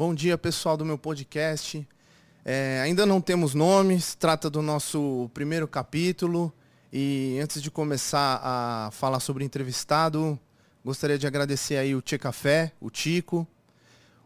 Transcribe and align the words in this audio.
Bom 0.00 0.14
dia, 0.14 0.38
pessoal 0.38 0.78
do 0.78 0.84
meu 0.86 0.96
podcast. 0.96 1.86
É, 2.42 2.80
ainda 2.82 3.04
não 3.04 3.20
temos 3.20 3.52
nomes, 3.52 4.14
trata 4.14 4.48
do 4.48 4.62
nosso 4.62 5.30
primeiro 5.34 5.68
capítulo. 5.68 6.50
E 6.90 7.38
antes 7.38 7.60
de 7.60 7.70
começar 7.70 8.40
a 8.42 8.90
falar 8.92 9.20
sobre 9.20 9.44
o 9.44 9.46
entrevistado, 9.46 10.40
gostaria 10.82 11.18
de 11.18 11.26
agradecer 11.26 11.76
aí 11.76 11.94
o 11.94 12.00
Tchê 12.00 12.16
Café, 12.16 12.72
o 12.80 12.88
Tico, 12.88 13.46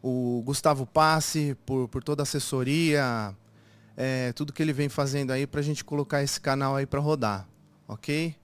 o 0.01 0.45
Gustavo 0.47 0.87
Passe 0.87 1.57
por, 1.67 1.89
por 1.89 2.05
toda 2.05 2.23
a 2.23 2.23
assessoria, 2.23 3.35
é, 3.97 4.33
tudo 4.33 4.53
que 4.53 4.63
ele 4.63 4.73
vem 4.73 4.89
fazendo 4.89 5.33
aí 5.33 5.45
para 5.45 5.59
a 5.59 5.65
gente 5.65 5.83
colocar 5.83 6.23
esse 6.23 6.41
canal 6.41 6.77
aí 6.77 6.87
para 6.87 7.01
rodar, 7.01 7.49
ok? 7.89 8.37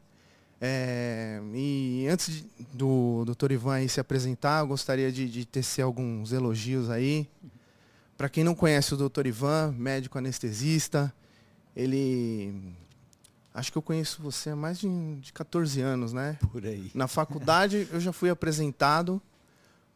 É, 0.61 1.41
e 1.55 2.07
antes 2.11 2.35
de, 2.35 2.45
do 2.75 3.25
Dr. 3.25 3.53
Ivan 3.53 3.89
se 3.89 3.99
apresentar, 3.99 4.61
eu 4.61 4.67
gostaria 4.67 5.11
de, 5.11 5.29
de 5.29 5.47
tecer 5.47 5.83
alguns 5.83 6.33
elogios 6.33 6.91
aí. 6.91 7.27
Para 8.17 8.29
quem 8.29 8.45
não 8.45 8.55
conhece 8.55 8.93
o 8.93 9.09
Dr. 9.09 9.27
Ivan, 9.27 9.73
médico 9.73 10.19
anestesista, 10.19 11.13
ele. 11.75 12.75
Acho 13.55 13.73
que 13.73 13.79
eu 13.79 13.83
conheço 13.83 14.23
você 14.23 14.51
há 14.51 14.57
mais 14.57 14.79
de, 14.79 15.17
de 15.17 15.33
14 15.33 15.81
anos, 15.81 16.13
né? 16.13 16.39
Por 16.53 16.65
aí. 16.65 16.91
Na 16.95 17.09
faculdade 17.09 17.89
eu 17.91 17.99
já 17.99 18.13
fui 18.13 18.29
apresentado 18.29 19.21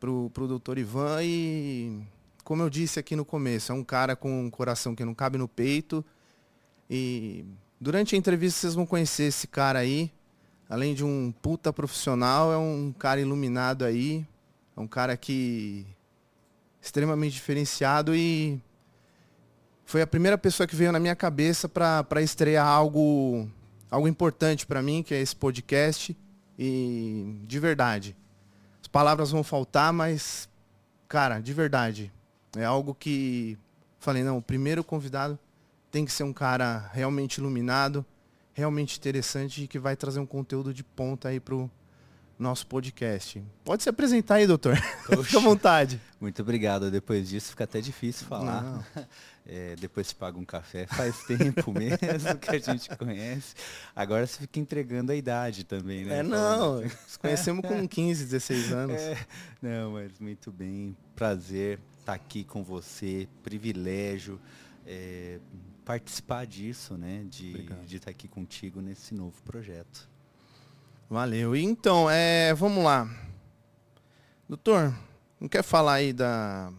pro, 0.00 0.30
pro 0.30 0.58
Dr. 0.58 0.78
Ivan 0.78 1.22
e, 1.22 2.02
como 2.42 2.62
eu 2.62 2.70
disse 2.70 2.98
aqui 2.98 3.14
no 3.14 3.24
começo, 3.24 3.70
é 3.70 3.74
um 3.74 3.84
cara 3.84 4.16
com 4.16 4.46
um 4.46 4.50
coração 4.50 4.94
que 4.94 5.04
não 5.04 5.14
cabe 5.14 5.36
no 5.36 5.46
peito. 5.46 6.04
E 6.90 7.44
durante 7.78 8.14
a 8.14 8.18
entrevista 8.18 8.60
vocês 8.60 8.74
vão 8.74 8.86
conhecer 8.86 9.24
esse 9.24 9.46
cara 9.46 9.78
aí 9.78 10.10
além 10.68 10.94
de 10.94 11.04
um 11.04 11.32
puta 11.42 11.72
profissional, 11.72 12.52
é 12.52 12.56
um 12.56 12.92
cara 12.98 13.20
iluminado 13.20 13.84
aí. 13.84 14.26
É 14.76 14.80
um 14.80 14.86
cara 14.86 15.16
que. 15.16 15.86
extremamente 16.80 17.34
diferenciado 17.34 18.14
e. 18.14 18.60
Foi 19.84 20.00
a 20.00 20.06
primeira 20.06 20.38
pessoa 20.38 20.66
que 20.66 20.74
veio 20.74 20.90
na 20.90 20.98
minha 20.98 21.14
cabeça 21.14 21.68
para 21.68 22.22
estrear 22.22 22.66
algo, 22.66 23.46
algo 23.90 24.08
importante 24.08 24.66
para 24.66 24.80
mim, 24.80 25.02
que 25.02 25.14
é 25.14 25.20
esse 25.20 25.36
podcast. 25.36 26.16
E 26.58 27.36
de 27.46 27.58
verdade. 27.58 28.16
As 28.80 28.88
palavras 28.88 29.30
vão 29.30 29.42
faltar, 29.42 29.92
mas, 29.92 30.48
cara, 31.08 31.40
de 31.40 31.52
verdade. 31.52 32.12
É 32.56 32.64
algo 32.64 32.94
que. 32.94 33.58
Falei, 33.98 34.22
não, 34.22 34.38
o 34.38 34.42
primeiro 34.42 34.84
convidado 34.84 35.38
tem 35.90 36.04
que 36.04 36.12
ser 36.12 36.24
um 36.24 36.32
cara 36.32 36.90
realmente 36.92 37.38
iluminado, 37.38 38.04
realmente 38.54 38.96
interessante 38.96 39.64
e 39.64 39.68
que 39.68 39.78
vai 39.78 39.96
trazer 39.96 40.20
um 40.20 40.26
conteúdo 40.26 40.72
de 40.72 40.82
ponta 40.82 41.28
aí 41.28 41.38
pro 41.38 41.70
nosso 42.38 42.66
podcast. 42.66 43.42
Pode 43.64 43.82
se 43.82 43.88
apresentar 43.88 44.36
aí, 44.36 44.46
doutor. 44.46 44.76
Fique 45.22 45.36
à 45.36 45.40
vontade. 45.40 46.00
Muito 46.20 46.40
obrigado. 46.42 46.90
Depois 46.90 47.28
disso 47.28 47.50
fica 47.50 47.64
até 47.64 47.80
difícil 47.80 48.26
falar. 48.26 48.86
É, 49.46 49.76
depois 49.76 50.06
se 50.06 50.14
paga 50.14 50.38
um 50.38 50.44
café. 50.44 50.86
Faz 50.86 51.22
tempo 51.24 51.70
mesmo 51.78 52.38
que 52.38 52.48
a 52.48 52.58
gente 52.58 52.88
conhece. 52.96 53.54
Agora 53.94 54.26
você 54.26 54.38
fica 54.38 54.58
entregando 54.58 55.12
a 55.12 55.14
idade 55.14 55.64
também, 55.64 56.06
né? 56.06 56.20
É, 56.20 56.22
não. 56.22 56.80
Nos 56.80 57.18
conhecemos 57.18 57.62
com 57.68 57.86
15, 57.86 58.24
16 58.24 58.72
anos. 58.72 58.96
É, 58.96 59.18
não, 59.60 59.92
mas 59.92 60.18
muito 60.18 60.50
bem. 60.50 60.96
Prazer 61.14 61.78
estar 62.00 62.14
aqui 62.14 62.42
com 62.42 62.64
você. 62.64 63.28
Privilégio. 63.42 64.40
É, 64.86 65.38
participar 65.84 66.46
disso, 66.46 66.96
né? 66.96 67.24
De, 67.28 67.62
de 67.86 67.96
estar 67.96 68.10
aqui 68.10 68.26
contigo 68.26 68.80
nesse 68.80 69.14
novo 69.14 69.40
projeto. 69.42 70.08
Valeu. 71.08 71.54
Então, 71.54 72.08
é, 72.10 72.54
vamos 72.54 72.82
lá. 72.82 73.08
Doutor, 74.48 74.94
não 75.40 75.48
quer 75.48 75.62
falar 75.62 75.94
aí 75.94 76.12
da, 76.12 76.72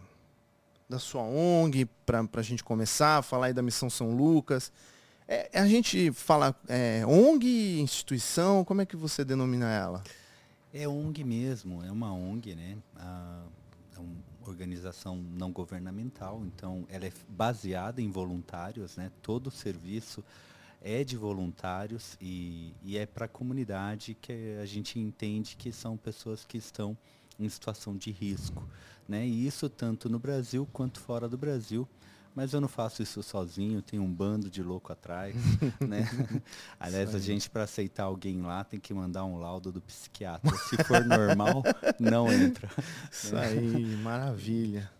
da 0.88 0.98
sua 0.98 1.22
ONG 1.22 1.86
para 2.04 2.26
a 2.34 2.42
gente 2.42 2.62
começar, 2.62 3.22
falar 3.22 3.46
aí 3.46 3.52
da 3.52 3.62
Missão 3.62 3.88
São 3.88 4.14
Lucas? 4.14 4.72
É, 5.28 5.50
a 5.58 5.66
gente 5.66 6.12
fala 6.12 6.54
é, 6.68 7.04
ONG, 7.06 7.80
instituição, 7.80 8.64
como 8.64 8.82
é 8.82 8.86
que 8.86 8.96
você 8.96 9.24
denomina 9.24 9.72
ela? 9.72 10.04
É 10.72 10.86
ONG 10.86 11.24
mesmo, 11.24 11.82
é 11.82 11.90
uma 11.90 12.12
ONG, 12.12 12.54
né? 12.54 12.76
Ah, 12.96 13.42
organização 14.50 15.16
não 15.16 15.52
governamental, 15.52 16.42
então 16.44 16.86
ela 16.88 17.06
é 17.06 17.12
baseada 17.28 18.00
em 18.00 18.10
voluntários, 18.10 18.96
né? 18.96 19.10
Todo 19.22 19.48
o 19.48 19.50
serviço 19.50 20.24
é 20.80 21.02
de 21.02 21.16
voluntários 21.16 22.16
e, 22.20 22.72
e 22.82 22.96
é 22.96 23.06
para 23.06 23.24
a 23.24 23.28
comunidade 23.28 24.16
que 24.20 24.56
a 24.60 24.66
gente 24.66 24.98
entende 24.98 25.56
que 25.56 25.72
são 25.72 25.96
pessoas 25.96 26.44
que 26.44 26.58
estão 26.58 26.96
em 27.38 27.48
situação 27.48 27.96
de 27.96 28.10
risco, 28.10 28.62
né? 29.08 29.26
E 29.26 29.46
isso 29.46 29.68
tanto 29.68 30.08
no 30.08 30.18
Brasil 30.18 30.68
quanto 30.72 31.00
fora 31.00 31.28
do 31.28 31.36
Brasil. 31.36 31.88
Mas 32.36 32.52
eu 32.52 32.60
não 32.60 32.68
faço 32.68 33.02
isso 33.02 33.22
sozinho, 33.22 33.80
tem 33.80 33.98
um 33.98 34.12
bando 34.12 34.50
de 34.50 34.62
louco 34.62 34.92
atrás, 34.92 35.34
né? 35.80 36.06
Aliás, 36.78 37.14
a 37.14 37.18
gente 37.18 37.48
para 37.48 37.62
aceitar 37.62 38.04
alguém 38.04 38.42
lá 38.42 38.62
tem 38.62 38.78
que 38.78 38.92
mandar 38.92 39.24
um 39.24 39.38
laudo 39.38 39.72
do 39.72 39.80
psiquiatra. 39.80 40.54
Se 40.68 40.84
for 40.84 41.02
normal, 41.02 41.62
não 41.98 42.30
entra. 42.30 42.68
Isso 43.10 43.34
aí, 43.34 43.96
maravilha. 44.02 44.90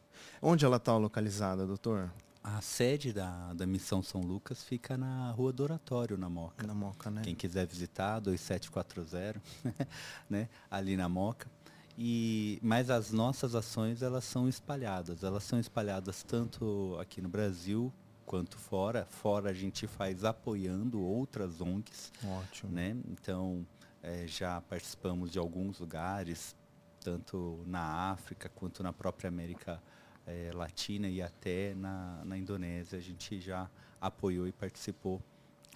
Onde 0.41 0.64
ela 0.64 0.78
está 0.78 0.97
localizada, 0.97 1.66
doutor? 1.66 2.10
A 2.42 2.62
sede 2.62 3.12
da, 3.12 3.53
da 3.53 3.66
Missão 3.66 4.03
São 4.03 4.22
Lucas 4.22 4.62
fica 4.62 4.97
na 4.97 5.30
Rua 5.32 5.53
do 5.53 5.62
Oratório, 5.62 6.16
na 6.16 6.30
Moca. 6.30 6.66
Na 6.66 6.72
Moca, 6.72 7.10
né? 7.10 7.20
Quem 7.22 7.34
quiser 7.34 7.66
visitar, 7.66 8.18
2740, 8.18 9.42
né? 10.30 10.48
Ali 10.70 10.97
na 10.97 11.06
Moca. 11.06 11.50
E, 11.98 12.58
mas 12.62 12.90
as 12.90 13.10
nossas 13.10 13.54
ações 13.54 14.02
elas 14.02 14.24
são 14.24 14.48
espalhadas. 14.48 15.22
Elas 15.22 15.44
são 15.44 15.58
espalhadas 15.58 16.22
tanto 16.22 16.96
aqui 17.00 17.20
no 17.22 17.28
Brasil 17.28 17.92
quanto 18.26 18.58
fora. 18.58 19.06
Fora 19.06 19.50
a 19.50 19.54
gente 19.54 19.86
faz 19.86 20.24
apoiando 20.24 21.00
outras 21.00 21.60
ONGs. 21.60 22.12
Ótimo. 22.24 22.72
Né? 22.72 22.96
Então 23.08 23.66
é, 24.02 24.26
já 24.26 24.60
participamos 24.60 25.30
de 25.30 25.38
alguns 25.38 25.78
lugares, 25.78 26.54
tanto 27.00 27.62
na 27.66 28.10
África 28.10 28.48
quanto 28.48 28.82
na 28.82 28.92
própria 28.92 29.28
América 29.28 29.82
é, 30.26 30.50
Latina 30.52 31.08
e 31.08 31.22
até 31.22 31.74
na, 31.74 32.22
na 32.24 32.36
Indonésia. 32.36 32.98
A 32.98 33.02
gente 33.02 33.40
já 33.40 33.70
apoiou 34.00 34.46
e 34.46 34.52
participou 34.52 35.22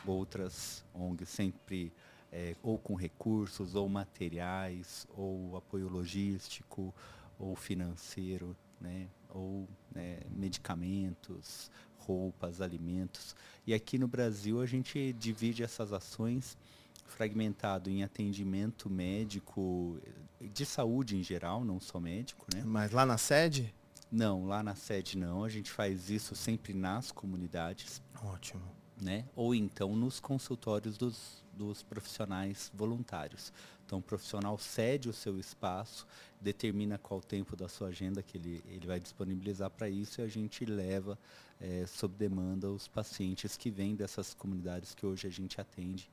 outras 0.06 0.84
ONGs, 0.94 1.28
sempre 1.28 1.92
é, 2.32 2.56
ou 2.62 2.78
com 2.78 2.94
recursos, 2.94 3.74
ou 3.74 3.88
materiais, 3.88 5.06
ou 5.16 5.56
apoio 5.56 5.88
logístico, 5.88 6.94
ou 7.38 7.56
financeiro, 7.56 8.56
né? 8.80 9.08
ou 9.28 9.68
né, 9.94 10.18
medicamentos, 10.30 11.70
roupas, 11.98 12.60
alimentos. 12.60 13.34
E 13.66 13.74
aqui 13.74 13.98
no 13.98 14.08
Brasil 14.08 14.60
a 14.60 14.66
gente 14.66 15.12
divide 15.12 15.62
essas 15.62 15.92
ações 15.92 16.56
fragmentado 17.04 17.91
em 17.91 18.02
atendimento 18.02 18.88
médico, 18.88 20.00
de 20.41 20.64
saúde 20.64 21.16
em 21.16 21.22
geral, 21.22 21.64
não 21.64 21.80
só 21.80 21.98
médico, 21.98 22.47
né? 22.54 22.62
Mas 22.64 22.92
lá 22.92 23.04
na 23.04 23.18
sede? 23.18 23.74
Não, 24.10 24.47
lá 24.47 24.62
na 24.62 24.74
sede 24.74 25.18
não. 25.18 25.44
A 25.44 25.48
gente 25.48 25.70
faz 25.70 26.08
isso 26.10 26.34
sempre 26.34 26.72
nas 26.72 27.12
comunidades. 27.12 28.02
Ótimo. 28.22 28.62
Né? 29.00 29.25
Ou 29.34 29.55
então 29.55 29.97
nos 29.97 30.21
consultórios 30.21 30.99
dos 30.99 31.41
dos 31.61 31.83
profissionais 31.83 32.72
voluntários. 32.75 33.53
Então, 33.84 33.99
o 33.99 34.03
profissional 34.03 34.56
cede 34.56 35.09
o 35.09 35.12
seu 35.12 35.38
espaço, 35.38 36.06
determina 36.41 36.97
qual 36.97 37.21
tempo 37.21 37.55
da 37.55 37.69
sua 37.69 37.89
agenda 37.89 38.22
que 38.22 38.39
ele, 38.39 38.62
ele 38.66 38.87
vai 38.87 38.99
disponibilizar 38.99 39.69
para 39.69 39.89
isso 39.89 40.21
e 40.21 40.25
a 40.25 40.28
gente 40.28 40.65
leva, 40.65 41.19
é, 41.60 41.84
sob 41.87 42.15
demanda, 42.16 42.71
os 42.71 42.89
pacientes 42.89 43.56
que 43.56 43.71
vêm 43.71 43.94
dessas 43.94 44.33
comunidades 44.33 44.94
que 44.94 45.05
hoje 45.05 45.27
a 45.27 45.31
gente 45.31 45.60
atende, 45.60 46.10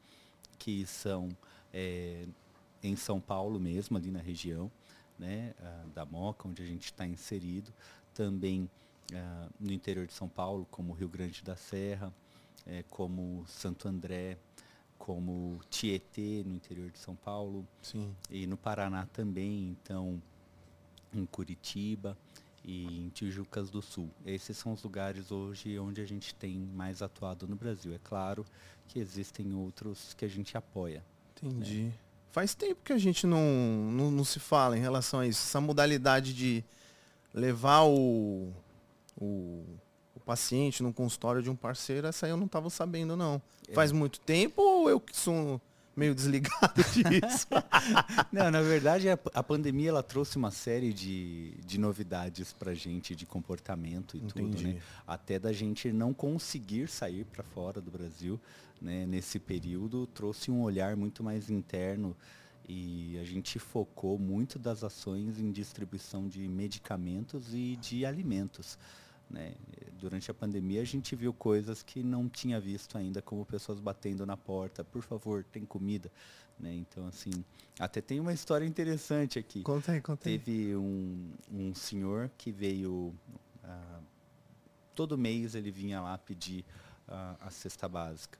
que 0.59 0.86
são 0.86 1.30
é, 1.74 2.26
em 2.84 2.96
São 2.96 3.22
Paulo 3.22 3.59
mesmo, 3.59 3.96
ali 3.96 4.12
na 4.12 4.20
região 4.20 4.70
né, 5.18 5.53
da 5.96 6.06
Moca, 6.06 6.47
onde 6.47 6.62
a 6.62 6.66
gente 6.66 6.86
está 6.86 7.08
inserido, 7.08 7.72
também 8.14 8.70
ah, 9.14 9.50
no 9.59 9.72
interior 9.72 10.06
de 10.06 10.14
São 10.14 10.28
Paulo, 10.28 10.67
como 10.70 10.94
Rio 10.94 11.09
Grande 11.09 11.44
da 11.44 11.56
Serra, 11.56 12.14
é, 12.67 12.84
como 12.90 13.43
Santo 13.47 13.87
André, 13.87 14.37
como 14.97 15.59
Tietê, 15.69 16.43
no 16.46 16.53
interior 16.53 16.91
de 16.91 16.99
São 16.99 17.16
Paulo. 17.16 17.66
Sim. 17.81 18.14
E 18.29 18.46
no 18.46 18.58
Paraná 18.58 19.08
também, 19.08 19.69
então, 19.69 20.22
em 21.14 21.25
Curitiba 21.25 22.17
e 22.64 23.05
em 23.05 23.09
Tijucas 23.09 23.69
do 23.69 23.81
Sul. 23.81 24.09
Esses 24.25 24.58
são 24.58 24.73
os 24.73 24.84
lugares 24.84 25.31
hoje 25.31 25.79
onde 25.79 26.02
a 26.02 26.05
gente 26.05 26.35
tem 26.35 26.59
mais 26.59 27.02
atuado 27.02 27.47
no 27.47 27.55
Brasil. 27.55 27.93
É 27.93 27.99
claro 28.03 28.46
que 28.87 28.99
existem 28.99 29.53
outros 29.53 30.13
que 30.13 30.25
a 30.25 30.28
gente 30.28 30.58
apoia. 30.58 31.03
Entendi. 31.37 31.84
Né? 31.84 31.93
Faz 32.31 32.53
tempo 32.53 32.81
que 32.84 32.93
a 32.93 32.97
gente 32.97 33.25
não, 33.25 33.41
não, 33.91 34.11
não, 34.11 34.23
se 34.23 34.40
fala 34.40 34.78
em 34.78 34.81
relação 34.81 35.22
a 35.22 35.28
isso. 35.28 35.41
Essa 35.43 35.61
modalidade 35.61 36.34
de 36.34 36.63
levar 37.34 37.84
o, 37.84 38.52
o 39.20 39.66
paciente 40.28 40.84
num 40.84 40.91
consultório 40.91 41.41
de 41.41 41.50
um 41.50 41.56
parceiro, 41.56 42.06
essa 42.06 42.26
aí 42.26 42.32
eu 42.32 42.38
não 42.38 42.47
estava 42.47 42.70
sabendo, 42.70 43.16
não. 43.16 43.41
É. 43.66 43.74
Faz 43.74 43.94
muito 43.94 44.20
tempo 44.20 44.62
ou 44.62 44.90
eu 44.90 45.00
que 45.00 45.16
sou 45.16 45.62
meio 45.96 46.14
desligado 46.14 46.84
disso. 47.09 47.47
Não, 48.32 48.52
na 48.52 48.62
verdade, 48.62 49.09
a, 49.09 49.18
a, 49.34 49.41
pandemia 49.41 49.90
ela 49.90 50.03
trouxe 50.03 50.35
uma 50.35 50.52
série 50.52 50.94
de, 50.94 51.52
de 51.66 51.79
novidades 51.79 52.52
para 52.52 52.74
gente, 52.74 53.16
de 53.16 53.26
comportamento 53.26 54.16
e 54.18 54.20
Entendi. 54.20 54.58
tudo, 54.58 54.68
né? 54.68 54.82
Até 55.08 55.40
da 55.40 55.53
gente 55.53 55.91
não 55.91 56.14
conseguir 56.14 56.88
sair 56.88 57.26
para 57.26 57.44
fora 57.44 57.80
do 57.80 57.90
Brasil, 57.90 58.40
né? 58.82 59.06
Nesse 59.08 59.40
período, 59.40 60.06
trouxe 60.08 60.52
um 60.52 60.62
olhar 60.62 60.96
muito 60.96 61.23
mais 61.23 61.50
interno 61.50 62.16
e 62.68 63.18
a 63.20 63.23
gente 63.23 63.58
focou 63.58 64.20
muito 64.20 64.59
das 64.59 64.84
ações 64.84 65.40
em 65.40 65.52
distribuição 65.52 66.28
de 66.28 66.47
medicamentos 66.47 67.53
e 67.53 67.78
de 67.78 68.06
alimentos. 68.06 68.78
Né? 69.29 69.56
Durante 70.00 70.29
a 70.32 70.34
pandemia 70.34 70.82
a 70.82 70.85
gente 70.85 71.16
viu 71.16 71.34
coisas 71.34 71.84
que 71.84 72.03
não 72.03 72.29
tinha 72.29 72.59
visto 72.59 72.97
ainda, 72.97 73.22
como 73.22 73.46
pessoas 73.46 73.79
batendo 73.79 74.26
na 74.26 74.38
porta, 74.38 74.84
por 74.84 75.02
favor, 75.02 75.44
tem 75.44 75.66
comida. 75.66 76.12
Né? 76.59 76.74
Então, 76.76 77.08
assim, 77.08 77.32
até 77.79 78.02
tem 78.02 78.20
uma 78.20 78.34
história 78.34 78.66
interessante 78.66 79.38
aqui. 79.38 79.62
Conta 79.64 79.91
aí, 79.91 80.02
conta 80.02 80.29
aí. 80.29 80.40
Teve 80.40 80.76
um, 80.76 81.32
um 81.52 81.74
senhor 81.74 82.32
que 82.38 82.52
veio, 82.52 83.14
ah, 83.64 84.00
todo 84.96 85.18
mês 85.18 85.56
ele 85.56 85.72
vinha 85.72 86.02
lá 86.02 86.18
pedir 86.18 86.64
ah, 87.08 87.35
a 87.41 87.50
cesta 87.50 87.88
básica. 87.88 88.40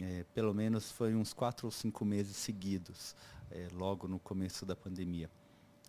É, 0.00 0.24
pelo 0.34 0.54
menos 0.54 0.92
foi 0.92 1.14
uns 1.14 1.32
quatro 1.32 1.66
ou 1.66 1.70
cinco 1.70 2.04
meses 2.04 2.36
seguidos, 2.36 3.16
é, 3.50 3.68
logo 3.72 4.06
no 4.06 4.18
começo 4.18 4.64
da 4.64 4.76
pandemia 4.76 5.28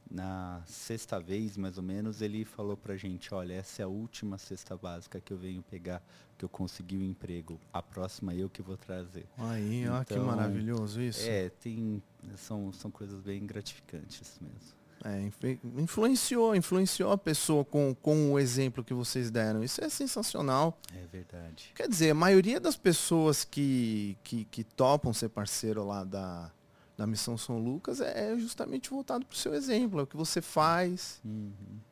na 0.09 0.61
sexta 0.65 1.19
vez, 1.19 1.55
mais 1.55 1.77
ou 1.77 1.83
menos, 1.83 2.21
ele 2.21 2.43
falou 2.43 2.75
pra 2.75 2.97
gente, 2.97 3.33
olha, 3.33 3.53
essa 3.53 3.83
é 3.83 3.85
a 3.85 3.87
última 3.87 4.37
cesta 4.37 4.75
básica 4.75 5.21
que 5.21 5.31
eu 5.31 5.37
venho 5.37 5.61
pegar, 5.61 6.01
que 6.37 6.43
eu 6.43 6.49
consegui 6.49 6.97
o 6.97 7.01
um 7.01 7.03
emprego. 7.03 7.59
A 7.71 7.81
próxima 7.81 8.33
eu 8.33 8.49
que 8.49 8.61
vou 8.61 8.75
trazer. 8.75 9.27
Aí, 9.37 9.83
então, 9.83 9.95
ó, 9.95 10.03
que 10.03 10.13
então, 10.13 10.25
maravilhoso 10.25 11.01
isso. 11.01 11.27
É, 11.27 11.49
tem, 11.49 12.01
são, 12.35 12.73
são 12.73 12.89
coisas 12.89 13.21
bem 13.21 13.45
gratificantes 13.45 14.39
mesmo. 14.41 14.79
É, 15.05 15.31
influenciou, 15.77 16.53
influenciou 16.53 17.13
a 17.13 17.17
pessoa 17.17 17.63
com, 17.63 17.95
com 18.01 18.33
o 18.33 18.39
exemplo 18.39 18.83
que 18.83 18.93
vocês 18.93 19.31
deram. 19.31 19.63
Isso 19.63 19.81
é 19.81 19.87
sensacional. 19.87 20.77
É 20.93 21.05
verdade. 21.07 21.71
Quer 21.73 21.87
dizer, 21.87 22.09
a 22.09 22.15
maioria 22.15 22.59
das 22.59 22.75
pessoas 22.75 23.45
que, 23.45 24.17
que, 24.23 24.43
que 24.45 24.63
topam 24.63 25.13
ser 25.13 25.29
parceiro 25.29 25.85
lá 25.85 26.03
da, 26.03 26.51
da 26.99 27.07
Missão 27.07 27.37
São 27.37 27.57
Lucas 27.57 28.01
é, 28.01 28.33
é 28.33 28.37
justamente 28.37 28.89
voltado 28.89 29.25
para 29.25 29.33
o 29.33 29.37
seu 29.37 29.53
exemplo, 29.53 30.01
é 30.01 30.03
o 30.03 30.07
que 30.07 30.17
você 30.17 30.41
faz, 30.41 31.21
uhum. 31.23 31.49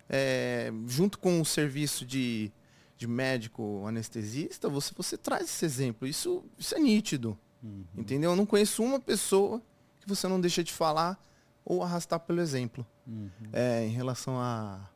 é, 0.09 0.69
junto 0.85 1.17
com 1.17 1.39
o 1.39 1.45
serviço 1.45 2.05
de, 2.05 2.51
de 2.97 3.07
médico 3.07 3.87
anestesista, 3.87 4.67
você, 4.67 4.93
você 4.93 5.17
traz 5.17 5.45
esse 5.45 5.63
exemplo. 5.63 6.05
Isso, 6.05 6.43
isso 6.57 6.75
é 6.75 6.79
nítido. 6.79 7.37
Uhum. 7.63 7.85
Entendeu? 7.95 8.31
Eu 8.31 8.35
não 8.35 8.45
conheço 8.45 8.83
uma 8.83 8.99
pessoa 8.99 9.61
que 10.01 10.09
você 10.09 10.27
não 10.27 10.41
deixa 10.41 10.61
de 10.61 10.73
falar 10.73 11.17
ou 11.63 11.81
arrastar 11.81 12.19
pelo 12.19 12.41
exemplo. 12.41 12.85
Uhum. 13.07 13.29
É, 13.53 13.85
em 13.85 13.91
relação 13.91 14.37
a 14.37 14.89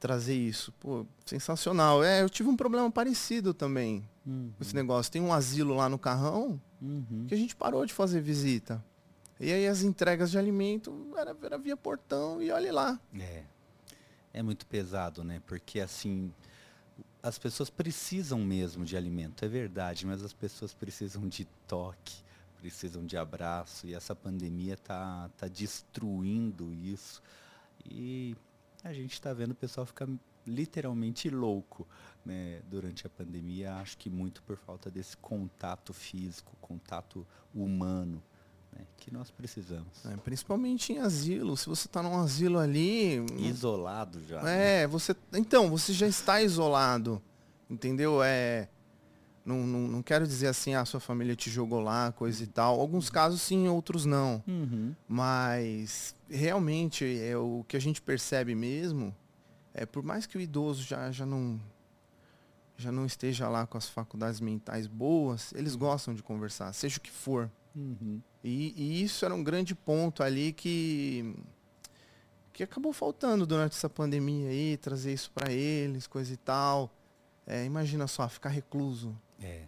trazer 0.00 0.34
isso. 0.34 0.72
Pô, 0.80 1.06
sensacional. 1.24 2.02
É, 2.02 2.20
eu 2.20 2.28
tive 2.28 2.48
um 2.48 2.56
problema 2.56 2.90
parecido 2.90 3.54
também 3.54 4.04
com 4.24 4.52
esse 4.60 4.74
negócio. 4.74 5.12
Tem 5.12 5.22
um 5.22 5.32
asilo 5.32 5.76
lá 5.76 5.88
no 5.88 6.00
Carrão 6.00 6.60
que 7.28 7.34
a 7.34 7.38
gente 7.38 7.54
parou 7.54 7.86
de 7.86 7.94
fazer 7.94 8.20
visita. 8.20 8.84
E 9.44 9.52
aí 9.52 9.68
as 9.68 9.82
entregas 9.82 10.30
de 10.30 10.38
alimento 10.38 11.06
era, 11.14 11.36
era 11.42 11.58
via 11.58 11.76
portão 11.76 12.40
e 12.40 12.50
olhe 12.50 12.70
lá. 12.70 12.98
É. 13.14 13.44
É 14.32 14.42
muito 14.42 14.64
pesado, 14.66 15.22
né? 15.22 15.42
Porque 15.46 15.80
assim, 15.80 16.32
as 17.22 17.38
pessoas 17.38 17.68
precisam 17.68 18.38
mesmo 18.38 18.86
de 18.86 18.96
alimento, 18.96 19.44
é 19.44 19.48
verdade, 19.48 20.06
mas 20.06 20.22
as 20.22 20.32
pessoas 20.32 20.72
precisam 20.72 21.28
de 21.28 21.44
toque, 21.68 22.24
precisam 22.56 23.04
de 23.04 23.18
abraço 23.18 23.86
e 23.86 23.92
essa 23.92 24.16
pandemia 24.16 24.78
tá, 24.78 25.28
tá 25.36 25.46
destruindo 25.46 26.72
isso. 26.72 27.22
E 27.84 28.34
a 28.82 28.94
gente 28.94 29.12
está 29.12 29.34
vendo 29.34 29.50
o 29.50 29.54
pessoal 29.54 29.84
ficar 29.84 30.08
literalmente 30.46 31.28
louco 31.28 31.86
né, 32.24 32.62
durante 32.70 33.06
a 33.06 33.10
pandemia, 33.10 33.74
acho 33.74 33.98
que 33.98 34.08
muito 34.08 34.42
por 34.42 34.56
falta 34.56 34.90
desse 34.90 35.18
contato 35.18 35.92
físico, 35.92 36.56
contato 36.62 37.26
humano 37.54 38.22
né, 38.74 38.84
que 38.96 39.12
nós 39.12 39.30
precisamos. 39.30 40.04
É, 40.04 40.16
principalmente 40.16 40.92
em 40.92 40.98
asilo. 40.98 41.56
Se 41.56 41.66
você 41.66 41.86
está 41.86 42.02
num 42.02 42.18
asilo 42.18 42.58
ali. 42.58 43.24
Isolado 43.38 44.20
já. 44.26 44.40
É, 44.40 44.82
né? 44.82 44.86
você. 44.86 45.14
Então, 45.32 45.70
você 45.70 45.92
já 45.92 46.06
está 46.06 46.42
isolado. 46.42 47.22
Entendeu? 47.68 48.22
É. 48.22 48.68
Não, 49.44 49.66
não, 49.66 49.80
não 49.80 50.02
quero 50.02 50.26
dizer 50.26 50.46
assim, 50.46 50.72
a 50.72 50.80
ah, 50.80 50.84
sua 50.86 51.00
família 51.00 51.36
te 51.36 51.50
jogou 51.50 51.78
lá, 51.78 52.10
coisa 52.12 52.42
e 52.42 52.46
tal. 52.46 52.80
Alguns 52.80 53.10
casos 53.10 53.42
sim, 53.42 53.68
outros 53.68 54.06
não. 54.06 54.42
Uhum. 54.48 54.94
Mas 55.06 56.16
realmente 56.30 57.04
é 57.20 57.36
o 57.36 57.62
que 57.68 57.76
a 57.76 57.80
gente 57.80 58.00
percebe 58.00 58.54
mesmo 58.54 59.14
é 59.74 59.84
por 59.84 60.04
mais 60.04 60.24
que 60.24 60.38
o 60.38 60.40
idoso 60.40 60.82
já, 60.84 61.10
já 61.10 61.26
não 61.26 61.60
já 62.76 62.90
não 62.90 63.06
esteja 63.06 63.48
lá 63.48 63.66
com 63.66 63.78
as 63.78 63.88
faculdades 63.88 64.40
mentais 64.40 64.86
boas, 64.88 65.52
eles 65.52 65.76
gostam 65.76 66.12
de 66.12 66.22
conversar, 66.24 66.72
seja 66.72 66.98
o 66.98 67.00
que 67.00 67.10
for. 67.10 67.48
Uhum. 67.74 68.20
E, 68.42 68.74
e, 68.76 69.02
isso 69.02 69.24
era 69.24 69.34
um 69.34 69.42
grande 69.42 69.74
ponto 69.74 70.22
ali 70.22 70.52
que, 70.52 71.34
que 72.52 72.62
acabou 72.62 72.92
faltando 72.92 73.46
durante 73.46 73.72
essa 73.72 73.88
pandemia 73.88 74.48
aí, 74.48 74.76
trazer 74.76 75.12
isso 75.12 75.30
para 75.32 75.52
eles, 75.52 76.06
coisa 76.06 76.32
e 76.32 76.36
tal. 76.36 76.90
É, 77.46 77.64
imagina 77.64 78.06
só, 78.06 78.28
ficar 78.28 78.50
recluso. 78.50 79.18
É. 79.42 79.64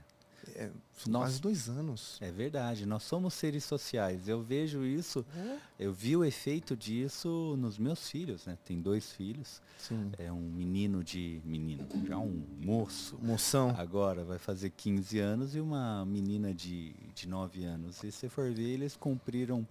É, 0.59 0.71
nós, 1.07 1.23
quase 1.23 1.41
dois 1.41 1.69
anos. 1.69 2.17
É 2.21 2.31
verdade, 2.31 2.87
nós 2.87 3.03
somos 3.03 3.35
seres 3.35 3.63
sociais. 3.63 4.27
Eu 4.27 4.43
vejo 4.43 4.87
isso, 4.87 5.25
é. 5.37 5.59
eu 5.79 5.93
vi 5.93 6.17
o 6.17 6.25
efeito 6.25 6.75
disso 6.75 7.55
nos 7.59 7.77
meus 7.77 8.09
filhos, 8.09 8.47
né? 8.47 8.57
Tem 8.65 8.81
dois 8.81 9.13
filhos. 9.13 9.61
Sim. 9.77 10.11
É 10.17 10.33
um 10.33 10.41
menino 10.41 11.05
de. 11.05 11.43
Menino, 11.45 11.87
já 12.07 12.17
um 12.17 12.43
moço. 12.59 13.19
Moção. 13.21 13.75
Agora 13.77 14.25
vai 14.25 14.39
fazer 14.39 14.71
15 14.71 15.19
anos 15.19 15.55
e 15.55 15.61
uma 15.61 16.07
menina 16.07 16.55
de, 16.55 16.95
de 17.15 17.29
9 17.29 17.65
anos. 17.65 18.03
E 18.03 18.11
se 18.11 18.27
for 18.29 18.51
ver, 18.51 18.71
eles 18.71 18.97
cumpriram. 18.97 19.67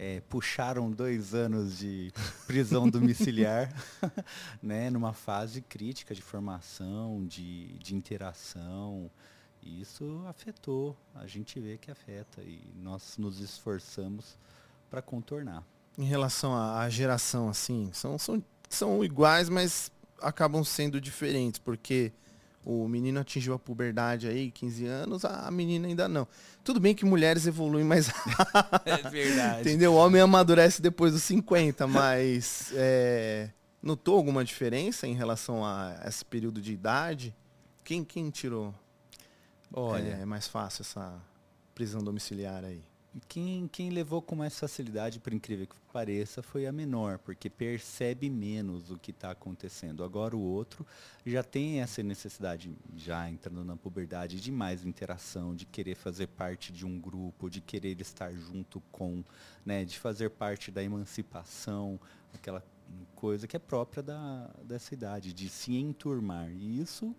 É, 0.00 0.20
puxaram 0.28 0.88
dois 0.92 1.34
anos 1.34 1.78
de 1.78 2.12
prisão 2.46 2.86
domiciliar, 2.88 3.74
né, 4.62 4.90
numa 4.90 5.12
fase 5.12 5.60
crítica 5.60 6.14
de 6.14 6.22
formação, 6.22 7.26
de, 7.26 7.76
de 7.78 7.96
interação, 7.96 9.10
e 9.68 9.82
isso 9.82 10.22
afetou, 10.26 10.96
a 11.14 11.26
gente 11.26 11.60
vê 11.60 11.76
que 11.76 11.90
afeta 11.90 12.40
e 12.40 12.60
nós 12.82 13.16
nos 13.18 13.38
esforçamos 13.40 14.38
para 14.90 15.02
contornar. 15.02 15.62
Em 15.98 16.04
relação 16.04 16.56
à 16.56 16.88
geração, 16.88 17.48
assim, 17.50 17.90
são, 17.92 18.18
são, 18.18 18.42
são 18.68 19.04
iguais, 19.04 19.48
mas 19.48 19.92
acabam 20.22 20.64
sendo 20.64 21.00
diferentes, 21.00 21.58
porque 21.58 22.12
o 22.64 22.88
menino 22.88 23.20
atingiu 23.20 23.52
a 23.52 23.58
puberdade 23.58 24.26
aí, 24.26 24.50
15 24.50 24.86
anos, 24.86 25.24
a 25.24 25.50
menina 25.50 25.86
ainda 25.86 26.08
não. 26.08 26.26
Tudo 26.64 26.80
bem 26.80 26.94
que 26.94 27.04
mulheres 27.04 27.46
evoluem 27.46 27.84
mais 27.84 28.08
É 28.86 29.08
verdade. 29.08 29.60
Entendeu? 29.60 29.92
O 29.92 29.96
homem 29.96 30.22
amadurece 30.22 30.80
depois 30.80 31.12
dos 31.12 31.22
50, 31.24 31.86
mas 31.86 32.72
é, 32.74 33.50
notou 33.82 34.16
alguma 34.16 34.44
diferença 34.44 35.06
em 35.06 35.14
relação 35.14 35.64
a 35.64 35.94
esse 36.06 36.24
período 36.24 36.60
de 36.60 36.72
idade? 36.72 37.34
Quem, 37.84 38.04
quem 38.04 38.30
tirou? 38.30 38.74
Olha, 39.72 40.18
é, 40.18 40.20
é 40.22 40.24
mais 40.24 40.48
fácil 40.48 40.82
essa 40.82 41.20
prisão 41.74 42.02
domiciliar 42.02 42.64
aí. 42.64 42.82
Quem, 43.26 43.66
quem 43.68 43.90
levou 43.90 44.20
com 44.22 44.36
mais 44.36 44.58
facilidade, 44.58 45.18
por 45.18 45.32
incrível 45.32 45.66
que 45.66 45.74
pareça, 45.92 46.42
foi 46.42 46.66
a 46.66 46.72
menor, 46.72 47.18
porque 47.18 47.48
percebe 47.48 48.28
menos 48.28 48.90
o 48.90 48.98
que 48.98 49.10
está 49.10 49.30
acontecendo. 49.30 50.04
Agora 50.04 50.36
o 50.36 50.40
outro 50.40 50.86
já 51.24 51.42
tem 51.42 51.80
essa 51.80 52.02
necessidade, 52.02 52.70
já 52.96 53.28
entrando 53.28 53.64
na 53.64 53.76
puberdade, 53.76 54.40
de 54.40 54.52
mais 54.52 54.84
interação, 54.84 55.54
de 55.54 55.64
querer 55.64 55.94
fazer 55.94 56.28
parte 56.28 56.72
de 56.72 56.86
um 56.86 57.00
grupo, 57.00 57.50
de 57.50 57.60
querer 57.60 58.00
estar 58.00 58.32
junto 58.32 58.80
com, 58.92 59.24
né, 59.64 59.84
de 59.84 59.98
fazer 59.98 60.30
parte 60.30 60.70
da 60.70 60.82
emancipação, 60.82 61.98
aquela 62.34 62.62
coisa 63.14 63.46
que 63.46 63.56
é 63.56 63.58
própria 63.58 64.02
da, 64.02 64.50
dessa 64.62 64.94
idade, 64.94 65.32
de 65.32 65.48
se 65.48 65.74
enturmar. 65.74 66.50
E 66.50 66.80
isso 66.80 67.14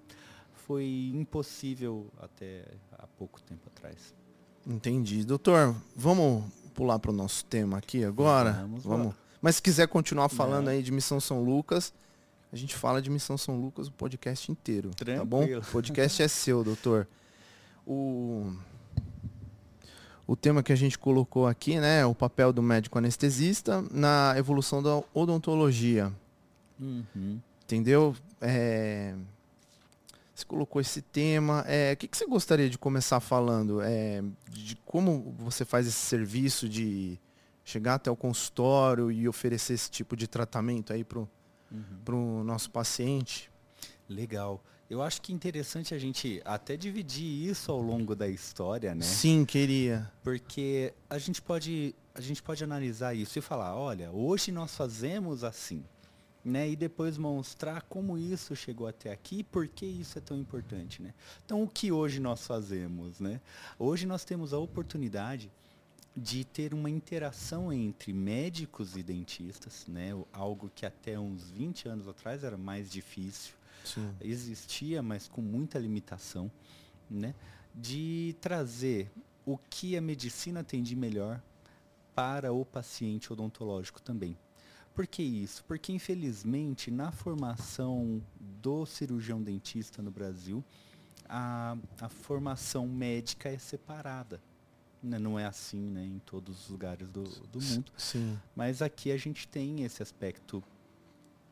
foi 0.69 1.11
impossível 1.15 2.05
até 2.21 2.63
há 2.91 3.07
pouco 3.07 3.41
tempo 3.41 3.67
atrás. 3.75 4.13
Entendi. 4.67 5.25
Doutor, 5.25 5.75
vamos 5.95 6.43
pular 6.75 6.99
para 6.99 7.09
o 7.09 7.13
nosso 7.13 7.43
tema 7.45 7.79
aqui 7.79 8.03
agora? 8.03 8.51
Vamos. 8.51 8.83
vamos. 8.83 9.15
Mas 9.41 9.55
se 9.55 9.63
quiser 9.63 9.87
continuar 9.87 10.29
falando 10.29 10.65
Não. 10.65 10.71
aí 10.71 10.83
de 10.83 10.91
Missão 10.91 11.19
São 11.19 11.43
Lucas, 11.43 11.91
a 12.53 12.55
gente 12.55 12.75
fala 12.75 13.01
de 13.01 13.09
Missão 13.09 13.35
São 13.35 13.59
Lucas 13.59 13.87
o 13.87 13.91
podcast 13.91 14.51
inteiro. 14.51 14.91
Tranquilo. 14.91 15.19
Tá 15.19 15.25
bom? 15.25 15.43
O 15.43 15.71
podcast 15.71 16.21
é 16.21 16.27
seu, 16.27 16.63
doutor. 16.63 17.07
O, 17.83 18.53
o 20.27 20.35
tema 20.35 20.61
que 20.61 20.71
a 20.71 20.75
gente 20.75 20.99
colocou 20.99 21.47
aqui, 21.47 21.79
né? 21.79 22.05
O 22.05 22.13
papel 22.13 22.53
do 22.53 22.61
médico 22.61 22.95
anestesista 22.95 23.83
na 23.89 24.35
evolução 24.37 24.83
da 24.83 25.01
odontologia. 25.15 26.13
Uhum. 26.79 27.39
Entendeu? 27.63 28.15
É, 28.39 29.15
você 30.39 30.45
colocou 30.45 30.81
esse 30.81 31.01
tema. 31.01 31.63
É, 31.67 31.93
o 31.93 31.97
que, 31.97 32.07
que 32.07 32.17
você 32.17 32.25
gostaria 32.25 32.69
de 32.69 32.77
começar 32.77 33.19
falando? 33.19 33.81
É, 33.81 34.23
de 34.49 34.75
como 34.85 35.35
você 35.37 35.65
faz 35.65 35.87
esse 35.87 35.97
serviço 35.97 36.67
de 36.67 37.19
chegar 37.63 37.95
até 37.95 38.09
o 38.09 38.15
consultório 38.15 39.11
e 39.11 39.27
oferecer 39.27 39.73
esse 39.73 39.89
tipo 39.91 40.15
de 40.15 40.27
tratamento 40.27 40.91
aí 40.93 41.03
para 41.03 41.19
o 41.19 41.27
uhum. 42.11 42.43
nosso 42.43 42.71
paciente? 42.71 43.51
Legal. 44.07 44.63
Eu 44.89 45.03
acho 45.03 45.21
que 45.21 45.31
é 45.31 45.35
interessante 45.35 45.93
a 45.93 45.99
gente 45.99 46.41
até 46.43 46.75
dividir 46.75 47.47
isso 47.47 47.71
ao 47.71 47.79
longo 47.79 48.15
da 48.15 48.27
história, 48.27 48.95
né? 48.95 49.03
Sim, 49.03 49.45
queria. 49.45 50.11
Porque 50.23 50.91
a 51.07 51.19
gente 51.19 51.43
pode, 51.43 51.93
a 52.15 52.21
gente 52.21 52.41
pode 52.41 52.63
analisar 52.63 53.13
isso 53.13 53.37
e 53.37 53.41
falar, 53.41 53.75
olha, 53.75 54.09
hoje 54.09 54.51
nós 54.51 54.75
fazemos 54.75 55.43
assim, 55.43 55.83
né? 56.43 56.69
E 56.69 56.75
depois 56.75 57.17
mostrar 57.17 57.81
como 57.83 58.17
isso 58.17 58.55
chegou 58.55 58.87
até 58.87 59.11
aqui 59.11 59.39
e 59.39 59.43
por 59.43 59.67
que 59.67 59.85
isso 59.85 60.17
é 60.17 60.21
tão 60.21 60.37
importante, 60.37 61.01
né? 61.01 61.13
Então, 61.45 61.63
o 61.63 61.67
que 61.67 61.91
hoje 61.91 62.19
nós 62.19 62.45
fazemos, 62.45 63.19
né? 63.19 63.41
Hoje 63.77 64.05
nós 64.05 64.23
temos 64.23 64.53
a 64.53 64.57
oportunidade 64.57 65.51
de 66.15 66.43
ter 66.43 66.73
uma 66.73 66.89
interação 66.89 67.71
entre 67.71 68.11
médicos 68.11 68.97
e 68.97 69.03
dentistas, 69.03 69.85
né? 69.87 70.09
Algo 70.33 70.71
que 70.73 70.85
até 70.85 71.19
uns 71.19 71.49
20 71.49 71.87
anos 71.87 72.07
atrás 72.07 72.43
era 72.43 72.57
mais 72.57 72.89
difícil 72.89 73.53
Sim. 73.83 74.13
existia, 74.21 75.01
mas 75.01 75.27
com 75.27 75.41
muita 75.41 75.77
limitação, 75.79 76.51
né? 77.09 77.33
de 77.73 78.35
trazer 78.41 79.11
o 79.45 79.57
que 79.57 79.95
a 79.95 80.01
medicina 80.01 80.63
tem 80.63 80.83
de 80.83 80.95
melhor 80.95 81.41
para 82.13 82.51
o 82.51 82.65
paciente 82.65 83.31
odontológico 83.31 84.01
também. 84.01 84.37
Por 84.93 85.07
que 85.07 85.23
isso? 85.23 85.63
Porque, 85.65 85.91
infelizmente, 85.93 86.91
na 86.91 87.11
formação 87.11 88.21
do 88.39 88.85
cirurgião 88.85 89.41
dentista 89.41 90.01
no 90.01 90.11
Brasil, 90.11 90.63
a, 91.27 91.77
a 92.01 92.09
formação 92.09 92.87
médica 92.87 93.49
é 93.49 93.57
separada. 93.57 94.41
Né? 95.01 95.17
Não 95.17 95.39
é 95.39 95.45
assim 95.45 95.79
né, 95.79 96.03
em 96.03 96.19
todos 96.19 96.63
os 96.63 96.69
lugares 96.69 97.09
do, 97.09 97.23
do 97.23 97.61
mundo. 97.61 97.91
Sim. 97.97 98.37
Mas 98.55 98.81
aqui 98.81 99.11
a 99.11 99.17
gente 99.17 99.47
tem 99.47 99.83
esse 99.83 100.03
aspecto 100.03 100.63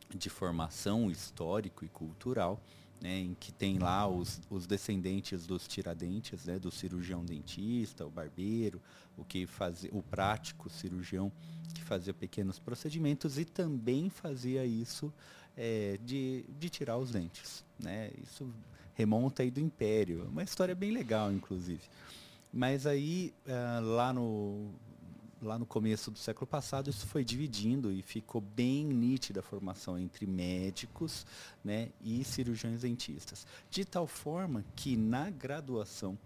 de 0.09 0.29
formação 0.29 1.11
histórico 1.11 1.85
e 1.85 1.89
cultural, 1.89 2.59
né, 3.01 3.19
em 3.19 3.35
que 3.39 3.51
tem 3.51 3.77
lá 3.77 4.07
os, 4.07 4.41
os 4.49 4.65
descendentes 4.65 5.45
dos 5.45 5.67
tiradentes, 5.67 6.45
né, 6.45 6.57
do 6.57 6.71
cirurgião 6.71 7.23
dentista, 7.23 8.05
o 8.05 8.09
barbeiro, 8.09 8.81
o 9.15 9.23
que 9.23 9.45
fazia, 9.45 9.89
o 9.93 10.01
prático 10.01 10.69
cirurgião 10.69 11.31
que 11.73 11.83
fazia 11.83 12.13
pequenos 12.13 12.59
procedimentos 12.59 13.37
e 13.37 13.45
também 13.45 14.09
fazia 14.09 14.65
isso 14.65 15.13
é, 15.55 15.99
de, 16.03 16.45
de 16.59 16.69
tirar 16.69 16.97
os 16.97 17.11
dentes. 17.11 17.63
Né? 17.79 18.11
Isso 18.23 18.51
remonta 18.93 19.43
aí 19.43 19.51
do 19.51 19.59
Império, 19.59 20.27
uma 20.31 20.43
história 20.43 20.73
bem 20.73 20.91
legal, 20.91 21.31
inclusive. 21.31 21.81
Mas 22.51 22.87
aí, 22.87 23.33
uh, 23.45 23.85
lá 23.95 24.11
no, 24.11 24.71
lá 25.41 25.57
no 25.57 25.65
começo 25.65 26.09
do 26.09 26.17
século 26.17 26.47
passado, 26.47 26.89
isso 26.89 27.05
foi 27.05 27.23
dividindo 27.23 27.91
e 27.91 28.01
ficou 28.01 28.41
bem 28.41 28.85
nítida 28.85 29.39
a 29.39 29.43
formação 29.43 29.97
entre 29.97 30.25
médicos 30.25 31.25
né, 31.63 31.89
e 32.01 32.23
cirurgiões 32.23 32.81
dentistas. 32.81 33.45
De 33.69 33.85
tal 33.85 34.07
forma 34.07 34.65
que 34.75 34.95
na 34.97 35.29
graduação, 35.29 36.17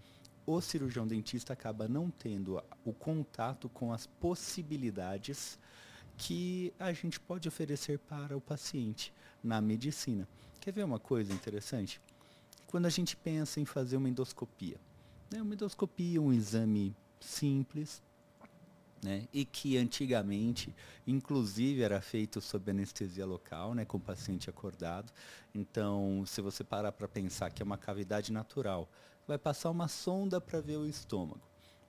o 0.46 0.60
cirurgião 0.60 1.06
dentista 1.06 1.52
acaba 1.52 1.86
não 1.86 2.10
tendo 2.10 2.62
o 2.84 2.92
contato 2.92 3.68
com 3.68 3.92
as 3.92 4.06
possibilidades 4.06 5.58
que 6.16 6.72
a 6.78 6.92
gente 6.92 7.20
pode 7.20 7.48
oferecer 7.48 7.98
para 7.98 8.36
o 8.36 8.40
paciente 8.40 9.12
na 9.42 9.60
medicina. 9.60 10.28
Quer 10.60 10.72
ver 10.72 10.84
uma 10.84 10.98
coisa 10.98 11.32
interessante? 11.32 12.00
Quando 12.66 12.86
a 12.86 12.90
gente 12.90 13.16
pensa 13.16 13.60
em 13.60 13.64
fazer 13.64 13.96
uma 13.96 14.08
endoscopia, 14.08 14.80
né, 15.30 15.42
uma 15.42 15.54
endoscopia, 15.54 16.20
um 16.20 16.32
exame 16.32 16.94
simples, 17.20 18.02
né? 19.02 19.26
E 19.32 19.44
que 19.44 19.76
antigamente, 19.76 20.74
inclusive, 21.06 21.82
era 21.82 22.00
feito 22.00 22.40
sob 22.40 22.70
anestesia 22.70 23.26
local, 23.26 23.74
né? 23.74 23.84
Com 23.84 23.96
o 23.96 24.00
paciente 24.00 24.48
acordado. 24.48 25.12
Então, 25.54 26.22
se 26.26 26.40
você 26.40 26.62
parar 26.62 26.92
para 26.92 27.08
pensar 27.08 27.50
que 27.50 27.62
é 27.62 27.64
uma 27.64 27.76
cavidade 27.76 28.32
natural, 28.32 28.88
vai 29.26 29.38
passar 29.38 29.70
uma 29.70 29.88
sonda 29.88 30.40
para 30.40 30.60
ver 30.60 30.76
o 30.76 30.86
estômago. 30.86 31.40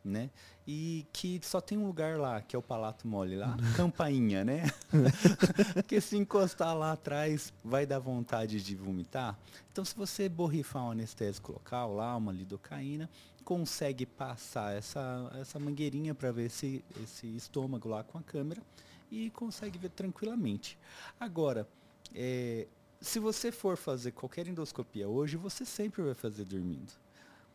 Né? 0.03 0.29
E 0.67 1.07
que 1.13 1.39
só 1.41 1.61
tem 1.61 1.77
um 1.77 1.87
lugar 1.87 2.17
lá, 2.19 2.41
que 2.41 2.57
é 2.57 2.59
o 2.59 2.61
palato 2.61 3.07
mole 3.07 3.37
lá, 3.37 3.55
campainha, 3.77 4.43
né? 4.43 4.63
que 5.87 6.01
se 6.01 6.17
encostar 6.17 6.75
lá 6.77 6.91
atrás 6.91 7.53
vai 7.63 7.85
dar 7.85 7.99
vontade 7.99 8.61
de 8.61 8.75
vomitar. 8.75 9.39
Então 9.71 9.85
se 9.85 9.95
você 9.95 10.27
borrifar 10.27 10.83
um 10.83 10.91
anestésico 10.91 11.53
local 11.53 11.95
lá, 11.95 12.17
uma 12.17 12.33
lidocaína, 12.33 13.09
consegue 13.43 14.05
passar 14.05 14.75
essa, 14.75 15.31
essa 15.39 15.59
mangueirinha 15.59 16.15
para 16.15 16.31
ver 16.31 16.45
esse, 16.45 16.83
esse 17.03 17.27
estômago 17.35 17.89
lá 17.89 18.03
com 18.03 18.17
a 18.17 18.23
câmera 18.23 18.61
e 19.11 19.29
consegue 19.29 19.77
ver 19.77 19.89
tranquilamente. 19.89 20.77
Agora, 21.19 21.67
é, 22.15 22.67
se 22.99 23.19
você 23.19 23.51
for 23.51 23.77
fazer 23.77 24.11
qualquer 24.11 24.47
endoscopia 24.47 25.07
hoje, 25.07 25.37
você 25.37 25.65
sempre 25.65 26.01
vai 26.01 26.13
fazer 26.13 26.45
dormindo. 26.45 26.93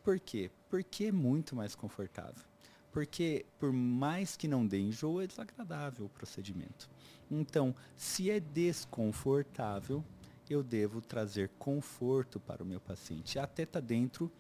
Por 0.05 0.21
quê? 0.21 0.51
Porque 0.69 1.07
é 1.07 1.13
muito 1.13 1.57
mais 1.57 1.75
confortável. 1.75 2.45
Porque 2.93 3.45
por 3.59 3.73
mais 3.73 4.37
que 4.37 4.49
não 4.49 4.67
dê 4.67 4.79
enjoo, 4.79 5.21
é 5.21 5.27
desagradável 5.27 6.07
o 6.07 6.09
procedimento. 6.09 6.89
Então, 7.31 7.75
se 7.97 8.31
é 8.31 8.41
desconfortável, 8.41 10.05
eu 10.49 10.63
devo 10.63 11.01
trazer 11.01 11.51
conforto 11.59 12.41
para 12.41 12.63
o 12.63 12.67
meu 12.67 12.81
paciente. 12.81 13.39
Até 13.39 13.65
está 13.65 13.81
dentro 13.81 14.31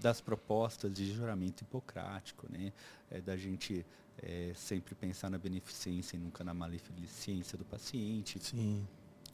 das 0.00 0.20
propostas 0.20 0.92
de 0.92 1.12
juramento 1.12 1.62
hipocrático, 1.62 2.46
né? 2.50 2.72
É, 3.10 3.20
da 3.20 3.36
gente 3.36 3.84
é, 4.22 4.52
sempre 4.54 4.94
pensar 4.94 5.30
na 5.30 5.38
beneficência 5.38 6.16
e 6.16 6.18
nunca 6.18 6.42
na 6.42 6.54
maleficência 6.54 7.56
do 7.58 7.64
paciente. 7.64 8.38
Sim. 8.42 8.86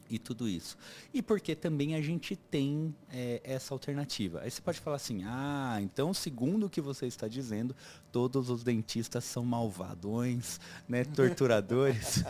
E 0.09 0.19
tudo 0.19 0.47
isso. 0.47 0.77
E 1.13 1.21
porque 1.21 1.55
também 1.55 1.95
a 1.95 2.01
gente 2.01 2.35
tem 2.35 2.93
é, 3.09 3.41
essa 3.43 3.73
alternativa. 3.73 4.41
Aí 4.41 4.51
você 4.51 4.61
pode 4.61 4.79
falar 4.79 4.97
assim, 4.97 5.23
ah, 5.25 5.79
então 5.81 6.13
segundo 6.13 6.65
o 6.65 6.69
que 6.69 6.81
você 6.81 7.07
está 7.07 7.27
dizendo, 7.27 7.75
todos 8.11 8.49
os 8.49 8.63
dentistas 8.63 9.23
são 9.23 9.45
malvadões, 9.45 10.59
né, 10.87 11.05
torturadores, 11.15 12.23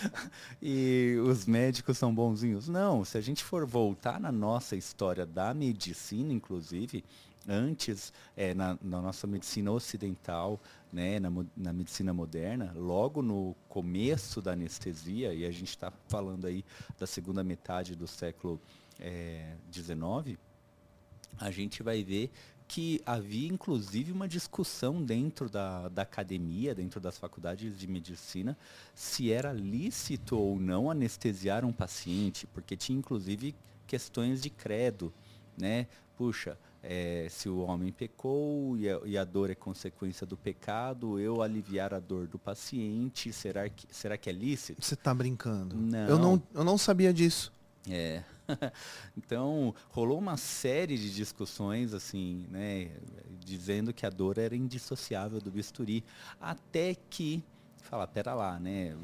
e 0.62 1.16
os 1.26 1.46
médicos 1.46 1.98
são 1.98 2.14
bonzinhos. 2.14 2.68
Não, 2.68 3.04
se 3.04 3.18
a 3.18 3.20
gente 3.20 3.42
for 3.42 3.66
voltar 3.66 4.20
na 4.20 4.30
nossa 4.30 4.76
história 4.76 5.26
da 5.26 5.52
medicina, 5.52 6.32
inclusive, 6.32 7.04
antes 7.48 8.12
é, 8.36 8.54
na, 8.54 8.78
na, 8.82 9.00
nossa 9.00 9.26
medicina 9.26 9.70
ocidental, 9.70 10.60
né, 10.92 11.20
na, 11.20 11.30
na, 11.56 11.72
medicina 11.72 12.12
moderna, 12.12 12.72
logo 12.74 13.22
no 13.22 13.54
começo 13.68 14.42
da 14.42 14.52
anestesia, 14.52 15.32
e 15.32 15.44
a 15.44 15.50
gente 15.50 15.68
está 15.68 15.92
falando 16.08 16.46
aí 16.46 16.64
da 16.98 17.06
segunda 17.06 17.44
metade 17.44 17.94
do 17.94 18.06
século 18.06 18.60
XIX, 19.72 19.96
é, 20.32 20.36
a 21.38 21.50
gente 21.50 21.82
vai 21.82 22.02
ver 22.02 22.30
que 22.68 23.00
havia 23.06 23.48
inclusive 23.48 24.10
uma 24.10 24.26
discussão 24.26 25.02
dentro 25.02 25.48
da, 25.48 25.88
da 25.88 26.02
academia, 26.02 26.74
dentro 26.74 27.00
das 27.00 27.16
faculdades 27.16 27.78
de 27.78 27.86
medicina, 27.86 28.56
se 28.94 29.30
era 29.30 29.52
lícito 29.52 30.36
ou 30.36 30.58
não 30.58 30.90
anestesiar 30.90 31.64
um 31.64 31.72
paciente, 31.72 32.46
porque 32.48 32.76
tinha 32.76 32.98
inclusive 32.98 33.54
questões 33.86 34.42
de 34.42 34.50
credo, 34.50 35.12
né? 35.56 35.86
Puxa, 36.16 36.58
é, 36.88 37.26
se 37.28 37.48
o 37.48 37.58
homem 37.58 37.90
pecou 37.90 38.76
e 38.76 38.88
a, 38.88 39.00
e 39.04 39.18
a, 39.18 39.24
dor 39.24 39.50
é 39.50 39.54
consequência 39.54 40.24
do 40.26 40.36
pecado, 40.36 41.18
eu 41.18 41.42
aliviar 41.42 41.92
a 41.92 41.98
dor 41.98 42.28
do 42.28 42.38
paciente, 42.38 43.32
será 43.32 43.68
que, 43.68 43.86
será 43.90 44.16
que 44.16 44.30
é 44.30 44.32
lícito? 44.32 44.80
Você 44.82 44.94
está 44.94 45.12
brincando. 45.12 45.76
Não. 45.76 46.08
Eu, 46.08 46.18
não. 46.18 46.42
eu 46.54 46.64
não 46.64 46.78
sabia 46.78 47.12
disso. 47.12 47.52
É. 47.88 48.22
então, 49.16 49.74
rolou 49.90 50.18
uma 50.18 50.36
série 50.36 50.96
de 50.96 51.12
discussões, 51.12 51.92
assim, 51.92 52.46
né, 52.50 52.92
dizendo 53.40 53.92
que 53.92 54.06
a 54.06 54.10
dor 54.10 54.38
era 54.38 54.54
indissociável 54.54 55.40
do 55.40 55.50
bisturi, 55.50 56.04
até 56.40 56.94
que 57.10 57.42
falar, 57.86 58.06
pera 58.08 58.34
lá, 58.34 58.58
né? 58.58 58.94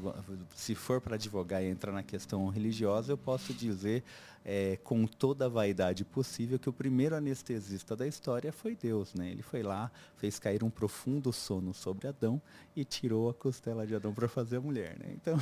Se 0.55 0.75
for 0.75 1.01
para 1.01 1.15
advogar 1.15 1.63
e 1.63 1.67
entrar 1.67 1.91
na 1.91 2.03
questão 2.03 2.47
religiosa, 2.49 3.11
eu 3.11 3.17
posso 3.17 3.53
dizer 3.53 4.03
é, 4.45 4.77
com 4.83 5.07
toda 5.07 5.45
a 5.45 5.49
vaidade 5.49 6.03
possível 6.03 6.59
que 6.59 6.69
o 6.69 6.73
primeiro 6.73 7.15
anestesista 7.15 7.95
da 7.95 8.05
história 8.05 8.51
foi 8.51 8.75
Deus, 8.75 9.13
né? 9.13 9.29
Ele 9.29 9.41
foi 9.41 9.63
lá, 9.63 9.91
fez 10.17 10.37
cair 10.39 10.63
um 10.63 10.69
profundo 10.69 11.31
sono 11.31 11.73
sobre 11.73 12.07
Adão 12.07 12.41
e 12.75 12.83
tirou 12.83 13.29
a 13.29 13.33
costela 13.33 13.87
de 13.87 13.95
Adão 13.95 14.13
para 14.13 14.27
fazer 14.27 14.57
a 14.57 14.61
mulher, 14.61 14.97
né? 14.99 15.07
Então 15.13 15.39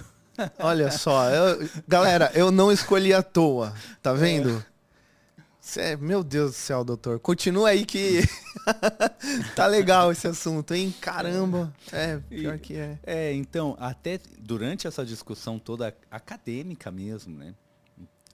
Olha 0.59 0.91
só, 0.91 1.29
eu, 1.29 1.69
galera, 1.87 2.31
eu 2.33 2.51
não 2.51 2.71
escolhi 2.71 3.13
à 3.13 3.21
toa, 3.21 3.73
tá 4.01 4.13
vendo? 4.13 4.49
É. 4.49 4.71
Cê, 5.61 5.95
meu 5.95 6.23
Deus 6.23 6.51
do 6.51 6.55
céu, 6.55 6.83
doutor. 6.83 7.19
Continua 7.19 7.69
aí 7.69 7.85
que 7.85 8.21
tá 9.55 9.67
legal 9.67 10.11
esse 10.11 10.27
assunto, 10.27 10.73
hein? 10.73 10.91
Caramba. 10.99 11.71
É, 11.91 12.17
pior 12.17 12.55
e, 12.55 12.59
que 12.59 12.75
é. 12.75 12.97
É, 13.03 13.33
então, 13.33 13.77
até 13.79 14.19
durante 14.39 14.87
essa 14.87 15.05
discussão 15.05 15.59
toda 15.59 15.95
acadêmica 16.09 16.89
mesmo, 16.89 17.37
né? 17.37 17.53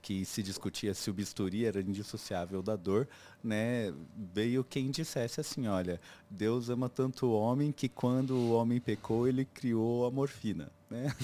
Que 0.08 0.24
se 0.24 0.42
discutia 0.42 0.94
se 0.94 1.10
o 1.10 1.12
bisturi 1.12 1.66
era 1.66 1.82
indissociável 1.82 2.62
da 2.62 2.74
dor, 2.74 3.06
né, 3.44 3.92
veio 4.32 4.64
quem 4.64 4.90
dissesse 4.90 5.38
assim, 5.38 5.66
olha, 5.66 6.00
Deus 6.30 6.70
ama 6.70 6.88
tanto 6.88 7.26
o 7.26 7.38
homem 7.38 7.70
que 7.70 7.90
quando 7.90 8.30
o 8.30 8.52
homem 8.52 8.80
pecou, 8.80 9.28
ele 9.28 9.44
criou 9.44 10.06
a 10.06 10.10
morfina, 10.10 10.72
né? 10.88 11.14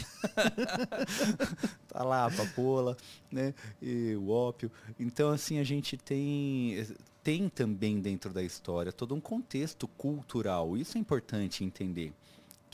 tá 1.89 2.05
lá 2.05 2.27
a 2.27 2.31
papoula, 2.31 2.95
né, 3.33 3.55
e 3.81 4.15
o 4.17 4.29
ópio. 4.29 4.71
Então, 5.01 5.31
assim, 5.31 5.59
a 5.59 5.65
gente 5.65 5.97
tem 5.97 6.87
tem 7.23 7.49
também 7.49 8.03
dentro 8.03 8.35
da 8.35 8.43
história 8.43 8.93
todo 8.93 9.15
um 9.15 9.21
contexto 9.21 9.89
cultural. 9.89 10.77
Isso 10.77 10.99
é 10.99 11.01
importante 11.01 11.65
entender 11.65 12.13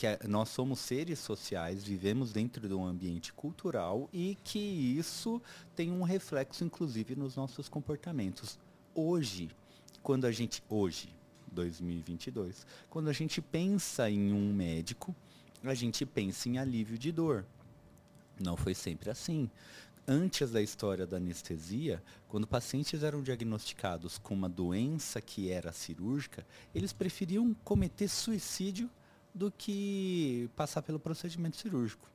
que 0.01 0.27
nós 0.27 0.49
somos 0.49 0.79
seres 0.79 1.19
sociais, 1.19 1.83
vivemos 1.83 2.33
dentro 2.33 2.67
de 2.67 2.73
um 2.73 2.83
ambiente 2.83 3.31
cultural 3.31 4.09
e 4.11 4.35
que 4.43 4.57
isso 4.57 5.39
tem 5.75 5.91
um 5.91 6.01
reflexo, 6.01 6.63
inclusive, 6.63 7.15
nos 7.15 7.35
nossos 7.35 7.69
comportamentos. 7.69 8.57
Hoje, 8.95 9.51
quando 10.01 10.25
a 10.25 10.31
gente. 10.31 10.63
Hoje, 10.67 11.13
2022, 11.51 12.65
quando 12.89 13.09
a 13.09 13.13
gente 13.13 13.43
pensa 13.43 14.09
em 14.09 14.33
um 14.33 14.51
médico, 14.51 15.15
a 15.63 15.75
gente 15.75 16.03
pensa 16.03 16.49
em 16.49 16.57
alívio 16.57 16.97
de 16.97 17.11
dor. 17.11 17.45
Não 18.39 18.57
foi 18.57 18.73
sempre 18.73 19.11
assim. 19.11 19.51
Antes 20.07 20.49
da 20.49 20.63
história 20.63 21.05
da 21.05 21.17
anestesia, 21.17 22.01
quando 22.27 22.47
pacientes 22.47 23.03
eram 23.03 23.21
diagnosticados 23.21 24.17
com 24.17 24.33
uma 24.33 24.49
doença 24.49 25.21
que 25.21 25.51
era 25.51 25.71
cirúrgica, 25.71 26.43
eles 26.73 26.91
preferiam 26.91 27.53
cometer 27.63 28.07
suicídio 28.07 28.89
do 29.33 29.51
que 29.51 30.49
passar 30.55 30.81
pelo 30.81 30.99
procedimento 30.99 31.57
cirúrgico. 31.57 32.09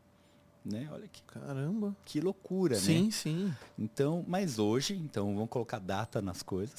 Né? 0.64 0.88
Olha 0.92 1.06
que 1.06 1.22
caramba, 1.22 1.96
que 2.04 2.20
loucura, 2.20 2.74
sim, 2.74 3.04
né? 3.04 3.10
Sim, 3.10 3.10
sim. 3.10 3.54
Então, 3.78 4.24
mas 4.26 4.58
hoje, 4.58 4.96
então 4.96 5.32
vamos 5.32 5.48
colocar 5.48 5.78
data 5.78 6.20
nas 6.20 6.42
coisas. 6.42 6.76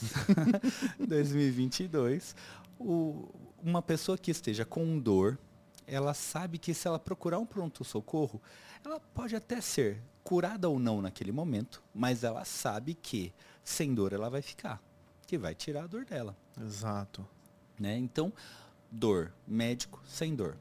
2022, 1.08 2.36
o, 2.77 3.29
uma 3.63 3.82
pessoa 3.82 4.17
que 4.17 4.29
esteja 4.29 4.65
com 4.65 5.00
dor, 5.00 5.39
ela 5.86 6.13
sabe 6.13 6.58
que 6.58 6.74
se 6.74 6.86
ela 6.86 7.00
procurar 7.00 7.39
um 7.39 7.46
pronto 7.46 7.86
socorro, 7.86 8.41
ela 8.84 9.00
pode 9.00 9.38
até 9.38 9.62
ser 9.62 10.01
curada 10.22 10.67
ou 10.67 10.77
não 10.77 11.01
naquele 11.01 11.32
momento, 11.32 11.82
mas 11.96 12.25
ela 12.25 12.44
sabe 12.44 12.94
que 12.94 13.34
sem 13.63 13.96
dor 13.96 14.12
ela 14.12 14.29
vai 14.29 14.41
ficar, 14.41 14.84
que 15.25 15.38
vai 15.38 15.56
tirar 15.56 15.86
a 15.86 15.88
dor 15.88 16.03
dela. 16.03 16.36
Exato. 16.62 17.25
Né? 17.79 17.98
Então, 17.98 18.34
dor, 18.91 19.34
médico 19.48 20.01
sem 20.06 20.36
dor. 20.36 20.58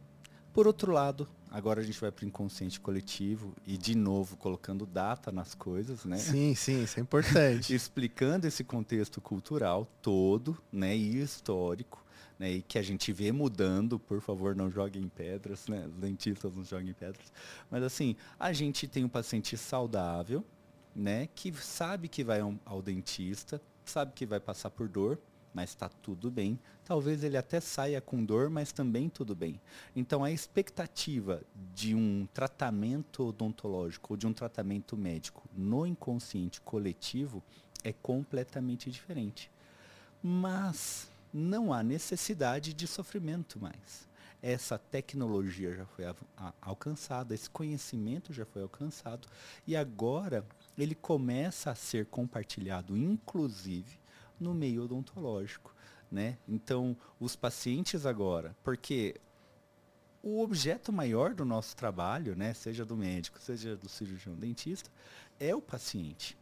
Por 0.52 0.66
outro 0.66 0.90
lado, 0.90 1.28
agora 1.50 1.80
a 1.80 1.84
gente 1.84 2.00
vai 2.00 2.10
para 2.10 2.24
o 2.24 2.28
inconsciente 2.28 2.80
coletivo 2.80 3.54
e 3.66 3.76
de 3.76 3.94
novo 3.94 4.36
colocando 4.36 4.86
data 4.86 5.30
nas 5.30 5.54
coisas, 5.54 6.04
né? 6.04 6.16
Sim, 6.16 6.54
sim, 6.54 6.82
isso 6.82 6.98
é 6.98 7.02
importante. 7.02 7.72
Explicando 7.76 8.46
esse 8.46 8.64
contexto 8.64 9.20
cultural 9.20 9.86
todo, 10.00 10.56
né, 10.72 10.96
e 10.96 11.20
histórico, 11.20 12.04
né, 12.38 12.52
e 12.52 12.62
que 12.62 12.78
a 12.78 12.82
gente 12.82 13.12
vê 13.12 13.32
mudando, 13.32 13.98
por 13.98 14.20
favor, 14.20 14.56
não 14.56 14.70
joguem 14.70 15.08
pedras, 15.08 15.68
né? 15.68 15.86
Os 15.86 15.96
dentistas 15.96 16.56
não 16.56 16.64
joguem 16.64 16.94
pedras. 16.94 17.32
Mas 17.70 17.82
assim, 17.82 18.16
a 18.38 18.52
gente 18.52 18.88
tem 18.88 19.04
um 19.04 19.08
paciente 19.08 19.56
saudável, 19.56 20.44
né, 20.94 21.28
que 21.34 21.52
sabe 21.52 22.08
que 22.08 22.24
vai 22.24 22.40
ao, 22.40 22.54
ao 22.64 22.80
dentista, 22.80 23.60
sabe 23.84 24.12
que 24.14 24.24
vai 24.24 24.40
passar 24.40 24.70
por 24.70 24.88
dor, 24.88 25.18
mas 25.56 25.70
está 25.70 25.88
tudo 25.88 26.30
bem. 26.30 26.58
Talvez 26.84 27.24
ele 27.24 27.38
até 27.38 27.60
saia 27.60 27.98
com 27.98 28.22
dor, 28.22 28.50
mas 28.50 28.72
também 28.72 29.08
tudo 29.08 29.34
bem. 29.34 29.58
Então 29.96 30.22
a 30.22 30.30
expectativa 30.30 31.42
de 31.74 31.94
um 31.94 32.28
tratamento 32.34 33.26
odontológico 33.26 34.12
ou 34.12 34.16
de 34.18 34.26
um 34.26 34.34
tratamento 34.34 34.98
médico 34.98 35.48
no 35.56 35.86
inconsciente 35.86 36.60
coletivo 36.60 37.42
é 37.82 37.90
completamente 37.90 38.90
diferente. 38.90 39.50
Mas 40.22 41.08
não 41.32 41.72
há 41.72 41.82
necessidade 41.82 42.74
de 42.74 42.86
sofrimento 42.86 43.58
mais. 43.58 44.06
Essa 44.42 44.78
tecnologia 44.78 45.72
já 45.72 45.86
foi 45.86 46.04
alcançada, 46.60 47.34
esse 47.34 47.48
conhecimento 47.48 48.30
já 48.34 48.44
foi 48.44 48.60
alcançado 48.60 49.26
e 49.66 49.74
agora 49.74 50.44
ele 50.76 50.94
começa 50.94 51.70
a 51.70 51.74
ser 51.74 52.04
compartilhado, 52.04 52.94
inclusive 52.94 53.98
no 54.38 54.54
meio 54.54 54.84
odontológico. 54.84 55.74
Né? 56.10 56.38
Então, 56.46 56.96
os 57.18 57.34
pacientes 57.34 58.06
agora, 58.06 58.56
porque 58.62 59.20
o 60.22 60.40
objeto 60.40 60.92
maior 60.92 61.34
do 61.34 61.44
nosso 61.44 61.76
trabalho, 61.76 62.34
né, 62.34 62.52
seja 62.52 62.84
do 62.84 62.96
médico, 62.96 63.40
seja 63.40 63.76
do 63.76 63.88
cirurgião 63.88 64.34
dentista, 64.34 64.90
é 65.38 65.54
o 65.54 65.62
paciente. 65.62 66.36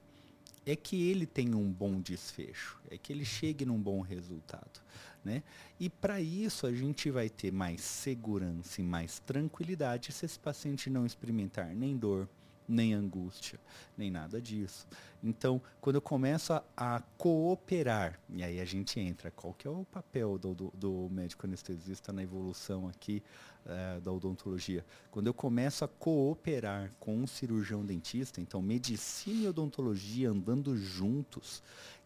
É 0.67 0.75
que 0.75 1.11
ele 1.11 1.27
tenha 1.27 1.57
um 1.57 1.71
bom 1.71 2.01
desfecho, 2.01 2.81
é 2.91 2.97
que 2.97 3.13
ele 3.13 3.27
chegue 3.27 3.67
num 3.67 3.79
bom 3.79 4.01
resultado. 4.01 4.81
Né? 5.23 5.43
E 5.79 5.91
para 5.91 6.21
isso 6.21 6.67
a 6.67 6.73
gente 6.73 7.11
vai 7.11 7.29
ter 7.29 7.53
mais 7.53 7.83
segurança 7.83 8.81
e 8.81 8.85
mais 8.85 9.19
tranquilidade 9.21 10.13
se 10.13 10.25
esse 10.25 10.39
paciente 10.39 10.89
não 10.89 11.05
experimentar 11.05 11.75
nem 11.75 11.97
dor, 11.97 12.29
nem 12.67 12.95
angústia, 12.95 13.59
nem 13.97 14.11
nada 14.11 14.41
disso. 14.41 14.87
Então, 15.23 15.61
quando 15.81 15.97
eu 15.97 16.03
começo 16.03 16.53
a, 16.53 16.63
a, 16.77 17.01
cooperar, 17.17 18.19
e 18.29 18.43
aí 18.43 18.61
a 18.61 18.65
gente 18.65 18.99
entra, 19.01 19.31
qual 19.31 19.55
que 19.55 19.67
é 19.67 19.71
o 19.71 19.85
papel 19.85 20.39
do, 20.39 20.55
do, 20.55 20.73
do 20.75 21.09
médico 21.11 21.47
anestesista 21.47 22.13
na 22.13 22.23
evolução 22.23 22.89
aqui 22.89 23.23
uh, 23.65 24.01
da 24.01 24.13
odontologia? 24.13 24.85
Quando 25.11 25.27
eu 25.27 25.35
começo 25.35 25.85
a 25.85 25.89
cooperar 25.89 26.93
com 26.99 27.17
um 27.17 27.27
cirurgião 27.27 27.85
dentista, 27.85 28.41
então 28.41 28.61
medicina 28.61 29.45
e 29.45 29.49
odontologia 29.49 30.31
andando 30.31 30.77
juntos, 30.77 31.63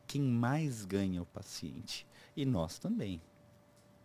quem 0.06 0.22
mais 0.22 0.84
ganha 0.84 1.18
é 1.18 1.22
o 1.22 1.26
paciente. 1.26 2.06
E 2.36 2.44
nós 2.44 2.78
também. 2.78 3.20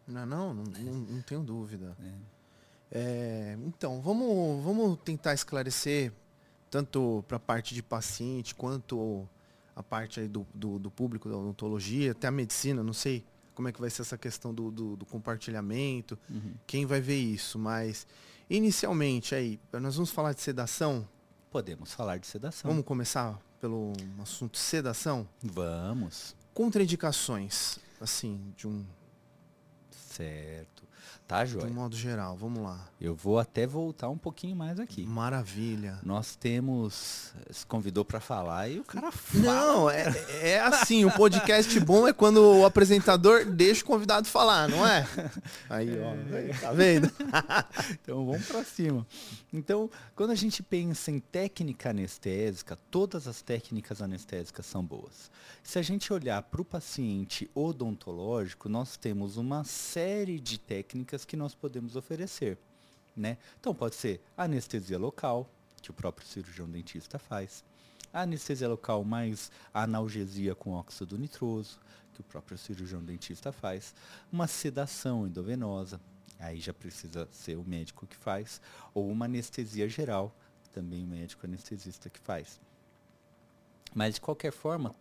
Não, 0.08 0.26
não, 0.26 0.54
não, 0.54 0.64
não, 0.64 0.94
não 0.94 1.22
tenho 1.22 1.44
dúvida. 1.44 1.96
É. 2.00 2.34
É, 2.96 3.58
então, 3.66 4.00
vamos, 4.02 4.64
vamos 4.64 5.00
tentar 5.04 5.34
esclarecer 5.34 6.14
tanto 6.74 7.24
para 7.28 7.38
a 7.38 7.40
parte 7.40 7.76
de 7.76 7.84
paciente 7.84 8.56
quanto 8.56 9.30
a 9.76 9.84
parte 9.84 10.28
do, 10.28 10.44
do, 10.52 10.80
do, 10.80 10.90
público 10.90 11.30
da 11.30 11.38
odontologia, 11.38 12.14
até 12.14 12.26
a 12.26 12.32
medicina, 12.32 12.82
não 12.82 12.94
sei 12.94 13.24
como 13.54 13.68
é 13.68 13.72
que 13.72 13.80
vai 13.80 13.92
ser 13.92 14.02
essa 14.02 14.18
questão 14.18 14.52
do, 14.52 14.72
do, 14.72 14.96
do 14.96 15.06
compartilhamento, 15.06 16.18
uhum. 16.28 16.56
quem 16.66 16.88
vai 16.88 17.00
ver 17.00 17.20
isso, 17.20 17.60
mas 17.60 18.08
inicialmente 18.50 19.36
aí, 19.36 19.60
nós 19.72 19.94
vamos 19.98 20.10
falar 20.10 20.34
de 20.34 20.42
sedação? 20.42 21.08
Podemos 21.52 21.94
falar 21.94 22.18
de 22.18 22.26
sedação. 22.26 22.72
Vamos 22.72 22.84
começar 22.84 23.40
pelo 23.62 23.94
assunto 24.20 24.58
sedação? 24.58 25.30
Vamos. 25.44 26.36
Contraindicações, 26.56 27.78
assim, 28.02 28.52
de 28.58 28.68
um... 28.68 28.84
Certo. 29.92 30.73
Tá, 31.28 31.46
Joia? 31.46 31.66
De 31.66 31.72
um 31.72 31.76
modo 31.76 31.96
geral, 31.96 32.36
vamos 32.36 32.62
lá. 32.62 32.88
Eu 33.00 33.16
vou 33.16 33.40
até 33.40 33.66
voltar 33.66 34.10
um 34.10 34.18
pouquinho 34.18 34.56
mais 34.56 34.80
aqui. 34.80 35.06
Maravilha. 35.06 35.98
Nós 36.04 36.36
temos. 36.36 37.34
Se 37.50 37.66
convidou 37.66 38.06
para 38.06 38.20
falar 38.20 38.70
e 38.70 38.80
o 38.80 38.84
cara 38.84 39.12
fala. 39.12 39.44
Não, 39.44 39.90
é, 39.90 40.14
é 40.42 40.60
assim: 40.60 41.06
o 41.06 41.12
podcast 41.12 41.80
bom 41.80 42.08
é 42.08 42.14
quando 42.14 42.60
o 42.60 42.66
apresentador 42.66 43.46
deixa 43.46 43.84
o 43.84 43.86
convidado 43.86 44.28
falar, 44.28 44.68
não 44.70 44.86
é? 44.86 45.08
Aí, 45.70 45.90
ó, 46.00 46.36
é. 46.36 46.54
tá 46.60 46.72
vendo? 46.72 47.12
então 47.92 48.26
vamos 48.26 48.46
para 48.46 48.64
cima. 48.64 49.06
Então, 49.52 49.90
quando 50.16 50.32
a 50.32 50.36
gente 50.36 50.62
pensa 50.62 51.10
em 51.10 51.20
técnica 51.20 51.92
anestésica, 51.92 52.78
todas 52.90 53.28
as 53.28 53.42
técnicas 53.42 54.02
anestésicas 54.02 54.66
são 54.66 54.84
boas. 54.84 55.32
Se 55.64 55.80
a 55.80 55.82
gente 55.82 56.12
olhar 56.12 56.42
para 56.44 56.62
o 56.62 56.66
paciente 56.66 57.50
odontológico, 57.56 58.68
nós 58.68 58.98
temos 58.98 59.38
uma 59.38 59.64
série 59.64 60.40
de 60.40 60.60
técnicas 60.60 60.93
que 61.28 61.38
nós 61.38 61.56
podemos 61.56 61.96
oferecer. 61.96 62.58
Né? 63.16 63.38
Então 63.60 63.74
pode 63.74 63.96
ser 63.96 64.22
anestesia 64.36 64.98
local, 64.98 65.50
que 65.82 65.92
o 65.92 65.94
próprio 65.94 66.28
cirurgião 66.28 66.70
dentista 66.70 67.18
faz. 67.18 67.64
Anestesia 68.12 68.68
local 68.68 69.04
mais 69.04 69.52
analgesia 69.74 70.54
com 70.54 70.72
óxido 70.72 71.18
nitroso, 71.18 71.80
que 72.14 72.22
o 72.22 72.24
próprio 72.24 72.58
cirurgião 72.58 73.04
dentista 73.04 73.52
faz. 73.52 73.94
Uma 74.32 74.48
sedação 74.48 75.26
endovenosa, 75.26 76.00
aí 76.40 76.60
já 76.60 76.74
precisa 76.74 77.28
ser 77.32 77.58
o 77.58 77.64
médico 77.64 78.06
que 78.06 78.16
faz. 78.16 78.62
Ou 78.94 79.10
uma 79.10 79.26
anestesia 79.26 79.90
geral, 79.90 80.36
também 80.72 81.04
o 81.04 81.08
médico 81.08 81.46
anestesista 81.46 82.10
que 82.10 82.20
faz. 82.20 82.60
Mas 83.94 84.16
de 84.16 84.22
qualquer 84.22 84.52
forma, 84.52 84.96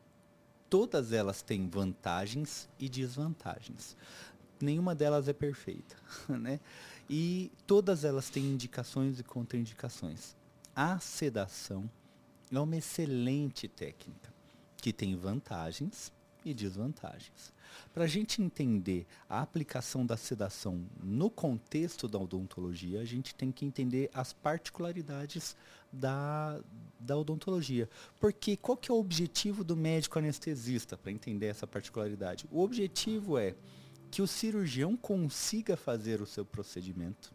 todas 0.68 1.12
elas 1.12 1.42
têm 1.42 1.68
vantagens 1.68 2.68
e 2.78 2.88
desvantagens. 2.88 3.96
Nenhuma 4.62 4.94
delas 4.94 5.26
é 5.26 5.32
perfeita, 5.32 5.96
né? 6.30 6.60
E 7.10 7.50
todas 7.66 8.04
elas 8.04 8.30
têm 8.30 8.44
indicações 8.44 9.18
e 9.18 9.24
contraindicações. 9.24 10.36
A 10.74 11.00
sedação 11.00 11.90
é 12.48 12.60
uma 12.60 12.76
excelente 12.76 13.66
técnica 13.66 14.32
que 14.76 14.92
tem 14.92 15.16
vantagens 15.16 16.12
e 16.44 16.54
desvantagens. 16.54 17.52
Para 17.92 18.04
a 18.04 18.06
gente 18.06 18.40
entender 18.40 19.04
a 19.28 19.40
aplicação 19.40 20.06
da 20.06 20.16
sedação 20.16 20.86
no 21.02 21.28
contexto 21.28 22.06
da 22.06 22.18
odontologia, 22.18 23.00
a 23.00 23.04
gente 23.04 23.34
tem 23.34 23.50
que 23.50 23.64
entender 23.64 24.10
as 24.14 24.32
particularidades 24.32 25.56
da, 25.92 26.60
da 27.00 27.16
odontologia. 27.16 27.88
Porque 28.20 28.56
qual 28.56 28.76
que 28.76 28.92
é 28.92 28.94
o 28.94 28.98
objetivo 28.98 29.64
do 29.64 29.76
médico 29.76 30.20
anestesista, 30.20 30.96
para 30.96 31.10
entender 31.10 31.46
essa 31.46 31.66
particularidade? 31.66 32.46
O 32.50 32.62
objetivo 32.62 33.36
é 33.36 33.56
que 34.12 34.20
o 34.20 34.26
cirurgião 34.26 34.94
consiga 34.94 35.74
fazer 35.74 36.20
o 36.20 36.26
seu 36.26 36.44
procedimento, 36.44 37.32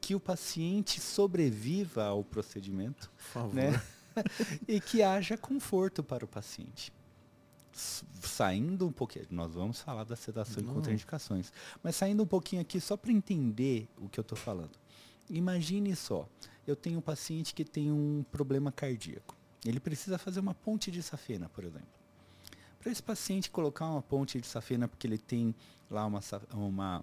que 0.00 0.12
o 0.12 0.18
paciente 0.18 1.00
sobreviva 1.00 2.04
ao 2.04 2.24
procedimento, 2.24 3.10
né? 3.52 3.80
e 4.66 4.80
que 4.80 5.04
haja 5.04 5.38
conforto 5.38 6.02
para 6.02 6.24
o 6.24 6.28
paciente. 6.28 6.92
Saindo 7.72 8.88
um 8.88 8.92
pouquinho, 8.92 9.26
nós 9.30 9.54
vamos 9.54 9.80
falar 9.80 10.02
da 10.02 10.16
sedação 10.16 10.64
e 10.64 10.66
Não. 10.66 10.74
contraindicações, 10.74 11.52
mas 11.80 11.94
saindo 11.94 12.24
um 12.24 12.26
pouquinho 12.26 12.60
aqui 12.60 12.80
só 12.80 12.96
para 12.96 13.12
entender 13.12 13.88
o 13.96 14.08
que 14.08 14.18
eu 14.18 14.22
estou 14.22 14.36
falando. 14.36 14.76
Imagine 15.30 15.94
só, 15.94 16.28
eu 16.66 16.74
tenho 16.74 16.98
um 16.98 17.02
paciente 17.02 17.54
que 17.54 17.64
tem 17.64 17.92
um 17.92 18.24
problema 18.32 18.72
cardíaco. 18.72 19.36
Ele 19.64 19.78
precisa 19.78 20.18
fazer 20.18 20.40
uma 20.40 20.54
ponte 20.54 20.90
de 20.90 21.02
safena, 21.04 21.48
por 21.48 21.62
exemplo. 21.62 22.03
Para 22.84 22.92
esse 22.92 23.02
paciente 23.02 23.50
colocar 23.50 23.86
uma 23.86 24.02
ponte 24.02 24.38
de 24.38 24.46
safena 24.46 24.86
porque 24.86 25.06
ele 25.06 25.16
tem 25.16 25.54
lá 25.90 26.04
uma, 26.04 26.20
uma, 26.52 27.02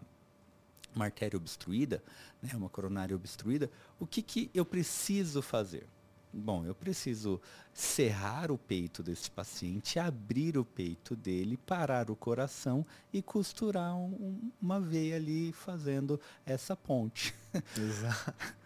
uma 0.96 1.06
artéria 1.06 1.36
obstruída, 1.38 2.04
né, 2.40 2.52
uma 2.54 2.70
coronária 2.70 3.16
obstruída, 3.16 3.68
o 4.00 4.06
que, 4.06 4.22
que 4.22 4.52
eu 4.54 4.64
preciso 4.64 5.42
fazer? 5.42 5.88
Bom, 6.32 6.64
eu 6.64 6.76
preciso 6.76 7.42
serrar 7.74 8.52
o 8.52 8.60
peito 8.60 9.02
deste 9.02 9.32
paciente, 9.32 9.98
abrir 9.98 10.56
o 10.56 10.64
peito 10.64 11.16
dele, 11.16 11.58
parar 11.58 12.12
o 12.12 12.16
coração 12.16 12.86
e 13.12 13.20
costurar 13.24 13.96
um- 13.98 14.52
uma 14.62 14.80
veia 14.80 15.16
ali 15.16 15.52
fazendo 15.52 16.22
essa 16.46 16.76
ponte. 16.76 17.34
Exato. 17.76 18.34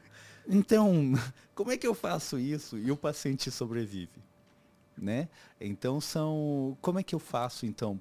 Então, 0.47 1.13
como 1.56 1.71
é 1.71 1.78
que 1.78 1.88
eu 1.88 1.95
faço 1.95 2.38
isso 2.38 2.78
e 2.78 2.91
o 2.91 2.95
paciente 2.97 3.49
sobrevive? 3.49 4.21
Né? 4.97 5.27
Então 5.60 5.99
são, 5.99 6.77
como 6.81 6.99
é 6.99 7.03
que 7.03 7.13
eu 7.13 7.19
faço 7.19 7.65
então 7.65 7.99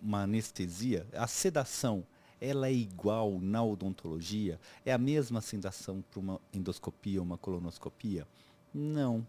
uma 0.00 0.22
anestesia? 0.22 1.06
A 1.14 1.26
sedação, 1.26 2.06
ela 2.40 2.68
é 2.68 2.72
igual 2.72 3.38
na 3.40 3.64
odontologia? 3.64 4.60
É 4.84 4.92
a 4.92 4.98
mesma 4.98 5.40
sedação 5.40 6.02
para 6.10 6.20
uma 6.20 6.40
endoscopia 6.52 7.20
ou 7.20 7.26
uma 7.26 7.38
colonoscopia? 7.38 8.26
Não. 8.72 9.26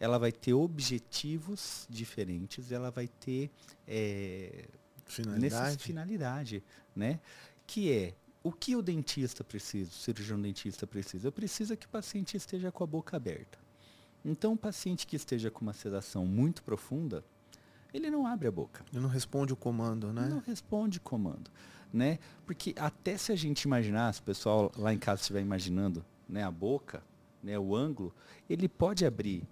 Ela 0.00 0.18
vai 0.18 0.32
ter 0.32 0.54
objetivos 0.54 1.86
diferentes, 1.90 2.70
ela 2.72 2.90
vai 2.90 3.08
ter 3.08 3.50
eh, 3.86 4.66
Finalidade. 5.06 5.82
finalidade, 5.82 6.64
né? 6.94 7.20
Que 7.66 7.92
é 7.92 8.14
o 8.42 8.52
que 8.52 8.76
o 8.76 8.82
dentista 8.82 9.42
precisa, 9.42 9.90
o 9.90 9.94
cirurgião 9.94 10.40
dentista 10.40 10.86
precisa? 10.86 11.28
Eu 11.28 11.32
preciso 11.32 11.76
que 11.76 11.86
o 11.86 11.88
paciente 11.88 12.36
esteja 12.36 12.70
com 12.70 12.84
a 12.84 12.86
boca 12.86 13.16
aberta. 13.16 13.58
Então, 14.28 14.54
o 14.54 14.56
paciente 14.56 15.06
que 15.06 15.14
esteja 15.14 15.52
com 15.52 15.60
uma 15.60 15.72
sedação 15.72 16.26
muito 16.26 16.64
profunda, 16.64 17.24
ele 17.94 18.10
não 18.10 18.26
abre 18.26 18.48
a 18.48 18.50
boca. 18.50 18.84
Ele 18.92 19.00
não 19.00 19.08
responde 19.08 19.52
o 19.52 19.56
comando, 19.56 20.12
né? 20.12 20.26
Não 20.28 20.40
responde 20.40 20.98
comando, 20.98 21.48
né? 21.92 22.18
Porque 22.44 22.74
até 22.76 23.16
se 23.16 23.30
a 23.30 23.36
gente 23.36 23.62
imaginar, 23.62 24.12
se 24.12 24.20
o 24.20 24.24
pessoal 24.24 24.72
lá 24.76 24.92
em 24.92 24.98
casa 24.98 25.20
estiver 25.20 25.40
imaginando, 25.40 26.04
né, 26.28 26.42
a 26.42 26.50
boca, 26.50 27.04
né, 27.40 27.56
o 27.56 27.76
ângulo, 27.76 28.12
ele 28.50 28.68
pode 28.68 29.06
abrir, 29.06 29.44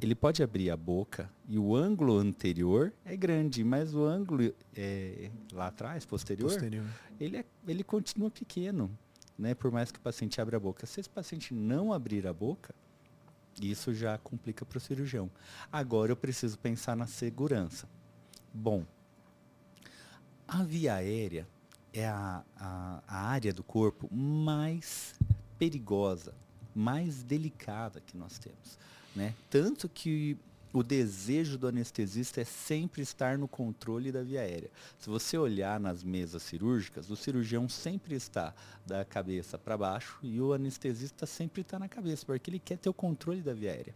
ele 0.00 0.14
pode 0.14 0.44
abrir 0.44 0.70
a 0.70 0.76
boca 0.76 1.28
e 1.48 1.58
o 1.58 1.74
ângulo 1.74 2.16
anterior 2.16 2.92
é 3.04 3.16
grande, 3.16 3.64
mas 3.64 3.92
o 3.96 4.04
ângulo 4.04 4.54
é, 4.76 5.28
lá 5.52 5.66
atrás, 5.66 6.06
posterior, 6.06 6.52
Posterior. 6.52 6.86
ele, 7.18 7.38
é, 7.38 7.44
ele 7.66 7.82
continua 7.82 8.30
pequeno, 8.30 8.96
né? 9.36 9.56
Por 9.56 9.72
mais 9.72 9.90
que 9.90 9.98
o 9.98 10.00
paciente 10.00 10.40
abra 10.40 10.56
a 10.56 10.60
boca. 10.60 10.86
Se 10.86 11.00
esse 11.00 11.10
paciente 11.10 11.52
não 11.52 11.92
abrir 11.92 12.28
a 12.28 12.32
boca, 12.32 12.72
isso 13.68 13.92
já 13.92 14.16
complica 14.18 14.64
para 14.64 14.78
o 14.78 14.80
cirurgião. 14.80 15.30
Agora 15.72 16.12
eu 16.12 16.16
preciso 16.16 16.58
pensar 16.58 16.96
na 16.96 17.06
segurança. 17.06 17.88
Bom, 18.52 18.84
a 20.46 20.62
via 20.62 20.94
aérea 20.94 21.46
é 21.92 22.06
a, 22.06 22.44
a, 22.56 23.02
a 23.06 23.16
área 23.28 23.52
do 23.52 23.62
corpo 23.62 24.08
mais 24.14 25.14
perigosa, 25.58 26.34
mais 26.74 27.22
delicada 27.22 28.00
que 28.00 28.16
nós 28.16 28.38
temos. 28.38 28.78
Né? 29.14 29.34
Tanto 29.48 29.88
que 29.88 30.38
o 30.72 30.82
desejo 30.82 31.58
do 31.58 31.66
anestesista 31.66 32.40
é 32.40 32.44
sempre 32.44 33.02
estar 33.02 33.36
no 33.36 33.48
controle 33.48 34.12
da 34.12 34.22
via 34.22 34.40
aérea. 34.40 34.70
Se 34.98 35.08
você 35.10 35.36
olhar 35.36 35.80
nas 35.80 36.02
mesas 36.04 36.42
cirúrgicas, 36.42 37.10
o 37.10 37.16
cirurgião 37.16 37.68
sempre 37.68 38.14
está 38.14 38.54
da 38.86 39.04
cabeça 39.04 39.58
para 39.58 39.76
baixo 39.76 40.18
e 40.22 40.40
o 40.40 40.52
anestesista 40.52 41.26
sempre 41.26 41.62
está 41.62 41.78
na 41.78 41.88
cabeça, 41.88 42.24
porque 42.24 42.50
ele 42.50 42.58
quer 42.58 42.78
ter 42.78 42.88
o 42.88 42.94
controle 42.94 43.42
da 43.42 43.52
via 43.52 43.72
aérea. 43.72 43.94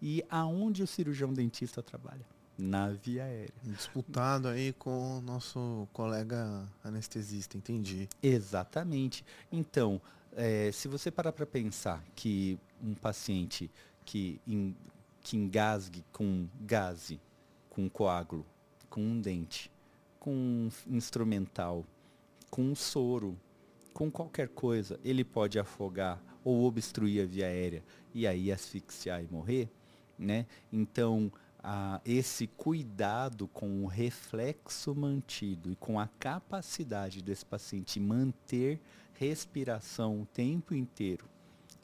E 0.00 0.24
aonde 0.30 0.82
o 0.82 0.86
cirurgião 0.86 1.32
dentista 1.32 1.82
trabalha? 1.82 2.24
Na 2.58 2.88
via 2.90 3.24
aérea. 3.24 3.52
Disputado 3.62 4.48
aí 4.48 4.72
com 4.72 5.18
o 5.18 5.20
nosso 5.20 5.86
colega 5.92 6.66
anestesista, 6.82 7.56
entendi. 7.58 8.08
Exatamente. 8.22 9.22
Então, 9.52 10.00
eh, 10.34 10.70
se 10.72 10.88
você 10.88 11.10
parar 11.10 11.32
para 11.32 11.44
pensar 11.44 12.02
que 12.14 12.58
um 12.82 12.94
paciente 12.94 13.70
que, 14.06 14.40
en- 14.46 14.74
que 15.26 15.36
engasgue 15.36 16.04
com 16.12 16.46
gaze, 16.60 17.20
com 17.68 17.88
coágulo, 17.90 18.46
com 18.88 19.00
um 19.00 19.20
dente, 19.20 19.72
com 20.20 20.32
um 20.32 20.68
instrumental, 20.86 21.84
com 22.48 22.62
um 22.62 22.76
soro, 22.76 23.36
com 23.92 24.08
qualquer 24.08 24.46
coisa, 24.48 25.00
ele 25.04 25.24
pode 25.24 25.58
afogar 25.58 26.22
ou 26.44 26.62
obstruir 26.64 27.24
a 27.24 27.26
via 27.26 27.46
aérea 27.46 27.82
e 28.14 28.24
aí 28.24 28.52
asfixiar 28.52 29.20
e 29.20 29.26
morrer, 29.26 29.68
né? 30.16 30.46
Então, 30.72 31.32
a- 31.60 32.00
esse 32.04 32.46
cuidado 32.46 33.48
com 33.48 33.82
o 33.82 33.88
reflexo 33.88 34.94
mantido 34.94 35.72
e 35.72 35.74
com 35.74 35.98
a 35.98 36.06
capacidade 36.20 37.20
desse 37.20 37.44
paciente 37.44 37.98
manter 37.98 38.80
respiração 39.14 40.22
o 40.22 40.26
tempo 40.26 40.72
inteiro, 40.72 41.26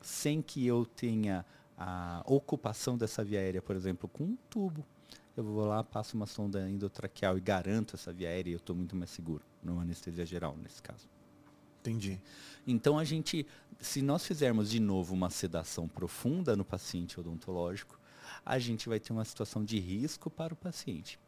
sem 0.00 0.40
que 0.40 0.64
eu 0.64 0.86
tenha 0.86 1.44
a 1.76 2.22
ocupação 2.26 2.96
dessa 2.96 3.24
via 3.24 3.40
aérea, 3.40 3.62
por 3.62 3.76
exemplo, 3.76 4.08
com 4.08 4.24
um 4.24 4.36
tubo. 4.48 4.84
Eu 5.36 5.44
vou 5.44 5.64
lá, 5.64 5.82
passo 5.82 6.16
uma 6.16 6.26
sonda 6.26 6.68
endotraqueal 6.68 7.38
e 7.38 7.40
garanto 7.40 7.96
essa 7.96 8.12
via 8.12 8.28
aérea 8.28 8.50
e 8.50 8.52
eu 8.52 8.58
estou 8.58 8.76
muito 8.76 8.94
mais 8.94 9.10
seguro, 9.10 9.42
numa 9.62 9.82
anestesia 9.82 10.26
geral, 10.26 10.56
nesse 10.56 10.82
caso. 10.82 11.08
Entendi. 11.80 12.20
Então 12.66 12.98
a 12.98 13.04
gente, 13.04 13.46
se 13.80 14.02
nós 14.02 14.24
fizermos 14.24 14.70
de 14.70 14.78
novo 14.78 15.14
uma 15.14 15.30
sedação 15.30 15.88
profunda 15.88 16.54
no 16.54 16.64
paciente 16.64 17.18
odontológico, 17.18 17.98
a 18.44 18.58
gente 18.58 18.88
vai 18.88 19.00
ter 19.00 19.12
uma 19.12 19.24
situação 19.24 19.64
de 19.64 19.78
risco 19.78 20.30
para 20.30 20.54
o 20.54 20.56
paciente. 20.56 21.18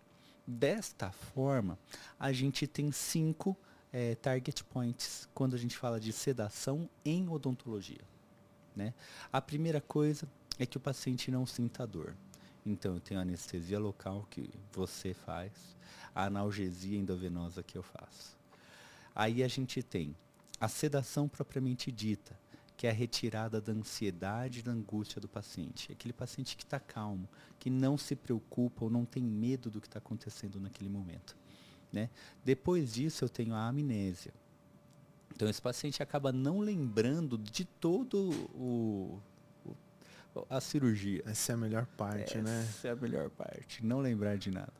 Desta 0.46 1.10
forma, 1.10 1.78
a 2.20 2.30
gente 2.32 2.66
tem 2.66 2.92
cinco 2.92 3.56
eh, 3.92 4.14
target 4.16 4.62
points 4.64 5.28
quando 5.32 5.54
a 5.54 5.58
gente 5.58 5.76
fala 5.76 5.98
de 5.98 6.12
sedação 6.12 6.88
em 7.04 7.28
odontologia. 7.28 8.13
Né? 8.74 8.92
A 9.32 9.40
primeira 9.40 9.80
coisa 9.80 10.28
é 10.58 10.66
que 10.66 10.76
o 10.76 10.80
paciente 10.80 11.30
não 11.30 11.46
sinta 11.46 11.86
dor. 11.86 12.14
Então 12.64 12.94
eu 12.94 13.00
tenho 13.00 13.20
a 13.20 13.22
anestesia 13.22 13.78
local 13.78 14.26
que 14.30 14.50
você 14.72 15.12
faz, 15.12 15.52
a 16.14 16.24
analgesia 16.24 16.98
endovenosa 16.98 17.62
que 17.62 17.76
eu 17.76 17.82
faço. 17.82 18.36
Aí 19.14 19.42
a 19.42 19.48
gente 19.48 19.82
tem 19.82 20.16
a 20.58 20.68
sedação 20.68 21.28
propriamente 21.28 21.92
dita, 21.92 22.38
que 22.76 22.86
é 22.86 22.90
a 22.90 22.92
retirada 22.92 23.60
da 23.60 23.72
ansiedade 23.72 24.60
e 24.60 24.62
da 24.62 24.72
angústia 24.72 25.20
do 25.20 25.28
paciente. 25.28 25.92
Aquele 25.92 26.12
paciente 26.12 26.56
que 26.56 26.64
está 26.64 26.80
calmo, 26.80 27.28
que 27.58 27.70
não 27.70 27.96
se 27.96 28.16
preocupa 28.16 28.84
ou 28.84 28.90
não 28.90 29.04
tem 29.04 29.22
medo 29.22 29.70
do 29.70 29.80
que 29.80 29.86
está 29.86 29.98
acontecendo 29.98 30.58
naquele 30.58 30.88
momento. 30.88 31.36
Né? 31.92 32.10
Depois 32.44 32.94
disso, 32.94 33.24
eu 33.24 33.28
tenho 33.28 33.54
a 33.54 33.68
amnésia. 33.68 34.34
Então, 35.34 35.48
esse 35.48 35.60
paciente 35.60 36.02
acaba 36.02 36.30
não 36.32 36.60
lembrando 36.60 37.36
de 37.36 37.64
todo 37.64 38.30
o, 38.54 39.20
o- 40.34 40.46
a 40.48 40.60
cirurgia. 40.60 41.22
Essa 41.26 41.52
é 41.52 41.54
a 41.54 41.58
melhor 41.58 41.86
parte, 41.86 42.38
né? 42.38 42.60
Essa 42.68 42.88
é 42.88 42.90
a 42.92 42.96
melhor 42.96 43.28
parte, 43.30 43.84
não 43.84 44.00
lembrar 44.00 44.36
de 44.38 44.50
nada. 44.50 44.72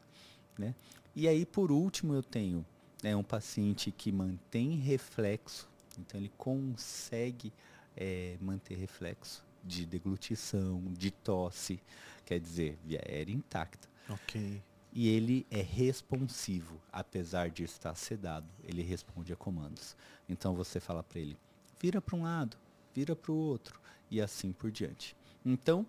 Né? 0.57 0.75
E 1.15 1.27
aí, 1.29 1.45
por 1.45 1.73
último, 1.73 2.15
eu 2.15 2.23
tenho 2.23 2.65
né, 3.03 3.15
um 3.17 3.23
paciente 3.23 3.91
que 3.91 4.11
mantém 4.13 4.77
reflexo, 4.77 5.69
então 5.99 6.19
ele 6.21 6.31
consegue 6.37 7.53
eh, 7.97 8.37
manter 8.41 8.77
reflexo 8.77 9.45
de 9.63 9.85
deglutição, 9.87 10.83
de 10.93 11.11
tosse, 11.11 11.81
quer 12.25 12.39
dizer, 12.39 12.79
via 12.85 13.01
aérea 13.07 13.33
intacta. 13.33 13.89
Ok. 14.09 14.63
E 14.95 15.09
ele 15.09 15.45
é 15.51 15.61
responsivo, 15.61 16.81
apesar 16.93 17.51
de 17.51 17.65
estar 17.65 17.97
sedado, 17.97 18.47
ele 18.63 18.81
responde 18.81 19.33
a 19.33 19.37
comandos. 19.37 19.97
Então 20.29 20.55
você 20.55 20.79
fala 20.79 21.03
para 21.03 21.19
ele, 21.19 21.37
vira 21.81 22.01
para 22.01 22.17
um 22.17 22.23
lado, 22.23 22.57
vira 22.95 23.17
para 23.17 23.33
o 23.33 23.37
outro, 23.37 23.81
e 24.09 24.21
assim 24.21 24.53
por 24.53 24.71
diante. 24.71 25.17
Então, 25.45 25.85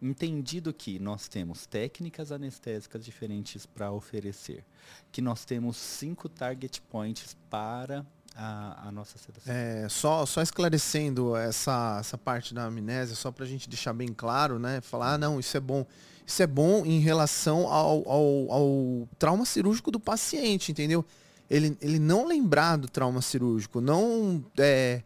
entendido 0.00 0.72
que 0.72 0.98
nós 0.98 1.28
temos 1.28 1.66
técnicas 1.66 2.32
anestésicas 2.32 3.04
diferentes 3.04 3.66
para 3.66 3.92
oferecer, 3.92 4.64
que 5.12 5.20
nós 5.20 5.44
temos 5.44 5.76
cinco 5.76 6.28
target 6.28 6.80
points 6.82 7.36
para 7.50 8.06
a, 8.38 8.88
a 8.88 8.92
nossa 8.92 9.18
sedação. 9.18 9.52
É, 9.52 9.88
só, 9.88 10.24
só 10.24 10.40
esclarecendo 10.40 11.36
essa, 11.36 11.96
essa 11.98 12.16
parte 12.16 12.54
da 12.54 12.64
amnésia, 12.64 13.16
só 13.16 13.32
para 13.32 13.44
a 13.44 13.48
gente 13.48 13.68
deixar 13.68 13.92
bem 13.92 14.14
claro, 14.14 14.58
né? 14.60 14.80
Falar, 14.80 15.14
ah, 15.14 15.18
não, 15.18 15.40
isso 15.40 15.56
é 15.56 15.60
bom. 15.60 15.84
Isso 16.24 16.42
é 16.42 16.46
bom 16.46 16.84
em 16.86 17.00
relação 17.00 17.66
ao, 17.66 18.08
ao, 18.08 18.52
ao 18.52 19.08
trauma 19.18 19.44
cirúrgico 19.44 19.90
do 19.90 19.98
paciente, 19.98 20.70
entendeu? 20.70 21.04
Ele, 21.50 21.76
ele 21.80 21.98
não 21.98 22.26
lembrar 22.26 22.76
do 22.76 22.86
trauma 22.86 23.22
cirúrgico, 23.22 23.80
não 23.80 24.44
é, 24.58 25.02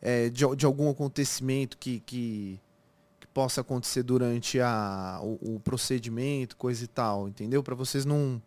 é, 0.00 0.30
de, 0.30 0.44
de 0.56 0.64
algum 0.64 0.88
acontecimento 0.88 1.76
que, 1.76 1.98
que, 2.00 2.60
que, 3.18 3.26
possa 3.34 3.60
acontecer 3.60 4.04
durante 4.04 4.60
a, 4.60 5.18
o, 5.22 5.56
o 5.56 5.60
procedimento, 5.60 6.56
coisa 6.56 6.84
e 6.84 6.86
tal, 6.86 7.28
entendeu? 7.28 7.62
Para 7.62 7.74
vocês 7.74 8.04
não 8.04 8.40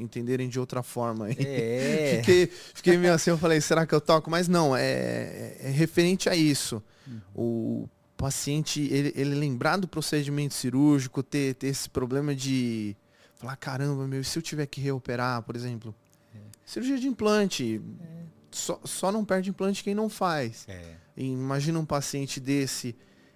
entenderem 0.00 0.48
de 0.48 0.58
outra 0.58 0.82
forma. 0.82 1.30
É. 1.30 2.16
fiquei, 2.24 2.46
fiquei 2.74 2.96
meio 2.96 3.14
assim, 3.14 3.30
eu 3.30 3.38
falei, 3.38 3.60
será 3.60 3.86
que 3.86 3.94
eu 3.94 4.00
toco? 4.00 4.30
Mas 4.30 4.48
não, 4.48 4.76
é, 4.76 4.82
é, 4.82 5.56
é 5.60 5.70
referente 5.70 6.28
a 6.28 6.34
isso. 6.34 6.82
Uhum. 7.06 7.20
O 7.34 7.88
paciente, 8.16 8.80
ele, 8.92 9.12
ele 9.16 9.34
lembrar 9.34 9.76
do 9.76 9.88
procedimento 9.88 10.54
cirúrgico, 10.54 11.22
ter, 11.22 11.54
ter 11.54 11.68
esse 11.68 11.88
problema 11.88 12.34
de 12.34 12.96
falar, 13.34 13.56
caramba, 13.56 14.06
meu, 14.06 14.22
se 14.22 14.38
eu 14.38 14.42
tiver 14.42 14.66
que 14.66 14.80
reoperar, 14.80 15.42
por 15.42 15.56
exemplo? 15.56 15.94
É. 16.34 16.38
Cirurgia 16.66 16.98
de 16.98 17.08
implante. 17.08 17.80
É. 18.00 18.20
Só, 18.50 18.80
só 18.84 19.10
não 19.10 19.24
perde 19.24 19.48
implante 19.48 19.82
quem 19.82 19.94
não 19.94 20.08
faz. 20.08 20.66
É. 20.68 20.96
Imagina 21.16 21.78
um 21.78 21.84
paciente 21.86 22.38
desse 22.40 22.94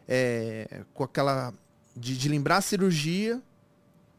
é, 0.08 0.82
com 0.92 1.04
aquela. 1.04 1.52
De, 1.96 2.18
de 2.18 2.28
lembrar 2.28 2.56
a 2.56 2.60
cirurgia, 2.60 3.40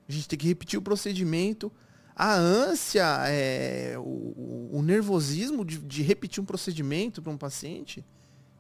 a 0.08 0.12
gente 0.12 0.28
tem 0.28 0.40
que 0.40 0.48
repetir 0.48 0.80
o 0.80 0.82
procedimento 0.82 1.72
a 2.16 2.34
ânsia, 2.34 3.04
é, 3.28 3.96
o, 3.98 4.70
o, 4.72 4.82
nervosismo 4.82 5.66
de, 5.66 5.80
de, 5.80 6.02
repetir 6.02 6.42
um 6.42 6.46
procedimento 6.46 7.22
para 7.22 7.32
um 7.32 7.38
paciente 7.38 8.06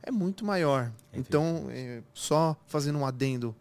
é 0.04 0.12
muito 0.12 0.44
maior. 0.44 0.92
É 1.14 1.18
então, 1.18 1.68
é, 1.70 2.04
só 2.14 2.58
fazendo 2.68 3.00
um 3.00 3.06
adendo 3.06 3.56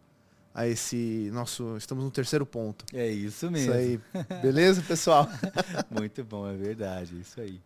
a 0.53 0.67
esse 0.67 1.31
nosso. 1.33 1.77
Estamos 1.77 2.03
no 2.03 2.11
terceiro 2.11 2.45
ponto. 2.45 2.85
É 2.93 3.09
isso 3.09 3.51
mesmo. 3.51 3.73
Isso 3.73 3.79
aí. 3.79 4.01
Beleza, 4.43 4.83
pessoal? 4.83 5.29
muito 5.91 6.25
bom, 6.25 6.49
é 6.49 6.57
verdade. 6.57 7.21
Isso 7.21 7.41
aí. 7.41 7.61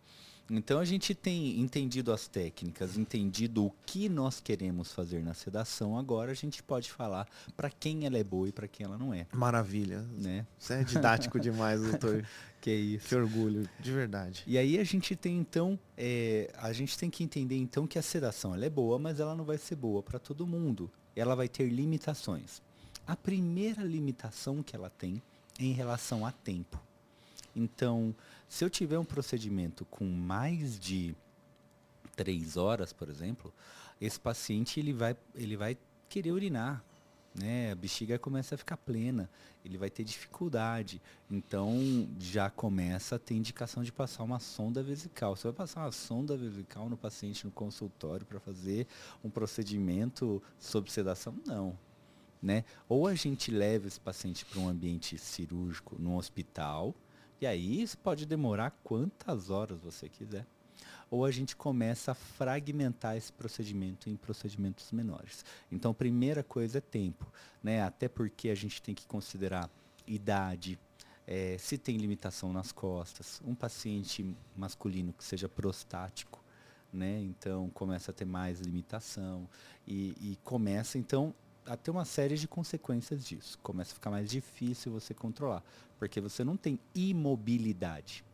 Então 0.49 0.79
a 0.79 0.85
gente 0.85 1.13
tem 1.13 1.59
entendido 1.59 2.11
as 2.11 2.27
técnicas, 2.27 2.97
entendido 2.97 3.65
o 3.65 3.73
que 3.85 4.09
nós 4.09 4.39
queremos 4.39 4.91
fazer 4.91 5.23
na 5.23 5.33
sedação. 5.33 5.97
Agora 5.97 6.31
a 6.31 6.35
gente 6.35 6.63
pode 6.63 6.91
falar 6.91 7.27
para 7.55 7.69
quem 7.69 8.05
ela 8.05 8.17
é 8.17 8.23
boa 8.23 8.49
e 8.49 8.51
para 8.51 8.67
quem 8.67 8.85
ela 8.85 8.97
não 8.97 9.13
é. 9.13 9.27
Maravilha, 9.33 10.01
né? 10.17 10.45
Você 10.57 10.73
é 10.73 10.83
didático 10.83 11.37
demais, 11.39 11.81
doutor. 11.81 12.25
que 12.59 12.71
isso. 12.71 13.07
Que 13.07 13.15
orgulho, 13.15 13.69
de 13.79 13.91
verdade. 13.91 14.43
E 14.47 14.57
aí 14.57 14.79
a 14.79 14.83
gente 14.83 15.15
tem 15.15 15.37
então, 15.37 15.77
é, 15.95 16.51
a 16.57 16.73
gente 16.73 16.97
tem 16.97 17.09
que 17.09 17.23
entender 17.23 17.57
então 17.57 17.85
que 17.85 17.99
a 17.99 18.01
sedação 18.01 18.53
ela 18.53 18.65
é 18.65 18.69
boa, 18.69 18.97
mas 18.97 19.19
ela 19.19 19.35
não 19.35 19.45
vai 19.45 19.57
ser 19.57 19.75
boa 19.75 20.01
para 20.01 20.17
todo 20.17 20.47
mundo. 20.47 20.91
Ela 21.15 21.35
vai 21.35 21.47
ter 21.47 21.67
limitações. 21.69 22.61
A 23.05 23.15
primeira 23.15 23.83
limitação 23.83 24.63
que 24.63 24.75
ela 24.75 24.89
tem 24.89 25.21
é 25.59 25.63
em 25.63 25.73
relação 25.73 26.25
a 26.25 26.31
tempo. 26.31 26.79
Então, 27.55 28.15
se 28.49 28.65
eu 28.65 28.69
tiver 28.69 28.97
um 28.97 29.05
procedimento 29.05 29.85
com 29.85 30.05
mais 30.05 30.79
de 30.79 31.15
três 32.15 32.57
horas, 32.57 32.91
por 32.91 33.07
exemplo, 33.07 33.53
esse 34.01 34.19
paciente 34.19 34.79
ele 34.79 34.91
vai, 34.91 35.15
ele 35.35 35.55
vai 35.55 35.77
querer 36.09 36.31
urinar. 36.31 36.83
Né? 37.39 37.71
A 37.71 37.75
bexiga 37.75 38.17
começa 38.17 38.55
a 38.55 38.57
ficar 38.57 38.75
plena, 38.75 39.29
ele 39.63 39.77
vai 39.77 39.89
ter 39.89 40.03
dificuldade. 40.03 40.99
Então 41.29 42.09
já 42.19 42.49
começa 42.49 43.15
a 43.15 43.19
ter 43.19 43.35
indicação 43.35 43.83
de 43.83 43.91
passar 43.91 44.23
uma 44.23 44.39
sonda 44.39 44.81
vesical. 44.81 45.35
Você 45.35 45.43
vai 45.43 45.53
passar 45.53 45.81
uma 45.81 45.91
sonda 45.91 46.35
vesical 46.35 46.89
no 46.89 46.97
paciente 46.97 47.45
no 47.45 47.51
consultório 47.51 48.25
para 48.25 48.39
fazer 48.39 48.87
um 49.23 49.29
procedimento 49.29 50.41
sob 50.57 50.91
sedação? 50.91 51.35
Não. 51.45 51.77
Né? 52.41 52.65
Ou 52.87 53.05
a 53.05 53.13
gente 53.13 53.51
leva 53.51 53.87
esse 53.87 53.99
paciente 53.99 54.43
para 54.43 54.59
um 54.59 54.67
ambiente 54.67 55.19
cirúrgico, 55.19 55.97
num 55.99 56.15
hospital, 56.15 56.95
e 57.41 57.47
aí 57.47 57.81
isso 57.81 57.97
pode 57.97 58.25
demorar 58.25 58.71
quantas 58.83 59.49
horas 59.49 59.79
você 59.79 60.09
quiser. 60.09 60.45
Ou 61.11 61.25
a 61.25 61.31
gente 61.31 61.55
começa 61.55 62.11
a 62.11 62.15
fragmentar 62.15 63.17
esse 63.17 63.33
procedimento 63.33 64.09
em 64.09 64.15
procedimentos 64.15 64.91
menores. 64.91 65.43
Então, 65.71 65.91
a 65.91 65.93
primeira 65.93 66.43
coisa 66.43 66.77
é 66.77 66.81
tempo, 66.81 67.25
né? 67.63 67.81
Até 67.81 68.07
porque 68.07 68.49
a 68.49 68.55
gente 68.55 68.81
tem 68.81 68.93
que 68.93 69.07
considerar 69.07 69.69
idade, 70.05 70.79
é, 71.25 71.57
se 71.57 71.77
tem 71.77 71.97
limitação 71.97 72.51
nas 72.51 72.71
costas, 72.71 73.41
um 73.45 73.53
paciente 73.53 74.35
masculino 74.55 75.13
que 75.13 75.23
seja 75.23 75.47
prostático, 75.47 76.43
né? 76.91 77.21
Então 77.21 77.69
começa 77.69 78.11
a 78.11 78.13
ter 78.13 78.25
mais 78.25 78.59
limitação 78.59 79.47
e, 79.87 80.15
e 80.19 80.39
começa 80.43 80.97
então 80.97 81.33
a 81.69 81.77
ter 81.77 81.91
uma 81.91 82.03
série 82.03 82.35
de 82.35 82.47
consequências 82.47 83.23
disso. 83.23 83.57
Começa 83.61 83.91
a 83.91 83.93
ficar 83.93 84.09
mais 84.09 84.27
difícil 84.27 84.91
você 84.91 85.13
controlar, 85.13 85.63
porque 85.99 86.19
você 86.19 86.43
não 86.43 86.57
tem 86.57 86.79
imobilidade. 86.95 88.25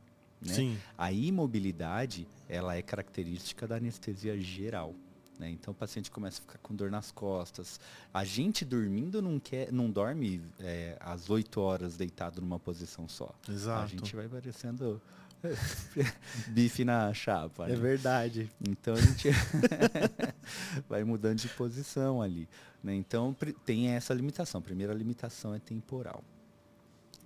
Né? 0.42 0.54
Sim. 0.54 0.78
A 0.98 1.12
imobilidade 1.12 2.26
ela 2.48 2.76
é 2.76 2.82
característica 2.82 3.68
da 3.68 3.76
anestesia 3.76 4.40
geral. 4.40 4.96
Né? 5.38 5.50
Então 5.50 5.74
o 5.74 5.76
paciente 5.76 6.10
começa 6.10 6.40
a 6.40 6.42
ficar 6.42 6.60
com 6.60 6.74
dor 6.74 6.90
nas 6.90 7.12
costas. 7.12 7.78
A 8.14 8.24
gente 8.24 8.64
dormindo 8.64 9.22
não, 9.22 9.38
quer, 9.38 9.70
não 9.70 9.92
dorme 9.92 10.42
é, 10.62 10.98
às 11.02 11.30
8 11.30 11.60
horas 11.60 11.98
deitado 11.98 12.40
numa 12.40 12.60
posição 12.60 13.10
só. 13.10 13.36
Exato. 13.50 13.84
A 13.84 13.88
gente 13.88 14.16
vai 14.16 14.30
parecendo 14.30 15.02
bife 16.48 16.84
na 16.84 17.14
chapa. 17.14 17.66
É 17.66 17.70
né? 17.70 17.76
verdade. 17.76 18.50
Então 18.68 18.94
a 18.94 19.02
gente 19.02 19.30
vai 20.90 21.04
mudando 21.04 21.38
de 21.38 21.48
posição 21.50 22.22
ali. 22.22 22.48
Né? 22.84 22.96
Então 22.96 23.36
tem 23.66 23.90
essa 23.90 24.14
limitação. 24.14 24.60
A 24.60 24.62
primeira 24.62 24.94
limitação 24.94 25.54
é 25.54 25.60
temporal. 25.60 26.24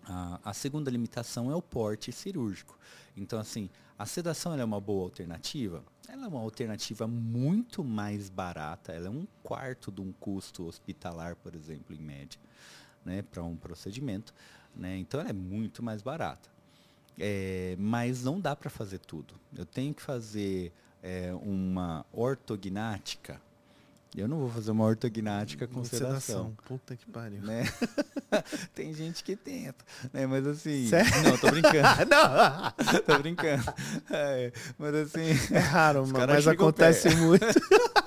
A, 0.06 0.40
a 0.44 0.54
segunda 0.54 0.90
limitação 0.90 1.52
é 1.52 1.56
o 1.56 1.62
porte 1.62 2.12
cirúrgico. 2.12 2.78
Então, 3.16 3.40
assim, 3.40 3.70
a 3.98 4.06
sedação 4.06 4.58
é 4.58 4.64
uma 4.64 4.80
boa 4.80 5.04
alternativa? 5.04 5.84
Ela 6.08 6.26
é 6.26 6.28
uma 6.28 6.40
alternativa 6.40 7.08
muito 7.08 7.84
mais 7.84 8.30
barata. 8.30 8.92
Ela 8.92 9.08
é 9.08 9.10
um 9.10 9.28
quarto 9.44 9.92
de 9.92 10.02
um 10.02 10.12
custo 10.14 10.66
hospitalar, 10.66 11.36
por 11.36 11.54
exemplo, 11.54 11.96
em 11.96 12.00
média, 12.00 12.40
né, 13.06 13.22
para 13.22 13.44
um 13.44 13.56
procedimento. 13.56 14.34
Né? 14.76 14.98
Então, 14.98 15.20
ela 15.20 15.30
é 15.30 15.34
muito 15.34 15.84
mais 15.84 16.02
barata. 16.02 16.50
É, 17.20 17.76
mas 17.78 18.24
não 18.24 18.40
dá 18.40 18.56
para 18.56 18.70
fazer 18.70 19.00
tudo. 19.00 19.36
Eu 19.56 19.66
tenho 19.66 19.94
que 19.94 20.02
fazer 20.02 20.72
é, 21.04 21.34
uma 21.42 22.06
ortognática. 22.14 23.42
Eu 24.16 24.28
não 24.28 24.40
vou 24.40 24.50
fazer 24.50 24.72
uma 24.72 24.86
ortognática 24.86 25.68
com 25.68 25.84
sedação. 25.84 26.20
sedação. 26.20 26.58
Puta 26.66 26.96
que 26.96 27.06
pariu. 27.06 27.42
Né? 27.42 27.64
Tem 28.74 28.92
gente 28.94 29.24
que 29.24 29.36
tenta, 29.36 29.86
né? 30.12 30.26
Mas 30.26 30.48
assim. 30.48 30.88
Sério? 30.88 31.12
Não, 31.24 31.38
tô 31.38 31.52
brincando. 31.52 31.76
não! 32.10 33.02
tô 33.02 33.20
brincando. 33.20 33.64
É, 34.10 34.52
mas 34.80 34.96
assim. 34.96 35.54
É 35.54 35.60
raro, 35.60 36.08
mas 36.08 36.48
acontece 36.48 37.16
muito. 37.18 37.46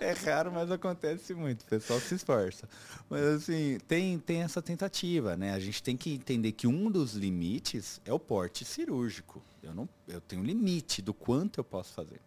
é 0.00 0.12
raro, 0.12 0.52
mas 0.52 0.70
acontece 0.70 1.34
muito. 1.34 1.62
O 1.62 1.66
pessoal 1.66 2.00
se 2.00 2.14
esforça. 2.14 2.68
Mas 3.08 3.22
assim, 3.22 3.78
tem, 3.88 4.18
tem 4.18 4.42
essa 4.42 4.62
tentativa, 4.62 5.36
né? 5.36 5.52
A 5.52 5.58
gente 5.58 5.82
tem 5.82 5.96
que 5.96 6.12
entender 6.12 6.52
que 6.52 6.66
um 6.66 6.90
dos 6.90 7.14
limites 7.14 8.00
é 8.04 8.12
o 8.12 8.18
porte 8.18 8.64
cirúrgico. 8.64 9.42
Eu, 9.62 9.74
não, 9.74 9.88
eu 10.08 10.20
tenho 10.20 10.42
limite 10.42 11.00
do 11.02 11.14
quanto 11.14 11.58
eu 11.58 11.64
posso 11.64 11.92
fazer. 11.92 12.20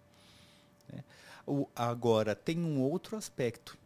Né? 0.92 1.04
O, 1.46 1.68
agora, 1.76 2.36
tem 2.36 2.60
um 2.60 2.82
outro 2.82 3.16
aspecto 3.16 3.78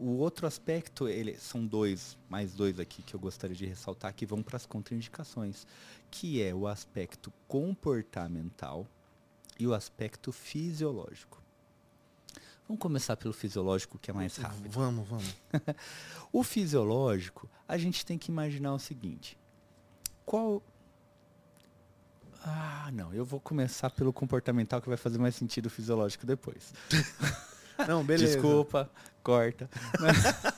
o 0.00 0.16
outro 0.16 0.46
aspecto, 0.46 1.06
ele, 1.06 1.36
são 1.36 1.66
dois, 1.66 2.16
mais 2.26 2.54
dois 2.54 2.80
aqui 2.80 3.02
que 3.02 3.12
eu 3.12 3.20
gostaria 3.20 3.54
de 3.54 3.66
ressaltar, 3.66 4.14
que 4.14 4.24
vão 4.24 4.42
para 4.42 4.56
as 4.56 4.64
contraindicações, 4.64 5.66
que 6.10 6.42
é 6.42 6.54
o 6.54 6.66
aspecto 6.66 7.30
comportamental 7.46 8.86
e 9.58 9.66
o 9.66 9.74
aspecto 9.74 10.32
fisiológico. 10.32 11.39
Vamos 12.70 12.82
começar 12.82 13.16
pelo 13.16 13.34
fisiológico, 13.34 13.98
que 13.98 14.12
é 14.12 14.14
mais 14.14 14.36
rápido. 14.36 14.70
Vamos, 14.70 15.08
vamos. 15.08 15.34
o 16.32 16.44
fisiológico, 16.44 17.50
a 17.66 17.76
gente 17.76 18.06
tem 18.06 18.16
que 18.16 18.30
imaginar 18.30 18.72
o 18.72 18.78
seguinte. 18.78 19.36
Qual. 20.24 20.62
Ah, 22.44 22.88
não, 22.92 23.12
eu 23.12 23.24
vou 23.24 23.40
começar 23.40 23.90
pelo 23.90 24.12
comportamental, 24.12 24.80
que 24.80 24.88
vai 24.88 24.96
fazer 24.96 25.18
mais 25.18 25.34
sentido 25.34 25.66
o 25.66 25.68
fisiológico 25.68 26.24
depois. 26.24 26.72
Não, 27.88 28.04
beleza. 28.04 28.34
Desculpa, 28.34 28.90
corta. 29.22 29.68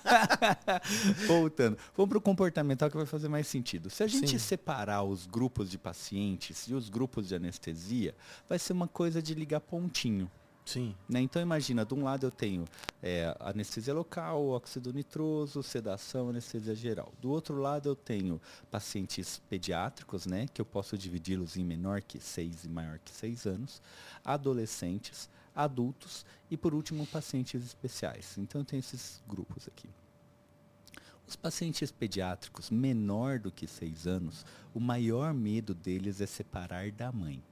Voltando. 1.29 1.79
Vamos 1.97 2.09
para 2.09 2.19
o 2.19 2.21
comportamental 2.21 2.91
que 2.91 2.97
vai 2.97 3.07
fazer 3.07 3.29
mais 3.29 3.47
sentido. 3.47 3.89
Se 3.89 4.03
a 4.03 4.09
gente 4.09 4.33
Sim. 4.33 4.39
separar 4.39 5.05
os 5.05 5.25
grupos 5.25 5.71
de 5.71 5.79
pacientes 5.79 6.67
e 6.67 6.75
os 6.75 6.91
grupos 6.91 7.29
de 7.29 7.37
anestesia, 7.37 8.13
vai 8.49 8.59
ser 8.59 8.73
uma 8.73 8.89
coisa 8.89 9.23
de 9.23 9.35
ligar 9.35 9.61
pontinho. 9.61 10.29
Sim. 10.65 10.95
Né? 11.09 11.21
Então 11.21 11.43
imagina, 11.43 11.85
de 11.85 11.93
um 11.93 12.05
lado 12.05 12.27
eu 12.27 12.31
tenho 12.31 12.65
é, 13.03 13.37
anestesia 13.41 13.93
local, 13.93 14.47
óxido 14.49 14.93
nitroso, 14.93 15.63
sedação, 15.63 16.29
anestesia 16.29 16.75
geral. 16.75 17.13
Do 17.21 17.31
outro 17.31 17.57
lado 17.57 17.89
eu 17.89 17.97
tenho 17.97 18.41
pacientes 18.71 19.41
pediátricos, 19.51 20.25
né, 20.25 20.47
que 20.53 20.61
eu 20.61 20.65
posso 20.65 20.97
dividi-los 20.97 21.57
em 21.57 21.65
menor 21.65 22.01
que 22.01 22.21
6 22.21 22.65
e 22.65 22.69
maior 22.69 22.99
que 23.01 23.11
6 23.11 23.47
anos, 23.47 23.83
adolescentes, 24.25 25.29
adultos 25.55 26.25
e 26.51 26.57
por 26.57 26.75
último 26.75 27.07
pacientes 27.07 27.65
especiais. 27.65 28.39
Então 28.39 28.61
eu 28.61 28.65
tenho 28.65 28.81
esses 28.81 29.21
grupos 29.29 29.69
aqui. 29.69 29.89
Os 31.27 31.37
pacientes 31.37 31.91
pediátricos 31.91 32.71
menor 32.71 33.39
do 33.39 33.51
que 33.51 33.67
6 33.67 34.07
anos, 34.07 34.47
o 34.75 34.81
maior 34.81 35.35
medo 35.35 35.75
deles 35.75 36.21
é 36.21 36.27
separar 36.27 36.91
da 36.93 37.11
mãe. 37.11 37.43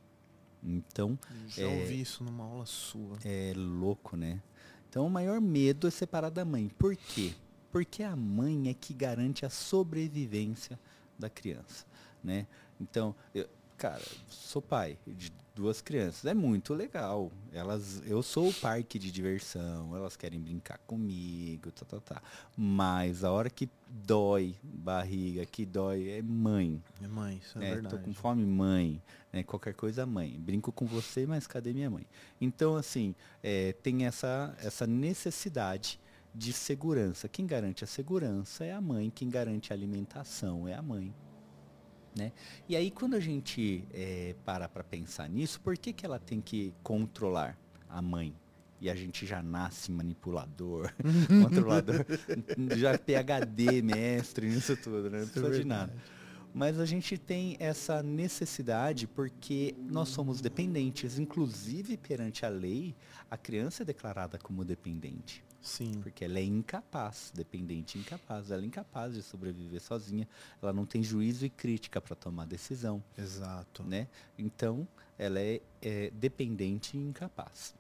Então. 0.63 1.19
Já 1.49 1.63
é, 1.63 1.67
ouvi 1.67 2.01
isso 2.01 2.23
numa 2.23 2.45
aula 2.45 2.67
sua. 2.67 3.19
É 3.25 3.53
louco, 3.57 4.17
né? 4.17 4.43
Então 4.89 5.07
o 5.07 5.11
maior 5.11 5.41
medo 5.41 5.87
é 5.87 5.91
separar 5.91 6.31
da 6.31 6.45
mãe. 6.45 6.69
Por 6.79 6.97
quê? 6.97 7.33
Porque 7.71 8.03
a 8.03 8.17
mãe 8.17 8.69
é 8.69 8.75
que 8.75 8.93
garante 8.93 9.47
a 9.47 9.51
sobrevivência 9.51 10.79
da 11.19 11.31
criança, 11.31 11.87
né? 12.23 12.47
Então, 12.81 13.15
eu, 13.35 13.49
cara, 13.81 14.03
sou 14.29 14.61
pai 14.61 14.99
de 15.07 15.33
duas 15.55 15.81
crianças. 15.81 16.27
É 16.27 16.35
muito 16.35 16.75
legal. 16.75 17.33
Elas, 17.51 18.03
eu 18.07 18.23
sou 18.23 18.51
o 18.51 18.55
parque 18.55 18.99
de 18.99 19.11
diversão, 19.11 19.97
elas 19.97 20.17
querem 20.17 20.39
brincar 20.39 20.77
comigo, 20.87 21.73
tá, 21.73 21.87
tá, 21.87 21.99
tá. 21.99 22.23
Mas 22.55 23.25
a 23.25 23.33
hora 23.33 23.49
que 23.49 23.71
dói 23.89 24.55
barriga, 24.63 25.47
que 25.47 25.65
dói 25.65 26.11
é 26.11 26.21
mãe. 26.23 26.83
É 27.03 27.09
mãe, 27.09 27.39
isso 27.39 27.59
é, 27.59 27.69
é 27.71 27.75
verdade. 27.75 27.97
Tô 27.97 28.03
com 28.03 28.13
fome, 28.13 28.45
mãe. 28.45 29.03
Né, 29.33 29.43
qualquer 29.43 29.73
coisa, 29.73 30.05
mãe. 30.05 30.39
Brinco 30.39 30.71
com 30.71 30.85
você, 30.85 31.25
mas 31.27 31.47
cadê 31.47 31.73
minha 31.73 31.89
mãe? 31.89 32.07
Então, 32.39 32.77
assim, 32.77 33.15
é, 33.43 33.73
tem 33.83 34.05
essa, 34.05 34.55
essa 34.63 34.87
necessidade 34.87 35.99
de 36.35 36.53
segurança. 36.53 37.29
Quem 37.29 37.47
garante 37.47 37.83
a 37.83 37.87
segurança 37.87 38.63
é 38.63 38.73
a 38.73 38.81
mãe, 38.81 39.11
quem 39.11 39.31
garante 39.31 39.73
a 39.73 39.77
alimentação 39.77 40.69
é 40.69 40.75
a 40.75 40.83
mãe. 40.83 41.15
Né? 42.17 42.33
E 42.69 42.75
aí 42.77 42.91
quando 42.91 43.15
a 43.15 43.21
gente 43.21 43.85
é, 43.93 44.35
para 44.45 44.69
para 44.69 44.83
pensar 44.83 45.29
nisso, 45.29 45.61
por 45.61 45.77
que, 45.77 45.93
que 45.93 46.05
ela 46.05 46.19
tem 46.19 46.41
que 46.41 46.75
controlar 46.83 47.57
a 47.89 48.03
mãe? 48.03 48.35
E 48.81 48.89
a 48.89 48.95
gente 48.95 49.27
já 49.27 49.43
nasce 49.43 49.93
manipulador, 49.93 50.91
controlador, 51.43 52.07
já 52.77 52.97
PHD, 52.97 53.83
mestre 53.83 54.49
nisso 54.49 54.75
tudo, 54.75 55.11
né? 55.11 55.21
Não 55.21 55.29
precisa 55.29 55.51
de 55.51 55.65
nada. 55.65 55.95
Mas 56.53 56.81
a 56.81 56.87
gente 56.87 57.17
tem 57.17 57.57
essa 57.61 58.03
necessidade 58.03 59.07
porque 59.07 59.75
nós 59.79 60.09
somos 60.09 60.41
dependentes. 60.41 61.19
Inclusive, 61.19 61.97
perante 61.97 62.45
a 62.45 62.49
lei, 62.49 62.97
a 63.31 63.37
criança 63.37 63.83
é 63.83 63.87
declarada 63.87 64.39
como 64.39 64.65
dependente. 64.65 65.45
Sim. 65.61 66.01
Porque 66.03 66.25
ela 66.25 66.39
é 66.39 66.45
incapaz, 66.45 67.33
dependente 67.35 67.99
incapaz. 67.99 68.51
Ela 68.51 68.63
é 68.63 68.67
incapaz 68.67 69.15
de 69.15 69.23
sobreviver 69.23 69.81
sozinha. 69.81 70.29
Ela 70.63 70.73
não 70.73 70.87
tem 70.87 71.03
juízo 71.03 71.45
e 71.45 71.51
crítica 71.51 72.01
para 72.01 72.17
tomar 72.17 72.47
decisão. 72.47 73.03
Exato. 73.17 73.83
Né? 73.83 74.09
Então, 74.39 74.87
ela 75.19 75.39
é, 75.39 75.61
é 75.83 76.11
dependente 76.11 76.97
e 76.97 77.01
incapaz. 77.01 77.75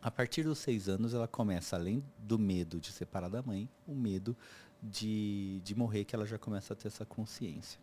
A 0.00 0.10
partir 0.10 0.44
dos 0.44 0.58
seis 0.58 0.88
anos, 0.88 1.12
ela 1.12 1.26
começa, 1.26 1.74
além 1.74 2.04
do 2.18 2.38
medo 2.38 2.78
de 2.78 2.92
separar 2.92 3.28
da 3.28 3.42
mãe, 3.42 3.68
o 3.86 3.94
medo 3.94 4.36
de, 4.80 5.60
de 5.64 5.74
morrer, 5.74 6.04
que 6.04 6.14
ela 6.14 6.24
já 6.24 6.38
começa 6.38 6.72
a 6.72 6.76
ter 6.76 6.86
essa 6.86 7.04
consciência. 7.04 7.80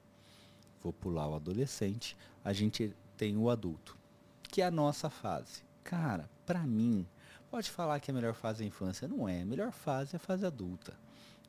Vou 0.81 0.93
pular 0.93 1.27
o 1.27 1.35
adolescente, 1.35 2.15
a 2.43 2.53
gente 2.53 2.95
tem 3.17 3.35
o 3.35 3.49
adulto, 3.49 3.97
que 4.43 4.61
é 4.61 4.65
a 4.65 4.71
nossa 4.71 5.09
fase. 5.09 5.63
Cara, 5.83 6.29
para 6.45 6.65
mim, 6.65 7.05
pode 7.55 7.71
falar 7.71 8.01
que 8.01 8.11
a 8.11 8.13
melhor 8.13 8.33
fase 8.33 8.63
é 8.63 8.65
a 8.65 8.67
infância. 8.67 9.07
Não 9.07 9.29
é. 9.29 9.41
A 9.41 9.45
melhor 9.45 9.71
fase 9.71 10.13
é 10.13 10.17
a 10.17 10.19
fase 10.19 10.45
adulta. 10.45 10.93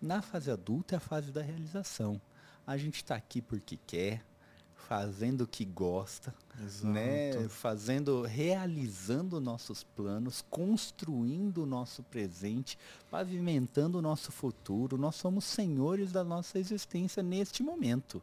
Na 0.01 0.23
fase 0.23 0.49
adulta 0.53 0.95
é 0.95 0.99
a 0.99 1.01
fase 1.01 1.33
da 1.33 1.43
realização. 1.43 2.21
A 2.65 2.77
gente 2.77 2.99
está 2.99 3.17
aqui 3.17 3.43
porque 3.43 3.77
quer, 3.77 4.25
fazendo 4.73 5.41
o 5.41 5.49
que 5.49 5.65
gosta, 5.65 6.33
Exato. 6.63 6.87
né? 6.87 7.49
Fazendo, 7.49 8.23
realizando 8.23 9.41
nossos 9.41 9.83
planos, 9.83 10.45
construindo 10.49 11.65
o 11.65 11.67
nosso 11.67 12.05
presente, 12.05 12.79
pavimentando 13.11 13.99
o 13.99 14.03
nosso 14.03 14.31
futuro. 14.31 14.97
Nós 14.97 15.17
somos 15.17 15.45
senhores 15.45 16.13
da 16.13 16.23
nossa 16.23 16.57
existência 16.57 17.21
neste 17.21 17.65
momento. 17.65 18.23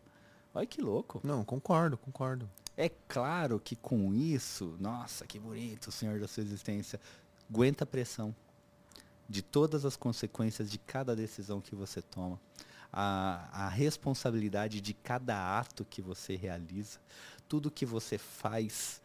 Olha 0.53 0.65
que 0.65 0.81
louco. 0.81 1.19
Não, 1.21 1.43
concordo, 1.43 1.97
concordo. 1.97 2.49
É 2.77 2.89
claro 3.07 3.59
que 3.59 3.75
com 3.75 4.13
isso, 4.13 4.75
nossa, 4.79 5.27
que 5.27 5.37
bonito, 5.37 5.87
o 5.87 5.91
senhor 5.91 6.19
da 6.19 6.27
sua 6.27 6.41
existência 6.41 6.99
aguenta 7.49 7.83
a 7.83 7.87
pressão 7.87 8.35
de 9.27 9.41
todas 9.41 9.85
as 9.85 9.95
consequências 9.95 10.69
de 10.69 10.77
cada 10.77 11.15
decisão 11.15 11.61
que 11.61 11.75
você 11.75 12.01
toma, 12.01 12.39
a, 12.91 13.65
a 13.65 13.69
responsabilidade 13.69 14.79
de 14.81 14.93
cada 14.93 15.59
ato 15.59 15.85
que 15.85 16.01
você 16.01 16.35
realiza, 16.35 16.99
tudo 17.47 17.71
que 17.71 17.85
você 17.85 18.17
faz 18.17 19.01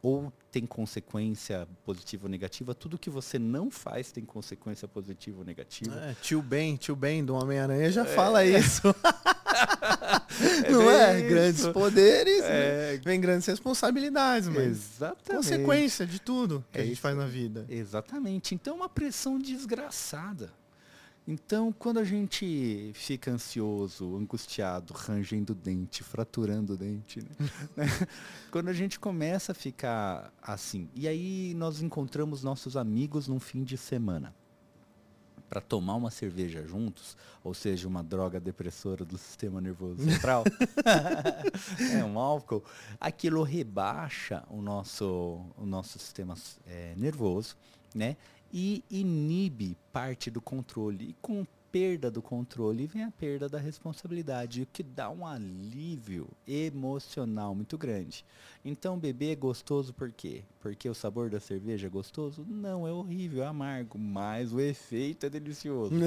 ou 0.00 0.32
tem 0.52 0.64
consequência 0.64 1.66
positiva 1.84 2.26
ou 2.26 2.30
negativa, 2.30 2.74
tudo 2.74 2.96
que 2.96 3.10
você 3.10 3.38
não 3.38 3.70
faz 3.70 4.12
tem 4.12 4.24
consequência 4.24 4.86
positiva 4.86 5.38
ou 5.40 5.44
negativa. 5.44 5.94
É, 5.96 6.14
tio 6.22 6.40
Ben, 6.40 6.76
tio 6.76 6.94
Ben 6.94 7.24
do 7.24 7.34
Homem-Aranha 7.34 7.90
já 7.90 8.02
é. 8.02 8.14
fala 8.14 8.44
isso. 8.44 8.82
é 10.64 10.70
não 10.70 10.90
é? 10.90 11.18
Isso. 11.18 11.28
Grandes 11.28 11.66
poderes, 11.68 12.44
é. 12.44 12.92
Né? 12.94 13.00
vem 13.04 13.20
grandes 13.20 13.46
responsabilidades, 13.46 14.48
mas 14.48 14.66
Exatamente. 14.66 15.36
consequência 15.36 16.06
de 16.06 16.20
tudo 16.20 16.64
que 16.72 16.78
a 16.78 16.82
é 16.82 16.86
gente 16.86 17.00
faz 17.00 17.16
na 17.16 17.26
vida. 17.26 17.66
Exatamente. 17.68 18.54
Então, 18.54 18.76
uma 18.76 18.88
pressão 18.88 19.38
desgraçada. 19.38 20.52
Então, 21.30 21.70
quando 21.78 21.98
a 21.98 22.04
gente 22.04 22.90
fica 22.94 23.30
ansioso, 23.30 24.16
angustiado, 24.16 24.94
rangendo 24.94 25.52
o 25.52 25.54
dente, 25.54 26.02
fraturando 26.02 26.72
o 26.72 26.76
dente, 26.76 27.20
né? 27.76 27.84
quando 28.50 28.68
a 28.68 28.72
gente 28.72 28.98
começa 28.98 29.52
a 29.52 29.54
ficar 29.54 30.32
assim, 30.40 30.88
e 30.94 31.06
aí 31.06 31.52
nós 31.54 31.82
encontramos 31.82 32.42
nossos 32.42 32.78
amigos 32.78 33.28
num 33.28 33.38
fim 33.38 33.62
de 33.62 33.76
semana 33.76 34.34
para 35.48 35.60
tomar 35.60 35.94
uma 35.94 36.10
cerveja 36.10 36.66
juntos, 36.66 37.16
ou 37.42 37.54
seja, 37.54 37.88
uma 37.88 38.02
droga 38.02 38.38
depressora 38.38 39.04
do 39.04 39.16
sistema 39.16 39.60
nervoso 39.60 40.02
central, 40.02 40.44
é 41.92 42.04
um 42.04 42.18
álcool, 42.18 42.62
aquilo 43.00 43.42
rebaixa 43.42 44.44
o 44.50 44.60
nosso, 44.60 45.40
o 45.56 45.64
nosso 45.64 45.98
sistema 45.98 46.34
é, 46.66 46.94
nervoso, 46.96 47.56
né? 47.94 48.16
e 48.52 48.82
inibe 48.90 49.76
parte 49.92 50.30
do 50.30 50.40
controle. 50.40 51.10
E 51.10 51.16
com 51.20 51.46
perda 51.70 52.10
do 52.10 52.22
controle 52.22 52.86
vem 52.86 53.04
a 53.04 53.10
perda 53.10 53.48
da 53.48 53.58
responsabilidade, 53.58 54.62
o 54.62 54.66
que 54.66 54.82
dá 54.82 55.10
um 55.10 55.26
alívio 55.26 56.28
emocional 56.46 57.54
muito 57.54 57.76
grande. 57.76 58.24
Então 58.64 58.98
beber 58.98 59.32
é 59.32 59.36
gostoso 59.36 59.92
por 59.92 60.10
quê? 60.10 60.42
Porque 60.60 60.88
o 60.88 60.94
sabor 60.94 61.30
da 61.30 61.40
cerveja 61.40 61.86
é 61.86 61.90
gostoso? 61.90 62.44
Não, 62.48 62.86
é 62.86 62.92
horrível, 62.92 63.42
é 63.42 63.46
amargo, 63.46 63.98
mas 63.98 64.52
o 64.52 64.60
efeito 64.60 65.26
é 65.26 65.30
delicioso. 65.30 65.94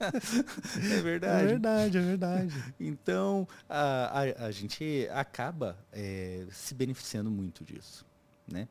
é 0.00 1.02
verdade. 1.02 1.44
É 1.44 1.46
verdade, 1.46 1.98
é 1.98 2.00
verdade. 2.00 2.74
Então 2.80 3.46
a, 3.68 4.22
a, 4.22 4.46
a 4.46 4.50
gente 4.50 5.08
acaba 5.12 5.76
é, 5.92 6.46
se 6.50 6.74
beneficiando 6.74 7.30
muito 7.30 7.64
disso. 7.64 8.04
Né? 8.50 8.68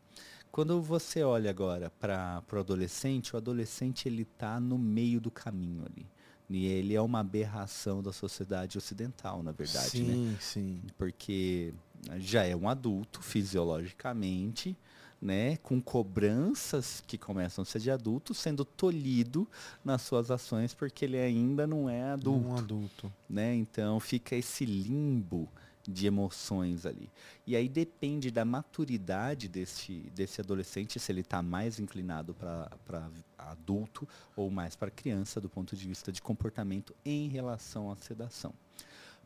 Quando 0.56 0.82
você 0.82 1.22
olha 1.22 1.50
agora 1.50 1.91
para 2.00 2.41
o 2.54 2.58
adolescente, 2.58 3.34
o 3.34 3.38
adolescente 3.38 4.08
ele 4.08 4.22
está 4.22 4.58
no 4.58 4.78
meio 4.78 5.20
do 5.20 5.30
caminho 5.30 5.84
ali. 5.86 6.08
E 6.50 6.65
ele 6.65 6.96
é 6.96 7.02
uma 7.02 7.20
aberração 7.20 8.02
da 8.02 8.13
sociedade 8.13 8.78
ocidental, 8.78 9.44
na 9.44 9.52
verdade, 9.52 9.89
sim, 9.89 10.30
né? 10.30 10.38
Sim, 10.39 10.82
Porque 10.98 11.74
já 12.20 12.46
é 12.46 12.56
um 12.56 12.70
adulto 12.70 13.22
fisiologicamente, 13.22 14.78
né, 15.22 15.58
com 15.58 15.82
cobranças 15.82 17.04
que 17.06 17.18
começam 17.18 17.63
a 17.63 17.65
ser 17.65 17.80
de 17.80 17.91
adulto, 17.91 18.34
sendo 18.34 18.63
tolhido 18.63 19.46
nas 19.84 20.04
suas 20.04 20.32
ações 20.32 20.74
porque 20.74 21.04
ele 21.04 21.20
ainda 21.20 21.68
não 21.68 21.89
é 21.89 22.12
adulto. 22.12 22.48
Um 22.48 22.56
adulto. 22.56 23.13
Né? 23.30 23.56
Então 23.56 24.00
fica 24.00 24.38
esse 24.38 24.63
limbo 24.63 25.50
de 25.88 26.08
emoções 26.08 26.86
ali. 26.86 27.12
E 27.45 27.56
aí 27.56 27.69
depende 27.69 28.32
da 28.32 28.43
maturidade 28.43 29.48
desse, 29.48 30.12
desse 30.13 30.41
adolescente, 30.41 31.00
se 31.00 31.12
ele 31.12 31.21
está 31.21 31.41
mais 31.41 31.80
inclinado 31.80 32.34
para 32.34 33.12
adulto 33.38 34.08
ou 34.36 34.50
mais 34.50 34.76
para 34.76 34.91
criança, 34.91 35.39
do 35.39 35.50
ponto 35.50 35.76
de 35.76 35.88
vista 35.88 36.12
de 36.12 36.21
comportamento 36.21 36.95
em 37.06 37.28
relação 37.28 37.91
à 37.91 37.95
sedação. 37.95 38.54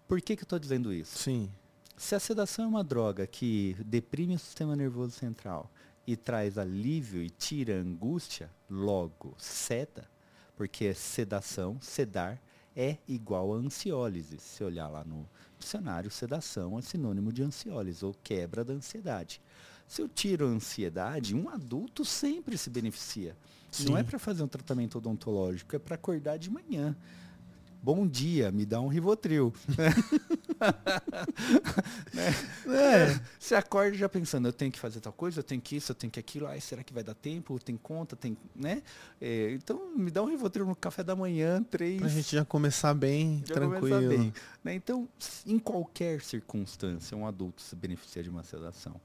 Por 0.08 0.22
que, 0.22 0.36
que 0.36 0.42
eu 0.42 0.46
estou 0.46 0.60
dizendo 0.60 0.92
isso? 0.92 1.18
Sim. 1.18 1.50
Se 1.96 2.16
a 2.16 2.20
sedação 2.20 2.66
é 2.66 2.68
uma 2.68 2.84
droga 2.84 3.28
que 3.28 3.76
deprime 3.86 4.36
o 4.36 4.40
sistema 4.40 4.76
nervoso 4.76 5.12
central 5.12 5.70
e 6.08 6.16
traz 6.16 6.58
alívio 6.58 7.22
e 7.22 7.30
tira 7.30 7.76
angústia, 7.76 8.50
logo, 8.70 9.36
seda, 9.38 10.10
porque 10.56 10.94
sedação, 10.94 11.78
sedar, 11.82 12.42
é 12.76 12.98
igual 13.08 13.54
a 13.54 13.58
ansiólise. 13.58 14.40
Se 14.40 14.64
olhar 14.64 14.88
lá 14.88 15.04
no 15.04 15.28
dicionário, 15.60 16.10
sedação 16.10 16.80
é 16.80 16.82
sinônimo 16.82 17.32
de 17.32 17.44
ansiólise 17.44 18.04
ou 18.04 18.16
quebra 18.24 18.64
da 18.64 18.74
ansiedade. 18.74 19.42
Se 19.88 20.02
eu 20.02 20.08
tiro 20.08 20.48
a 20.48 20.50
ansiedade, 20.50 21.36
um 21.36 21.50
adulto 21.50 22.06
sempre 22.06 22.58
se 22.58 22.70
beneficia. 22.70 23.36
Sim. 23.72 23.90
Não 23.90 23.98
é 23.98 24.04
para 24.04 24.18
fazer 24.18 24.44
um 24.44 24.48
tratamento 24.48 24.98
odontológico, 24.98 25.76
é 25.76 25.80
para 25.80 25.96
acordar 25.96 26.38
de 26.38 26.50
manhã. 26.50 26.96
Bom 27.82 28.08
dia, 28.08 28.52
me 28.52 28.66
dá 28.66 28.80
um 28.82 28.88
Rivotril. 28.88 29.54
né? 32.14 32.30
é. 32.68 33.22
Você 33.40 33.56
acorda 33.56 33.96
já 33.96 34.10
pensando, 34.10 34.48
eu 34.48 34.54
tenho 34.54 34.72
que 34.72 34.80
fazer 34.80 35.00
tal 35.00 35.14
coisa, 35.14 35.40
eu 35.40 35.44
tenho 35.44 35.62
que 35.62 35.76
isso, 35.76 35.92
eu 35.92 35.96
tenho 35.96 36.12
que 36.12 36.20
aquilo, 36.20 36.48
ai, 36.48 36.60
será 36.60 36.84
que 36.84 36.94
vai 36.94 37.04
dar 37.04 37.14
tempo? 37.14 37.60
Tem 37.60 37.78
conta, 37.78 38.16
tem, 38.16 38.38
né? 38.56 38.84
É, 39.20 39.52
então, 39.52 39.96
me 39.96 40.12
dá 40.12 40.22
um 40.22 40.26
Rivotril 40.26 40.66
no 40.66 40.76
café 40.76 41.04
da 41.04 41.16
manhã, 41.16 41.64
três. 41.64 42.00
Pra 42.00 42.10
gente 42.10 42.36
já 42.36 42.46
começar 42.46 42.94
bem, 42.94 43.44
já 43.46 43.54
tranquilo. 43.54 43.82
Começar 43.82 44.08
bem, 44.08 44.34
né? 44.64 44.74
Então, 44.76 45.08
em 45.46 45.60
qualquer 45.60 46.22
circunstância, 46.22 47.18
um 47.18 47.26
adulto 47.26 47.62
se 47.62 47.76
beneficia 47.76 48.24
de 48.24 48.30
uma 48.30 48.44
sedação. 48.44 49.00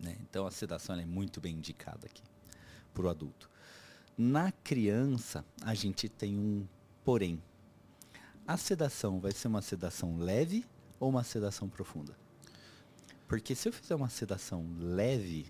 Né? 0.00 0.16
Então, 0.22 0.46
a 0.46 0.50
sedação 0.50 0.98
é 0.98 1.04
muito 1.04 1.40
bem 1.40 1.54
indicada 1.54 2.06
aqui 2.06 2.22
para 2.92 3.06
o 3.06 3.08
adulto. 3.08 3.50
Na 4.16 4.52
criança, 4.52 5.44
a 5.62 5.74
gente 5.74 6.08
tem 6.08 6.38
um 6.38 6.66
Porém, 7.04 7.38
a 8.46 8.56
sedação 8.56 9.20
vai 9.20 9.32
ser 9.32 9.48
uma 9.48 9.62
sedação 9.62 10.16
leve 10.16 10.64
ou 11.00 11.08
uma 11.08 11.24
sedação 11.24 11.68
profunda? 11.68 12.16
Porque 13.26 13.54
se 13.54 13.68
eu 13.68 13.72
fizer 13.72 13.94
uma 13.94 14.10
sedação 14.10 14.66
leve, 14.78 15.46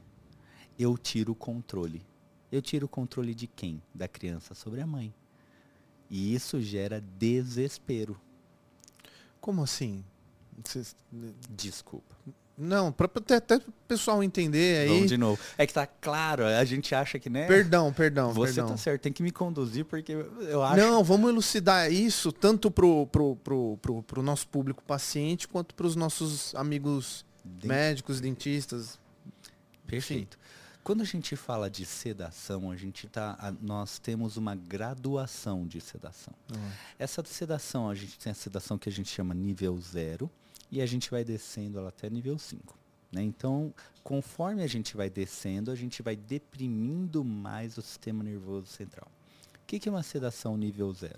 eu 0.79 0.97
tiro 0.97 1.33
o 1.33 1.37
controle. 1.37 2.07
Eu 2.51 2.63
tiro 2.63 2.87
o 2.87 2.89
controle 2.89 3.35
de 3.35 3.47
quem? 3.47 3.83
Da 3.93 4.07
criança 4.07 4.55
sobre 4.55 4.81
a 4.81 4.87
mãe. 4.87 5.13
E 6.09 6.35
isso 6.35 6.61
gera 6.61 7.01
desespero. 7.01 8.21
Como 9.41 9.63
assim? 9.63 10.05
Desculpa. 11.51 12.17
Não, 12.57 12.93
para 12.93 13.11
até, 13.37 13.57
o 13.57 13.73
pessoal 13.89 14.23
entender 14.23 14.83
aí. 14.83 14.89
Vamos 14.89 15.09
de 15.09 15.17
novo. 15.17 15.41
É 15.59 15.67
que 15.67 15.75
tá 15.75 15.87
claro, 15.87 16.47
a 16.47 16.65
gente 16.65 16.95
acha 16.95 17.19
que, 17.19 17.29
né? 17.29 17.47
Perdão, 17.47 17.93
perdão. 17.93 18.33
Você 18.33 18.55
perdão. 18.55 18.71
tá 18.71 18.77
certo, 18.77 19.03
tem 19.03 19.13
que 19.13 19.23
me 19.23 19.33
conduzir, 19.33 19.85
porque 19.85 20.13
eu 20.13 20.63
acho. 20.63 20.77
Não, 20.77 21.03
vamos 21.03 21.31
elucidar 21.31 21.91
isso 21.93 22.31
tanto 22.31 22.71
pro, 22.71 23.07
pro, 23.09 23.37
pro, 23.37 23.77
pro, 23.79 24.03
pro 24.05 24.23
nosso 24.23 24.47
público 24.47 24.83
paciente 24.85 25.49
quanto 25.49 25.75
para 25.75 25.87
os 25.87 25.97
nossos 25.97 26.55
amigos 26.55 27.25
Dent... 27.45 27.65
médicos, 27.65 28.21
dentistas. 28.21 29.01
Perfeito. 29.87 30.39
Quando 30.85 31.01
a 31.01 31.05
gente 31.05 31.35
fala 31.35 31.71
de 31.71 31.85
sedação, 31.87 32.71
a 32.71 32.77
gente 32.77 33.09
tá, 33.09 33.55
nós 33.61 33.99
temos 33.99 34.37
uma 34.37 34.55
graduação 34.55 35.67
de 35.67 35.81
sedação. 35.81 36.35
Uhum. 36.55 36.71
Essa 36.99 37.25
sedação, 37.25 37.89
a 37.89 37.95
gente 37.95 38.19
tem 38.19 38.31
a 38.31 38.35
sedação 38.35 38.77
que 38.77 38.89
a 38.89 38.93
gente 38.93 39.09
chama 39.09 39.33
nível 39.33 39.81
zero, 39.81 40.31
e 40.75 40.83
a 40.83 40.87
gente 40.87 41.09
vai 41.09 41.23
descendo 41.23 41.79
ela 41.79 41.91
até 41.91 42.11
nível 42.11 42.37
5. 42.37 42.77
Né? 43.13 43.23
Então, 43.23 43.73
conforme 44.03 44.61
a 44.61 44.67
gente 44.67 44.97
vai 44.97 45.09
descendo, 45.09 45.71
a 45.71 45.75
gente 45.77 46.03
vai 46.03 46.17
deprimindo 46.17 47.25
mais 47.25 47.79
o 47.79 47.83
sistema 47.83 48.25
nervoso 48.25 48.67
central. 48.67 49.07
O 49.55 49.67
que, 49.69 49.79
que 49.79 49.89
é 49.89 49.93
uma 49.93 50.03
sedação 50.03 50.57
nível 50.57 50.93
0? 50.93 51.15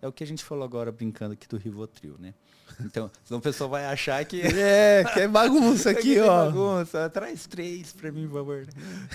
É 0.00 0.06
o 0.06 0.12
que 0.12 0.22
a 0.22 0.26
gente 0.26 0.44
falou 0.44 0.64
agora 0.64 0.92
brincando 0.92 1.32
aqui 1.32 1.48
do 1.48 1.56
Rivotril, 1.56 2.16
né? 2.18 2.32
Então, 2.80 3.10
senão 3.24 3.38
o 3.38 3.42
pessoal 3.42 3.68
vai 3.68 3.84
achar 3.86 4.24
que. 4.24 4.42
É, 4.58 5.04
que 5.04 5.20
é 5.20 5.28
bagunça 5.28 5.90
aqui, 5.90 6.14
que 6.14 6.20
ó. 6.20 6.46
bagunça. 6.46 7.08
Traz 7.10 7.46
três 7.46 7.92
para 7.92 8.10
mim, 8.10 8.26
por 8.26 8.34
favor. 8.34 8.66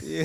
E, 0.02 0.24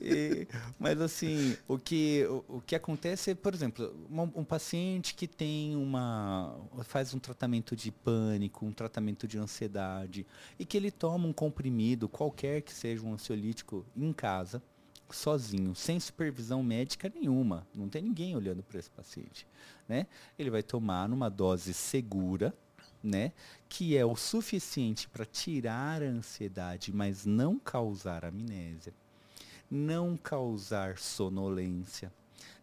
e, 0.00 0.48
mas 0.78 1.00
assim, 1.00 1.56
o 1.68 1.78
que, 1.78 2.26
o, 2.28 2.56
o, 2.56 2.60
que 2.60 2.74
acontece 2.74 3.30
é, 3.30 3.34
por 3.34 3.54
exemplo, 3.54 3.94
um, 4.10 4.40
um, 4.40 4.44
paciente 4.44 5.14
que 5.14 5.26
tem 5.26 5.76
uma. 5.76 6.58
faz 6.84 7.12
um 7.14 7.18
tratamento 7.18 7.76
de 7.76 7.90
pânico, 7.90 8.64
um 8.64 8.72
tratamento 8.72 9.28
de 9.28 9.38
ansiedade, 9.38 10.26
e 10.58 10.64
que 10.64 10.76
ele 10.76 10.90
toma 10.90 11.26
um 11.26 11.32
comprimido, 11.32 12.08
qualquer 12.08 12.62
que 12.62 12.72
seja 12.72 13.04
um 13.04 13.14
ansiolítico, 13.14 13.84
em 13.96 14.12
casa, 14.12 14.62
sozinho, 15.10 15.74
sem 15.74 16.00
supervisão 16.00 16.62
médica 16.62 17.12
nenhuma. 17.14 17.66
Não 17.74 17.88
tem 17.88 18.02
ninguém 18.02 18.34
olhando 18.36 18.62
para 18.62 18.78
esse 18.78 18.90
paciente 18.90 19.46
né? 19.88 20.06
Ele 20.38 20.50
vai 20.50 20.62
tomar 20.62 21.08
numa 21.08 21.28
dose 21.28 21.72
segura, 21.72 22.54
né? 23.02 23.32
Que 23.68 23.96
é 23.96 24.04
o 24.04 24.16
suficiente 24.16 25.08
para 25.08 25.24
tirar 25.24 26.02
a 26.02 26.06
ansiedade, 26.06 26.92
mas 26.92 27.24
não 27.24 27.58
causar 27.58 28.24
amnésia, 28.24 28.92
não 29.70 30.16
causar 30.16 30.98
sonolência, 30.98 32.12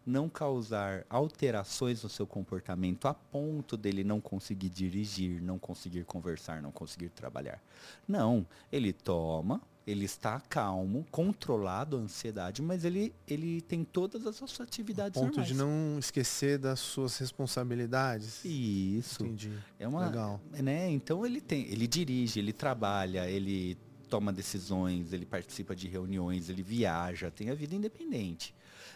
não 0.06 0.28
causar 0.28 1.06
alterações 1.08 2.02
no 2.02 2.08
seu 2.08 2.26
comportamento 2.26 3.08
a 3.08 3.14
ponto 3.14 3.76
dele 3.76 4.04
não 4.04 4.20
conseguir 4.20 4.68
dirigir, 4.68 5.40
não 5.40 5.58
conseguir 5.58 6.04
conversar, 6.04 6.60
não 6.60 6.70
conseguir 6.70 7.08
trabalhar. 7.08 7.62
Não, 8.06 8.46
ele 8.70 8.92
toma 8.92 9.62
ele 9.86 10.06
está 10.06 10.40
calmo, 10.40 11.06
controlado 11.10 11.96
a 11.96 12.00
ansiedade, 12.00 12.62
mas 12.62 12.84
ele, 12.84 13.14
ele 13.26 13.60
tem 13.60 13.84
todas 13.84 14.26
as 14.26 14.36
suas 14.36 14.58
atividades 14.60 15.18
a 15.18 15.20
ponto 15.20 15.36
normais. 15.36 15.48
de 15.48 15.54
não 15.54 15.98
esquecer 15.98 16.58
das 16.58 16.80
suas 16.80 17.18
responsabilidades. 17.18 18.42
Isso. 18.44 19.22
Entendi. 19.22 19.52
É 19.78 19.86
uma, 19.86 20.06
Legal. 20.06 20.40
Né? 20.52 20.90
Então 20.90 21.24
ele 21.26 21.40
tem, 21.40 21.66
ele 21.70 21.86
dirige, 21.86 22.38
ele 22.38 22.52
trabalha, 22.52 23.28
ele 23.28 23.76
toma 24.08 24.32
decisões, 24.32 25.12
ele 25.12 25.26
participa 25.26 25.76
de 25.76 25.86
reuniões, 25.86 26.48
ele 26.48 26.62
viaja, 26.62 27.30
tem 27.30 27.50
a 27.50 27.54
vida 27.54 27.74
independente. 27.74 28.54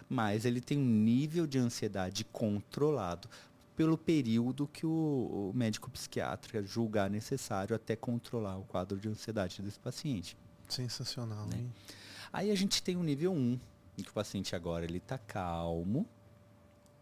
Mas 0.08 0.46
ele 0.46 0.60
tem 0.60 0.78
um 0.78 0.84
nível 0.84 1.46
de 1.46 1.58
ansiedade 1.58 2.24
controlado 2.24 3.28
pelo 3.76 3.98
período 3.98 4.66
que 4.66 4.86
o, 4.86 5.50
o 5.52 5.52
médico 5.54 5.90
psiquiatra 5.90 6.62
julgar 6.62 7.10
necessário 7.10 7.76
até 7.76 7.94
controlar 7.94 8.56
o 8.56 8.64
quadro 8.64 8.98
de 8.98 9.08
ansiedade 9.08 9.60
desse 9.60 9.78
paciente. 9.78 10.36
Sensacional, 10.68 11.46
né? 11.46 11.58
hein? 11.58 11.72
Aí 12.32 12.50
a 12.50 12.54
gente 12.54 12.82
tem 12.82 12.96
o 12.96 13.02
nível 13.02 13.32
1, 13.32 13.58
em 13.98 14.02
que 14.02 14.10
o 14.10 14.12
paciente 14.12 14.54
agora 14.54 14.84
ele 14.84 14.98
está 14.98 15.16
calmo, 15.16 16.06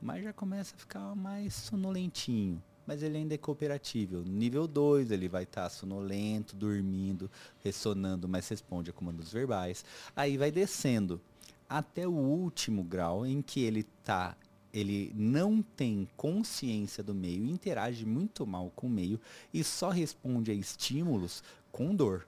mas 0.00 0.22
já 0.22 0.32
começa 0.32 0.74
a 0.74 0.78
ficar 0.78 1.14
mais 1.14 1.54
sonolentinho. 1.54 2.62
Mas 2.86 3.02
ele 3.02 3.18
ainda 3.18 3.34
é 3.34 3.38
cooperativo. 3.38 4.22
Nível 4.22 4.68
2, 4.68 5.10
ele 5.10 5.28
vai 5.28 5.42
estar 5.42 5.64
tá 5.64 5.70
sonolento, 5.70 6.54
dormindo, 6.54 7.28
ressonando, 7.64 8.28
mas 8.28 8.48
responde 8.48 8.90
a 8.90 8.92
comandos 8.92 9.32
verbais. 9.32 9.84
Aí 10.14 10.38
vai 10.38 10.52
descendo 10.52 11.20
até 11.68 12.06
o 12.06 12.12
último 12.12 12.84
grau 12.84 13.26
em 13.26 13.42
que 13.42 13.60
ele 13.60 13.82
tá 14.04 14.36
ele 14.72 15.10
não 15.16 15.62
tem 15.62 16.06
consciência 16.18 17.02
do 17.02 17.14
meio, 17.14 17.46
interage 17.46 18.04
muito 18.04 18.46
mal 18.46 18.70
com 18.76 18.86
o 18.86 18.90
meio 18.90 19.18
e 19.52 19.64
só 19.64 19.88
responde 19.88 20.50
a 20.50 20.54
estímulos 20.54 21.42
com 21.72 21.94
dor. 21.94 22.26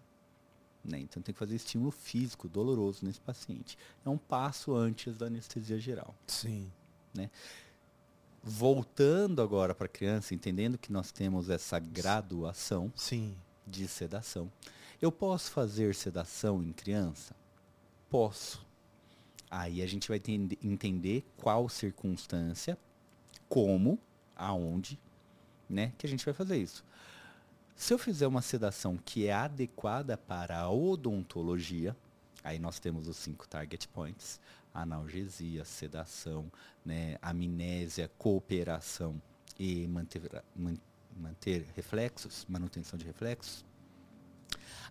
Né? 0.89 0.99
Então 1.01 1.22
tem 1.22 1.32
que 1.32 1.39
fazer 1.39 1.55
estímulo 1.55 1.91
físico 1.91 2.49
doloroso 2.49 3.05
nesse 3.05 3.20
paciente. 3.20 3.76
É 4.05 4.09
um 4.09 4.16
passo 4.16 4.74
antes 4.74 5.16
da 5.18 5.26
anestesia 5.26 5.78
geral. 5.78 6.14
Sim. 6.26 6.72
Né? 7.14 7.30
Voltando 8.43 9.43
agora 9.43 9.74
para 9.74 9.84
a 9.84 9.89
criança, 9.89 10.34
entendendo 10.34 10.78
que 10.78 10.91
nós 10.91 11.12
temos 11.12 11.51
essa 11.51 11.78
graduação 11.78 12.91
Sim. 12.97 13.36
de 13.66 13.86
sedação. 13.86 14.51
Eu 15.01 15.12
posso 15.12 15.51
fazer 15.51 15.95
sedação 15.95 16.62
em 16.62 16.72
criança? 16.72 17.36
Posso. 18.09 18.66
Aí 19.51 19.82
a 19.82 19.86
gente 19.86 20.09
vai 20.09 20.20
entender 20.62 21.24
qual 21.36 21.68
circunstância, 21.68 22.78
como, 23.49 23.99
aonde, 24.34 24.99
né, 25.68 25.93
que 25.99 26.07
a 26.07 26.09
gente 26.09 26.24
vai 26.24 26.34
fazer 26.34 26.57
isso. 26.57 26.84
Se 27.79 27.95
eu 27.95 27.99
fizer 27.99 28.26
uma 28.26 28.43
sedação 28.43 28.97
que 28.97 29.29
é 29.29 29.33
adequada 29.33 30.18
para 30.18 30.59
a 30.59 30.68
odontologia, 30.68 31.97
aí 32.43 32.59
nós 32.59 32.81
temos 32.81 33.07
os 33.07 33.16
cinco 33.16 33.47
target 33.47 33.87
points: 33.87 34.41
analgesia, 34.74 35.64
sedação, 35.64 36.51
né, 36.85 37.16
amnésia, 37.22 38.11
cooperação 38.18 39.22
e 39.57 39.87
manter, 39.87 40.43
manter 41.16 41.68
reflexos, 41.76 42.45
manutenção 42.49 42.99
de 42.99 43.07
reflexos. 43.07 43.64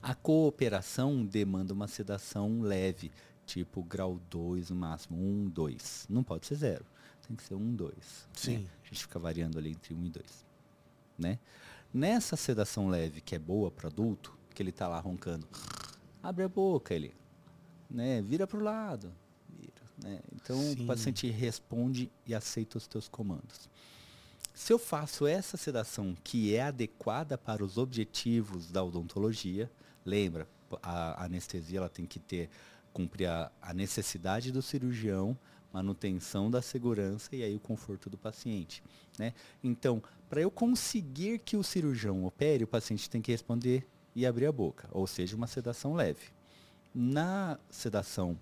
A 0.01 0.15
cooperação 0.15 1.25
demanda 1.25 1.73
uma 1.73 1.89
sedação 1.89 2.61
leve, 2.61 3.11
tipo 3.45 3.83
grau 3.83 4.17
2 4.29 4.69
no 4.69 4.77
máximo, 4.77 5.17
1, 5.17 5.21
um, 5.21 5.49
2. 5.49 6.07
Não 6.09 6.23
pode 6.23 6.47
ser 6.47 6.55
zero, 6.55 6.85
tem 7.27 7.35
que 7.35 7.43
ser 7.43 7.55
1, 7.55 7.57
um, 7.59 7.75
2. 7.75 8.29
Sim. 8.31 8.59
Né? 8.59 8.69
A 8.81 8.88
gente 8.88 9.01
fica 9.01 9.19
variando 9.19 9.59
ali 9.59 9.71
entre 9.71 9.93
1 9.93 9.97
um 9.97 10.05
e 10.05 10.09
2. 10.09 10.45
Né? 11.19 11.39
Nessa 11.93 12.35
sedação 12.35 12.89
leve, 12.89 13.21
que 13.21 13.35
é 13.35 13.39
boa 13.39 13.71
para 13.71 13.88
adulto, 13.88 14.38
que 14.53 14.61
ele 14.61 14.69
está 14.69 14.88
lá 14.88 14.99
roncando, 14.99 15.47
abre 16.21 16.43
a 16.43 16.49
boca, 16.49 16.93
ele 16.93 17.13
né, 17.89 18.21
vira 18.21 18.45
para 18.45 18.57
o 18.57 18.63
lado. 18.63 19.13
Vira, 19.49 19.81
né? 20.03 20.19
Então 20.35 20.59
Sim. 20.59 20.83
o 20.83 20.88
paciente 20.88 21.29
responde 21.29 22.11
e 22.25 22.35
aceita 22.35 22.77
os 22.77 22.88
teus 22.88 23.07
comandos. 23.07 23.69
Se 24.53 24.73
eu 24.73 24.79
faço 24.79 25.27
essa 25.27 25.55
sedação 25.55 26.15
que 26.23 26.55
é 26.55 26.63
adequada 26.63 27.38
para 27.38 27.63
os 27.63 27.77
objetivos 27.77 28.71
da 28.71 28.83
odontologia, 28.83 29.71
lembra, 30.03 30.47
a 30.81 31.25
anestesia 31.25 31.77
ela 31.77 31.89
tem 31.89 32.05
que 32.05 32.19
ter 32.19 32.49
cumprir 32.91 33.27
a, 33.27 33.51
a 33.61 33.73
necessidade 33.75 34.51
do 34.51 34.59
cirurgião, 34.59 35.38
manutenção 35.71 36.49
da 36.49 36.63
segurança 36.63 37.35
e 37.35 37.43
aí 37.43 37.55
o 37.55 37.59
conforto 37.59 38.09
do 38.09 38.17
paciente. 38.17 38.81
Né? 39.19 39.35
Então, 39.63 40.01
para 40.30 40.41
eu 40.41 40.51
conseguir 40.51 41.39
que 41.39 41.55
o 41.55 41.63
cirurgião 41.63 42.25
opere, 42.25 42.63
o 42.63 42.67
paciente 42.67 43.09
tem 43.09 43.21
que 43.21 43.32
responder 43.32 43.88
e 44.15 44.25
abrir 44.25 44.47
a 44.47 44.51
boca, 44.51 44.89
ou 44.91 45.07
seja, 45.07 45.36
uma 45.36 45.47
sedação 45.47 45.93
leve. 45.93 46.32
Na 46.93 47.59
sedação 47.69 48.38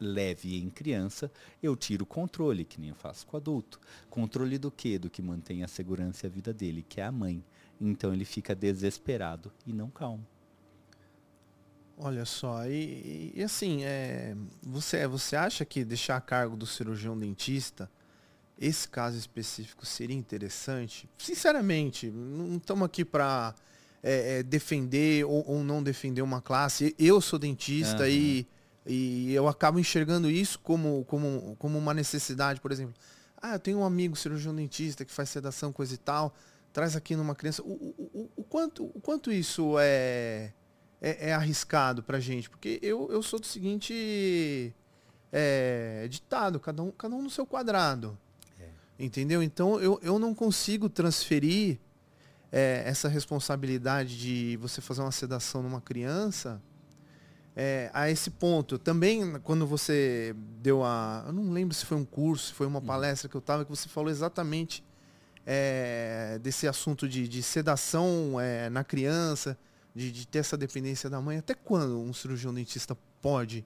leve 0.00 0.56
em 0.56 0.70
criança, 0.70 1.30
eu 1.62 1.76
tiro 1.76 2.04
o 2.04 2.06
controle, 2.06 2.64
que 2.64 2.80
nem 2.80 2.90
eu 2.90 2.96
faço 2.96 3.26
com 3.26 3.36
adulto. 3.36 3.80
Controle 4.10 4.58
do 4.58 4.70
quê? 4.70 4.98
Do 4.98 5.10
que 5.10 5.22
mantém 5.22 5.62
a 5.62 5.68
segurança 5.68 6.26
e 6.26 6.28
a 6.28 6.30
vida 6.30 6.52
dele, 6.52 6.84
que 6.88 7.00
é 7.00 7.04
a 7.04 7.12
mãe. 7.12 7.44
Então 7.80 8.12
ele 8.12 8.24
fica 8.24 8.54
desesperado 8.54 9.52
e 9.66 9.72
não 9.72 9.90
calmo. 9.90 10.26
Olha 11.96 12.24
só, 12.24 12.66
e, 12.66 13.32
e 13.36 13.42
assim, 13.42 13.84
é, 13.84 14.36
você, 14.60 15.06
você 15.06 15.36
acha 15.36 15.64
que 15.64 15.84
deixar 15.84 16.16
a 16.16 16.20
cargo 16.20 16.56
do 16.56 16.66
cirurgião 16.66 17.16
dentista, 17.16 17.88
esse 18.58 18.88
caso 18.88 19.16
específico 19.16 19.84
seria 19.84 20.16
interessante? 20.16 21.08
Sinceramente, 21.18 22.10
não 22.10 22.56
estamos 22.56 22.84
aqui 22.84 23.04
para 23.04 23.54
é, 24.02 24.38
é, 24.38 24.42
defender 24.42 25.24
ou, 25.24 25.44
ou, 25.48 25.64
não 25.64 25.82
defender 25.82 26.22
uma 26.22 26.40
classe. 26.40 26.94
Eu 26.98 27.20
sou 27.20 27.38
dentista 27.38 28.04
uhum. 28.04 28.08
e, 28.08 28.48
e 28.86 29.34
eu 29.34 29.48
acabo 29.48 29.78
enxergando 29.78 30.30
isso 30.30 30.58
como, 30.60 31.04
como, 31.06 31.56
como 31.58 31.78
uma 31.78 31.94
necessidade, 31.94 32.60
por 32.60 32.70
exemplo. 32.70 32.94
Ah, 33.40 33.54
eu 33.54 33.58
tenho 33.58 33.78
um 33.78 33.84
amigo 33.84 34.16
cirurgião 34.16 34.54
dentista 34.54 35.04
que 35.04 35.12
faz 35.12 35.28
sedação, 35.28 35.72
coisa 35.72 35.94
e 35.94 35.98
tal, 35.98 36.34
traz 36.72 36.96
aqui 36.96 37.14
numa 37.16 37.34
criança. 37.34 37.62
O, 37.62 37.72
o, 37.72 38.10
o, 38.14 38.30
o 38.36 38.44
quanto, 38.44 38.84
o 38.84 39.00
quanto 39.00 39.30
isso 39.30 39.76
é 39.78 40.52
é, 41.04 41.30
é 41.30 41.32
arriscado 41.34 42.02
pra 42.02 42.18
gente, 42.18 42.48
porque 42.48 42.78
eu, 42.82 43.10
eu 43.12 43.22
sou 43.22 43.38
do 43.38 43.46
seguinte 43.46 44.74
é, 45.30 46.06
ditado, 46.08 46.58
cada 46.58 46.82
um, 46.82 46.90
cada 46.90 47.14
um 47.14 47.20
no 47.20 47.28
seu 47.28 47.44
quadrado. 47.44 48.18
Entendeu? 48.98 49.42
Então 49.42 49.80
eu, 49.80 49.98
eu 50.02 50.18
não 50.18 50.34
consigo 50.34 50.88
transferir 50.88 51.78
é, 52.52 52.82
essa 52.86 53.08
responsabilidade 53.08 54.18
de 54.18 54.56
você 54.58 54.80
fazer 54.80 55.00
uma 55.00 55.10
sedação 55.10 55.62
numa 55.62 55.80
criança 55.80 56.62
é, 57.56 57.90
a 57.92 58.10
esse 58.10 58.30
ponto. 58.30 58.78
Também, 58.78 59.38
quando 59.40 59.66
você 59.66 60.34
deu 60.60 60.84
a. 60.84 61.24
Eu 61.26 61.32
não 61.32 61.50
lembro 61.50 61.74
se 61.74 61.84
foi 61.84 61.96
um 61.96 62.04
curso, 62.04 62.46
se 62.46 62.52
foi 62.52 62.66
uma 62.66 62.78
uhum. 62.78 62.86
palestra 62.86 63.28
que 63.28 63.34
eu 63.34 63.40
estava, 63.40 63.64
que 63.64 63.70
você 63.70 63.88
falou 63.88 64.10
exatamente 64.10 64.84
é, 65.46 66.38
desse 66.42 66.66
assunto 66.66 67.08
de, 67.08 67.28
de 67.28 67.42
sedação 67.42 68.40
é, 68.40 68.70
na 68.70 68.82
criança 68.82 69.58
de, 69.94 70.10
de 70.10 70.26
ter 70.26 70.38
essa 70.38 70.56
dependência 70.56 71.08
da 71.08 71.20
mãe. 71.20 71.38
Até 71.38 71.54
quando 71.54 72.00
um 72.00 72.12
cirurgião 72.12 72.52
dentista 72.52 72.96
pode 73.20 73.64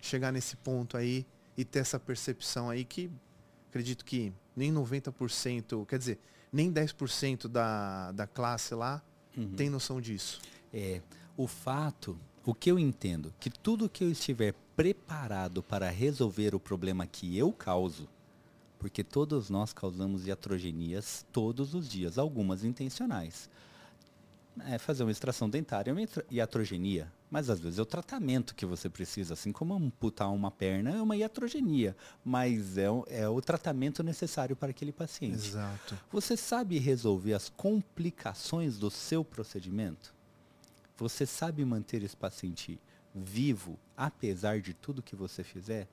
chegar 0.00 0.32
nesse 0.32 0.56
ponto 0.56 0.96
aí 0.96 1.26
e 1.56 1.64
ter 1.64 1.80
essa 1.80 1.98
percepção 1.98 2.70
aí 2.70 2.84
que 2.84 3.10
acredito 3.68 4.04
que 4.04 4.32
nem 4.58 4.72
90%, 4.72 5.86
quer 5.86 5.98
dizer, 5.98 6.18
nem 6.52 6.72
10% 6.72 7.48
da, 7.48 8.12
da 8.12 8.26
classe 8.26 8.74
lá 8.74 9.02
uhum. 9.36 9.54
tem 9.54 9.70
noção 9.70 10.00
disso. 10.00 10.40
É, 10.72 11.00
o 11.36 11.46
fato, 11.46 12.18
o 12.44 12.52
que 12.52 12.70
eu 12.70 12.78
entendo, 12.78 13.32
que 13.38 13.48
tudo 13.48 13.88
que 13.88 14.04
eu 14.04 14.10
estiver 14.10 14.54
preparado 14.76 15.62
para 15.62 15.88
resolver 15.88 16.54
o 16.54 16.60
problema 16.60 17.06
que 17.06 17.36
eu 17.36 17.52
causo, 17.52 18.08
porque 18.78 19.02
todos 19.02 19.50
nós 19.50 19.72
causamos 19.72 20.26
iatrogenias 20.26 21.24
todos 21.32 21.74
os 21.74 21.88
dias, 21.88 22.18
algumas 22.18 22.64
intencionais 22.64 23.48
é 24.66 24.78
fazer 24.78 25.02
uma 25.02 25.12
extração 25.12 25.48
dentária 25.48 25.92
uma 25.92 26.02
iatrogenia. 26.30 27.10
Mas 27.30 27.50
às 27.50 27.60
vezes 27.60 27.78
é 27.78 27.82
o 27.82 27.86
tratamento 27.86 28.54
que 28.54 28.64
você 28.64 28.88
precisa, 28.88 29.34
assim 29.34 29.52
como 29.52 29.74
amputar 29.74 30.32
uma 30.32 30.50
perna 30.50 30.90
é 30.90 31.02
uma 31.02 31.16
iatrogenia, 31.16 31.94
mas 32.24 32.78
é, 32.78 32.90
o, 32.90 33.04
é 33.08 33.28
o 33.28 33.40
tratamento 33.40 34.02
necessário 34.02 34.56
para 34.56 34.70
aquele 34.70 34.92
paciente. 34.92 35.48
Exato. 35.48 35.98
Você 36.10 36.36
sabe 36.36 36.78
resolver 36.78 37.34
as 37.34 37.50
complicações 37.50 38.78
do 38.78 38.90
seu 38.90 39.22
procedimento? 39.22 40.14
Você 40.96 41.26
sabe 41.26 41.64
manter 41.64 42.02
esse 42.02 42.16
paciente 42.16 42.80
vivo, 43.14 43.78
apesar 43.96 44.60
de 44.60 44.72
tudo 44.72 45.02
que 45.02 45.14
você 45.14 45.44
fizer? 45.44 45.86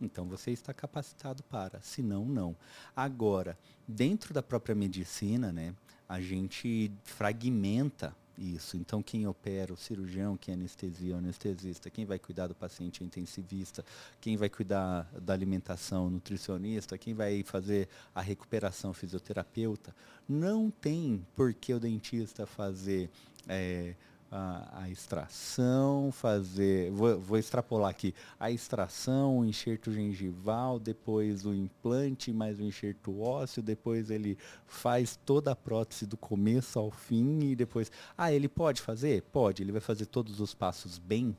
Então 0.00 0.26
você 0.26 0.50
está 0.50 0.72
capacitado 0.72 1.42
para, 1.44 1.80
se 1.82 2.02
não, 2.02 2.24
não. 2.24 2.56
Agora, 2.96 3.56
dentro 3.86 4.32
da 4.34 4.42
própria 4.42 4.74
medicina, 4.74 5.52
né, 5.52 5.74
a 6.08 6.20
gente 6.20 6.90
fragmenta 7.04 8.16
isso. 8.36 8.76
Então, 8.76 9.02
quem 9.02 9.26
opera, 9.26 9.72
o 9.72 9.76
cirurgião, 9.76 10.36
quem 10.36 10.54
anestesia, 10.54 11.14
o 11.14 11.18
anestesista, 11.18 11.90
quem 11.90 12.04
vai 12.04 12.18
cuidar 12.18 12.46
do 12.46 12.54
paciente, 12.54 13.02
o 13.02 13.04
intensivista, 13.04 13.84
quem 14.20 14.36
vai 14.36 14.48
cuidar 14.48 15.10
da 15.20 15.32
alimentação, 15.32 16.06
o 16.06 16.10
nutricionista, 16.10 16.98
quem 16.98 17.14
vai 17.14 17.42
fazer 17.42 17.88
a 18.14 18.20
recuperação, 18.20 18.90
o 18.90 18.94
fisioterapeuta. 18.94 19.94
Não 20.28 20.70
tem 20.70 21.26
por 21.34 21.52
que 21.54 21.74
o 21.74 21.80
dentista 21.80 22.46
fazer 22.46 23.10
é, 23.48 23.94
a, 24.30 24.82
a 24.82 24.90
extração, 24.90 26.12
fazer, 26.12 26.90
vou, 26.92 27.18
vou, 27.18 27.38
extrapolar 27.38 27.90
aqui, 27.90 28.14
a 28.38 28.50
extração, 28.50 29.38
o 29.38 29.44
enxerto 29.44 29.92
gengival, 29.92 30.78
depois 30.78 31.44
o 31.44 31.52
implante, 31.52 32.32
mais 32.32 32.60
o 32.60 32.62
enxerto 32.62 33.20
ósseo, 33.20 33.62
depois 33.62 34.10
ele 34.10 34.38
faz 34.66 35.18
toda 35.26 35.50
a 35.50 35.56
prótese 35.56 36.06
do 36.06 36.16
começo 36.16 36.78
ao 36.78 36.90
fim 36.90 37.40
e 37.40 37.56
depois, 37.56 37.90
ah, 38.16 38.32
ele 38.32 38.48
pode 38.48 38.80
fazer? 38.80 39.22
Pode, 39.22 39.62
ele 39.62 39.72
vai 39.72 39.80
fazer 39.80 40.06
todos 40.06 40.38
os 40.40 40.54
passos 40.54 40.98
bem? 40.98 41.36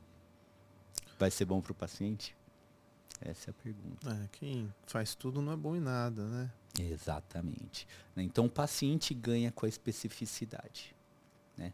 Vai 1.18 1.32
ser 1.32 1.46
bom 1.46 1.62
para 1.62 1.72
o 1.72 1.76
paciente? 1.76 2.36
Essa 3.22 3.50
é 3.50 3.52
a 3.52 3.54
pergunta. 3.54 4.10
É, 4.10 4.28
quem 4.32 4.74
faz 4.88 5.14
tudo 5.16 5.42
não 5.42 5.54
é 5.54 5.56
bom 5.56 5.76
em 5.76 5.80
nada, 5.80 6.28
né? 6.28 6.52
Exatamente. 6.80 7.88
Então 8.18 8.46
o 8.46 8.50
paciente 8.50 9.14
ganha 9.14 9.52
com 9.52 9.66
a 9.66 9.70
especificidade. 9.70 10.96
Né? 11.56 11.72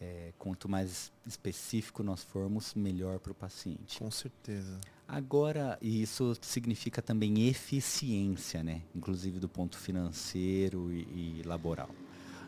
É, 0.00 0.32
quanto 0.38 0.68
mais 0.68 1.12
específico 1.26 2.02
nós 2.02 2.22
formos, 2.22 2.74
melhor 2.74 3.18
para 3.18 3.32
o 3.32 3.34
paciente. 3.34 3.98
Com 3.98 4.10
certeza. 4.10 4.80
Agora, 5.06 5.78
isso 5.80 6.36
significa 6.40 7.02
também 7.02 7.48
eficiência, 7.48 8.62
né? 8.62 8.82
Inclusive 8.94 9.38
do 9.38 9.48
ponto 9.48 9.76
financeiro 9.76 10.92
e, 10.92 11.40
e 11.40 11.42
laboral. 11.44 11.90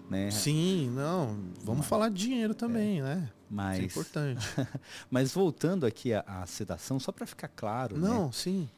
Né? 0.09 0.31
Sim, 0.31 0.91
não. 0.91 1.37
Vamos 1.63 1.81
Mas, 1.81 1.87
falar 1.89 2.09
de 2.09 2.15
dinheiro 2.15 2.55
também, 2.55 3.01
é, 3.01 3.03
né? 3.03 3.33
Mas, 3.51 3.79
Isso 3.79 3.85
é 3.85 3.87
importante. 3.87 4.47
Mas 5.11 5.33
voltando 5.33 5.85
aqui 5.85 6.13
à, 6.13 6.21
à 6.21 6.47
sedação, 6.47 6.99
só 7.01 7.11
para 7.11 7.27
ficar 7.27 7.49
claro. 7.49 7.99
Não, 7.99 8.27
né? 8.27 8.33
sim 8.33 8.69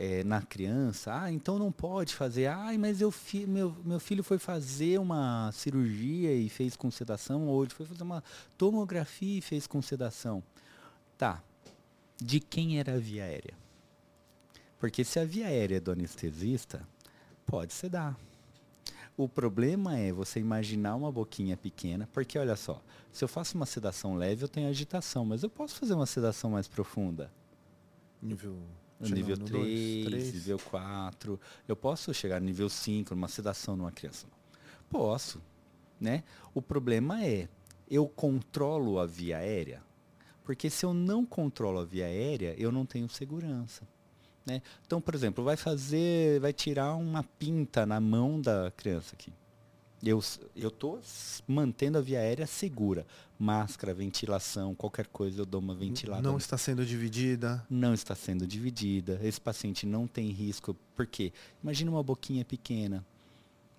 é, 0.00 0.22
na 0.22 0.40
criança, 0.40 1.12
ah, 1.12 1.32
então 1.32 1.58
não 1.58 1.72
pode 1.72 2.14
fazer, 2.14 2.46
ah, 2.46 2.70
mas 2.78 3.00
eu 3.00 3.10
fi, 3.10 3.44
meu, 3.44 3.74
meu 3.84 3.98
filho 3.98 4.22
foi 4.22 4.38
fazer 4.38 4.96
uma 5.00 5.50
cirurgia 5.50 6.32
e 6.32 6.48
fez 6.48 6.76
com 6.76 6.88
sedação, 6.88 7.48
ou 7.48 7.64
ele 7.64 7.74
foi 7.74 7.84
fazer 7.84 8.04
uma 8.04 8.22
tomografia 8.56 9.38
e 9.38 9.40
fez 9.40 9.66
com 9.66 9.82
sedação. 9.82 10.40
Tá, 11.18 11.42
de 12.16 12.38
quem 12.38 12.78
era 12.78 12.94
a 12.94 12.98
via 12.98 13.24
aérea? 13.24 13.54
Porque 14.78 15.02
se 15.02 15.18
a 15.18 15.24
via 15.24 15.48
aérea 15.48 15.78
é 15.78 15.80
do 15.80 15.90
anestesista, 15.90 16.80
pode 17.44 17.72
sedar. 17.72 18.16
O 19.16 19.28
problema 19.28 19.98
é 19.98 20.12
você 20.12 20.38
imaginar 20.38 20.94
uma 20.94 21.10
boquinha 21.10 21.56
pequena, 21.56 22.08
porque 22.12 22.38
olha 22.38 22.54
só, 22.54 22.80
se 23.10 23.24
eu 23.24 23.26
faço 23.26 23.56
uma 23.56 23.66
sedação 23.66 24.14
leve, 24.14 24.44
eu 24.44 24.48
tenho 24.48 24.68
agitação, 24.68 25.24
mas 25.24 25.42
eu 25.42 25.50
posso 25.50 25.74
fazer 25.74 25.94
uma 25.94 26.06
sedação 26.06 26.50
mais 26.50 26.68
profunda. 26.68 27.32
Nível 28.22 28.56
no 29.00 29.08
nível 29.08 29.36
3, 29.36 30.06
3, 30.06 30.34
nível 30.34 30.58
4. 30.58 31.40
Eu 31.66 31.76
posso 31.76 32.12
chegar 32.12 32.40
no 32.40 32.46
nível 32.46 32.68
5, 32.68 33.14
numa 33.14 33.28
sedação 33.28 33.76
numa 33.76 33.92
criança? 33.92 34.26
Posso. 34.90 35.40
Né? 36.00 36.24
O 36.54 36.62
problema 36.62 37.24
é, 37.24 37.48
eu 37.90 38.06
controlo 38.08 38.98
a 38.98 39.06
via 39.06 39.38
aérea? 39.38 39.82
Porque 40.44 40.70
se 40.70 40.86
eu 40.86 40.94
não 40.94 41.26
controlo 41.26 41.80
a 41.80 41.84
via 41.84 42.06
aérea, 42.06 42.54
eu 42.58 42.72
não 42.72 42.86
tenho 42.86 43.08
segurança. 43.08 43.86
Né? 44.46 44.62
Então, 44.86 45.00
por 45.00 45.14
exemplo, 45.14 45.44
vai 45.44 45.56
fazer, 45.56 46.40
vai 46.40 46.52
tirar 46.52 46.94
uma 46.94 47.22
pinta 47.22 47.84
na 47.84 48.00
mão 48.00 48.40
da 48.40 48.72
criança 48.74 49.14
aqui. 49.14 49.32
Eu 50.02 50.20
estou 50.54 51.00
mantendo 51.46 51.98
a 51.98 52.00
via 52.00 52.20
aérea 52.20 52.46
segura. 52.46 53.06
Máscara, 53.38 53.94
ventilação, 53.94 54.74
qualquer 54.74 55.06
coisa 55.06 55.40
eu 55.40 55.46
dou 55.46 55.60
uma 55.60 55.74
ventilada. 55.74 56.22
Não 56.22 56.36
está 56.36 56.56
sendo 56.56 56.84
dividida? 56.84 57.64
Não 57.68 57.94
está 57.94 58.14
sendo 58.14 58.46
dividida. 58.46 59.18
Esse 59.22 59.40
paciente 59.40 59.86
não 59.86 60.06
tem 60.06 60.30
risco. 60.30 60.76
Por 60.96 61.06
quê? 61.06 61.32
Imagina 61.62 61.90
uma 61.90 62.02
boquinha 62.02 62.44
pequena. 62.44 63.04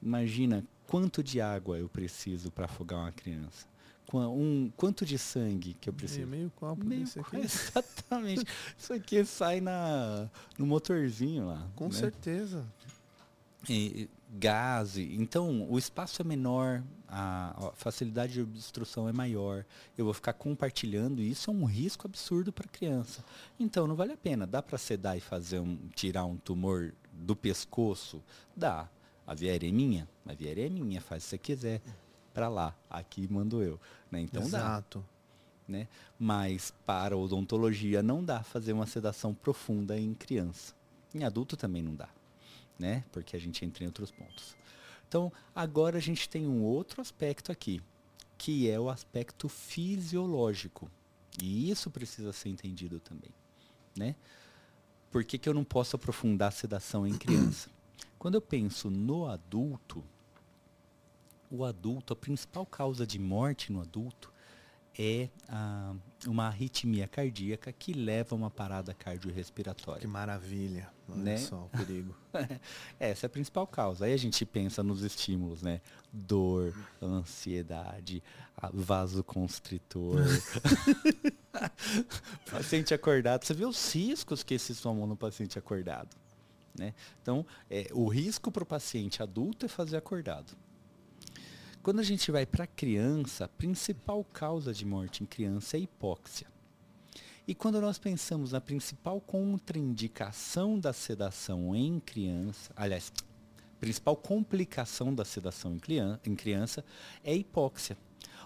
Imagina 0.02 0.64
quanto 0.88 1.24
de 1.24 1.40
água 1.40 1.78
eu 1.78 1.90
preciso 1.90 2.52
para 2.52 2.66
afogar 2.66 3.00
uma 3.00 3.12
criança. 3.12 3.68
Um, 4.12 4.72
quanto 4.76 5.06
de 5.06 5.18
sangue 5.18 5.76
que 5.80 5.90
eu 5.90 5.94
preciso? 5.94 6.26
Meio 6.26 6.52
copo 6.56 6.84
meio 6.84 7.02
desse 7.02 7.20
aqui. 7.20 7.38
Exatamente. 7.38 8.46
Isso 8.78 8.94
aqui 8.94 9.24
sai 9.24 9.62
na, 9.62 10.28
no 10.58 10.66
motorzinho 10.66 11.48
lá. 11.48 11.68
Com 11.76 11.86
né? 11.86 11.92
certeza. 11.92 12.66
E, 13.70 14.10
gase. 14.30 15.16
Então, 15.16 15.68
o 15.70 15.78
espaço 15.78 16.22
é 16.22 16.26
menor, 16.26 16.84
a, 17.08 17.72
facilidade 17.74 18.34
de 18.34 18.42
obstrução 18.42 19.10
é 19.10 19.14
maior. 19.14 19.66
Eu 19.98 20.06
vou 20.06 20.14
ficar 20.14 20.34
compartilhando 20.34 21.22
isso 21.22 21.50
é 21.50 21.54
um 21.54 21.66
risco 21.66 22.06
absurdo 22.06 22.52
para 22.52 22.66
a 22.66 22.70
criança. 22.70 23.24
Então, 23.60 23.88
não 23.88 23.96
vale 23.96 24.14
a 24.14 24.18
pena. 24.18 24.46
Dá 24.46 24.62
para 24.62 24.78
sedar 24.78 25.18
e 25.18 25.22
fazer 25.22 25.60
um, 25.60 25.78
tirar 25.96 26.26
um 26.26 26.38
tumor 26.38 26.94
do 27.12 27.36
pescoço? 27.36 28.22
Dá. 28.56 28.88
A 29.26 29.34
viária 29.34 29.68
é 29.68 29.72
minha? 29.72 30.08
A 30.26 30.34
viária 30.34 30.66
é 30.66 30.70
minha, 30.70 31.02
faz 31.02 31.24
se 31.24 31.30
você 31.30 31.38
quiser. 31.38 31.82
Para 32.34 32.48
lá, 32.50 32.76
aqui 32.90 33.28
mando 33.32 33.62
eu. 33.64 33.80
Né? 34.12 34.22
Então 34.22 34.44
Exato. 34.44 35.00
dá. 35.00 35.20
Né? 35.68 35.88
Mas 36.18 36.74
para 36.86 37.16
odontologia 37.16 38.02
não 38.02 38.24
dá 38.24 38.42
fazer 38.42 38.74
uma 38.74 38.88
sedação 38.88 39.34
profunda 39.34 40.00
em 40.00 40.16
criança. 40.16 40.74
Em 41.14 41.24
adulto 41.24 41.56
também 41.56 41.82
não 41.82 41.94
dá 41.94 42.10
né? 42.80 43.04
Porque 43.12 43.36
a 43.36 43.40
gente 43.40 43.64
entra 43.64 43.84
em 43.84 43.88
outros 43.88 44.10
pontos. 44.10 44.56
Então, 45.08 45.32
agora 45.54 45.98
a 45.98 46.02
gente 46.02 46.30
tem 46.30 46.48
um 46.48 46.64
outro 46.64 47.02
aspecto 47.02 47.52
aqui, 47.52 47.82
que 48.38 48.70
é 48.70 48.80
o 48.80 48.90
aspecto 48.90 49.50
fisiológico. 49.50 50.90
E 51.42 51.70
isso 51.70 51.92
precisa 51.92 52.32
ser 52.32 52.50
entendido 52.50 53.00
também, 53.00 53.32
né? 53.98 54.16
Por 55.12 55.24
que, 55.24 55.38
que 55.38 55.50
eu 55.50 55.54
não 55.54 55.64
posso 55.64 55.96
aprofundar 55.96 56.50
a 56.50 56.52
sedação 56.52 57.06
em 57.06 57.18
criança? 57.18 57.70
Quando 58.20 58.36
eu 58.36 58.42
penso 58.42 58.90
no 58.90 59.26
adulto, 59.26 60.04
o 61.50 61.66
adulto, 61.66 62.14
a 62.14 62.16
principal 62.16 62.66
causa 62.66 63.08
de 63.08 63.18
morte 63.18 63.72
no 63.72 63.82
adulto 63.82 64.32
é 64.98 65.30
a, 65.48 65.96
uma 66.28 66.48
arritmia 66.48 67.08
cardíaca 67.08 67.72
que 67.72 67.94
leva 67.94 68.36
a 68.36 68.38
uma 68.38 68.52
parada 68.52 68.94
cardiorrespiratória. 68.94 70.02
Que 70.02 70.08
maravilha. 70.08 70.92
Olha 71.12 71.24
né? 71.24 71.38
só 71.38 71.66
o 71.66 71.70
perigo. 71.70 72.16
Essa 73.00 73.26
é 73.26 73.28
a 73.28 73.30
principal 73.30 73.66
causa. 73.66 74.06
Aí 74.06 74.14
a 74.14 74.18
gente 74.18 74.46
pensa 74.46 74.84
nos 74.84 75.04
estímulos, 75.04 75.62
né? 75.62 75.82
Dor, 76.12 76.74
ansiedade, 77.02 78.22
vasoconstritor. 78.74 80.22
paciente 82.52 82.94
acordado. 82.94 83.46
Você 83.46 83.54
vê 83.54 83.66
os 83.66 83.94
riscos 83.94 84.44
que 84.44 84.54
esses 84.54 84.80
tomam 84.80 85.08
no 85.08 85.16
paciente 85.16 85.58
acordado. 85.58 86.16
Né? 86.78 86.94
Então, 87.22 87.46
é, 87.70 87.88
o 87.92 88.08
risco 88.08 88.52
para 88.52 88.64
o 88.64 88.66
paciente 88.66 89.22
adulto 89.22 89.66
é 89.66 89.70
fazer 89.70 89.98
acordado. 89.98 90.56
Quando 91.82 92.00
a 92.00 92.04
gente 92.04 92.32
vai 92.32 92.46
para 92.46 92.68
criança, 92.68 93.46
a 93.46 93.48
principal 93.48 94.24
causa 94.24 94.74
de 94.74 94.86
morte 94.86 95.24
em 95.24 95.26
criança 95.26 95.78
é 95.78 95.80
hipóxia. 95.80 96.48
E 97.50 97.56
quando 97.56 97.82
nós 97.82 97.98
pensamos 97.98 98.52
na 98.52 98.62
principal 98.62 99.20
contraindicação 99.20 100.80
da 100.80 100.94
sedação 100.94 101.76
em 101.76 102.00
criança, 102.00 102.72
aliás, 102.76 103.12
principal 103.80 104.16
complicação 104.16 105.16
da 105.16 105.26
sedação 105.26 105.74
em 105.74 105.80
criança, 105.80 106.20
em 106.24 106.36
criança 106.36 106.86
é 107.24 107.36
hipóxia. 107.36 107.98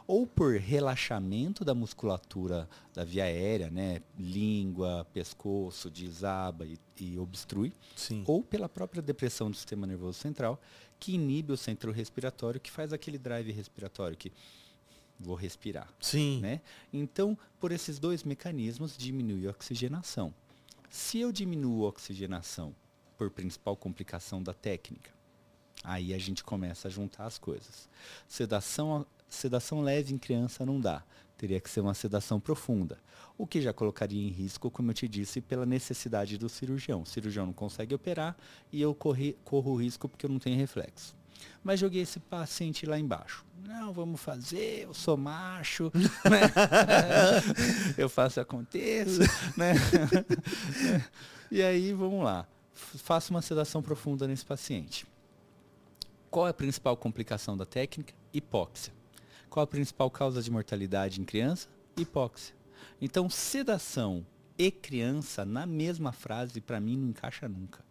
Ou 0.08 0.26
por 0.26 0.56
relaxamento 0.56 1.66
da 1.66 1.76
musculatura 1.76 2.70
da 2.94 3.04
via 3.04 3.26
aérea, 3.26 3.70
né? 3.70 4.02
língua, 4.18 5.06
pescoço, 5.12 5.90
desaba 5.90 6.66
e, 6.66 6.80
e 6.98 7.20
obstrui, 7.20 7.74
Sim. 7.98 8.24
ou 8.26 8.42
pela 8.42 8.70
própria 8.70 9.02
depressão 9.02 9.52
do 9.52 9.58
sistema 9.58 9.86
nervoso 9.86 10.18
central, 10.18 10.62
que 10.98 11.16
inibe 11.16 11.52
o 11.52 11.58
centro 11.58 11.92
respiratório, 11.92 12.58
que 12.58 12.72
faz 12.72 12.94
aquele 12.94 13.18
drive 13.18 13.52
respiratório 13.52 14.16
que 14.16 14.32
vou 15.24 15.36
respirar. 15.36 15.88
Sim. 16.00 16.40
Né? 16.42 16.62
Então, 16.92 17.38
por 17.60 17.72
esses 17.72 17.98
dois 17.98 18.24
mecanismos, 18.24 18.98
diminui 18.98 19.48
a 19.48 19.52
oxigenação. 19.52 20.34
Se 20.90 21.20
eu 21.20 21.32
diminuo 21.32 21.86
a 21.86 21.90
oxigenação 21.90 22.76
por 23.18 23.32
principal 23.32 23.76
complicação 23.76 24.44
da 24.44 24.54
técnica, 24.54 25.12
aí 25.84 26.14
a 26.14 26.20
gente 26.20 26.44
começa 26.44 26.88
a 26.88 26.92
juntar 26.92 27.26
as 27.26 27.38
coisas. 27.38 27.90
Sedação, 28.28 29.06
sedação 29.28 29.82
leve 29.82 30.14
em 30.14 30.18
criança 30.18 30.66
não 30.66 30.80
dá. 30.80 31.04
Teria 31.38 31.60
que 31.60 31.70
ser 31.70 31.82
uma 31.82 31.94
sedação 31.94 32.40
profunda. 32.40 33.00
O 33.38 33.48
que 33.48 33.60
já 33.60 33.74
colocaria 33.74 34.22
em 34.22 34.30
risco, 34.30 34.70
como 34.70 34.92
eu 34.92 34.94
te 34.94 35.08
disse, 35.08 35.42
pela 35.42 35.66
necessidade 35.66 36.38
do 36.38 36.48
cirurgião. 36.48 37.02
O 37.02 37.06
cirurgião 37.06 37.48
não 37.48 37.54
consegue 37.54 37.96
operar 37.96 38.38
e 38.72 38.82
eu 38.82 38.94
corri, 38.94 39.36
corro 39.44 39.72
o 39.72 39.76
risco 39.76 40.08
porque 40.08 40.26
eu 40.26 40.30
não 40.30 40.40
tenho 40.40 40.58
reflexo. 40.58 41.16
Mas 41.64 41.80
joguei 41.80 42.02
esse 42.02 42.20
paciente 42.20 42.86
lá 42.86 43.00
embaixo. 43.00 43.46
Não, 43.66 43.94
vamos 43.94 44.20
fazer, 44.20 44.84
eu 44.84 44.94
sou 44.94 45.16
macho, 45.16 45.92
né? 45.96 46.42
eu 47.98 48.10
faço 48.10 48.40
aconteça, 48.40 49.24
né? 49.56 49.74
e 51.50 51.62
aí, 51.62 51.94
vamos 51.94 52.24
lá. 52.24 52.46
Faço 52.74 53.32
uma 53.32 53.42
sedação 53.42 53.82
profunda 53.82 54.28
nesse 54.28 54.46
paciente. 54.46 55.06
Qual 56.30 56.48
é 56.48 56.50
a 56.50 56.54
principal 56.54 56.98
complicação 56.98 57.56
da 57.56 57.66
técnica? 57.66 58.14
Hipóxia. 58.34 58.94
Qual 59.50 59.64
a 59.64 59.68
principal 59.68 60.10
causa 60.10 60.42
de 60.42 60.50
mortalidade 60.50 61.22
em 61.22 61.24
criança? 61.24 61.70
Hipóxia. 61.96 62.56
Então, 63.00 63.30
sedação 63.30 64.26
e 64.58 64.72
criança, 64.72 65.46
na 65.46 65.66
mesma 65.66 66.12
frase, 66.12 66.60
para 66.60 66.80
mim 66.80 66.98
não 66.98 67.10
encaixa 67.10 67.48
nunca. 67.48 67.84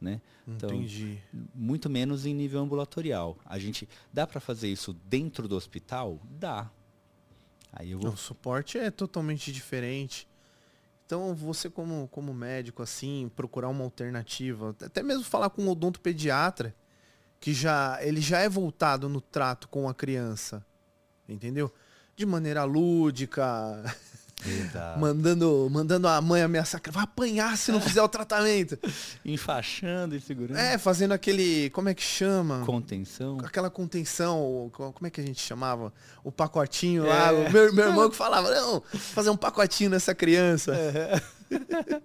Né? 0.00 0.20
Então, 0.46 0.70
Entendi. 0.70 1.18
Muito 1.54 1.88
menos 1.88 2.26
em 2.26 2.34
nível 2.34 2.60
ambulatorial. 2.60 3.38
A 3.44 3.58
gente 3.58 3.88
dá 4.12 4.26
para 4.26 4.40
fazer 4.40 4.68
isso 4.68 4.92
dentro 4.92 5.48
do 5.48 5.56
hospital? 5.56 6.20
Dá. 6.30 6.70
Aí 7.72 7.92
eu 7.92 7.98
vou... 7.98 8.12
O 8.12 8.16
suporte 8.16 8.78
é 8.78 8.90
totalmente 8.90 9.52
diferente. 9.52 10.28
Então, 11.04 11.34
você 11.34 11.70
como, 11.70 12.08
como 12.08 12.34
médico, 12.34 12.82
assim, 12.82 13.30
procurar 13.34 13.68
uma 13.68 13.84
alternativa, 13.84 14.74
até 14.82 15.02
mesmo 15.02 15.24
falar 15.24 15.50
com 15.50 15.62
um 15.62 15.70
odontopediatra, 15.70 16.74
que 17.38 17.52
já 17.52 17.98
ele 18.02 18.20
já 18.20 18.40
é 18.40 18.48
voltado 18.48 19.08
no 19.08 19.20
trato 19.20 19.68
com 19.68 19.88
a 19.88 19.94
criança 19.94 20.64
entendeu? 21.28 21.72
De 22.14 22.24
maneira 22.24 22.64
lúdica, 22.64 23.42
mandando, 24.98 25.68
mandando 25.70 26.08
a 26.08 26.20
mãe 26.20 26.42
ameaçar 26.42 26.80
que 26.80 26.90
vai 26.90 27.04
apanhar 27.04 27.56
se 27.56 27.72
não 27.72 27.80
fizer 27.80 28.02
o 28.02 28.08
tratamento. 28.08 28.78
Enfaixando 29.24 30.14
e 30.14 30.20
segurando. 30.20 30.58
É, 30.58 30.78
fazendo 30.78 31.12
aquele, 31.12 31.70
como 31.70 31.88
é 31.88 31.94
que 31.94 32.02
chama? 32.02 32.64
Contenção. 32.64 33.38
Aquela 33.44 33.70
contenção, 33.70 34.70
como 34.72 35.06
é 35.06 35.10
que 35.10 35.20
a 35.20 35.24
gente 35.24 35.40
chamava? 35.40 35.92
O 36.22 36.32
pacotinho 36.32 37.06
é. 37.06 37.08
lá. 37.08 37.32
O 37.32 37.50
meu, 37.50 37.72
meu 37.72 37.88
irmão 37.88 38.08
que 38.10 38.16
falava, 38.16 38.50
não, 38.50 38.80
fazer 38.80 39.30
um 39.30 39.36
pacotinho 39.36 39.90
nessa 39.90 40.14
criança. 40.14 40.74
É. 40.74 41.20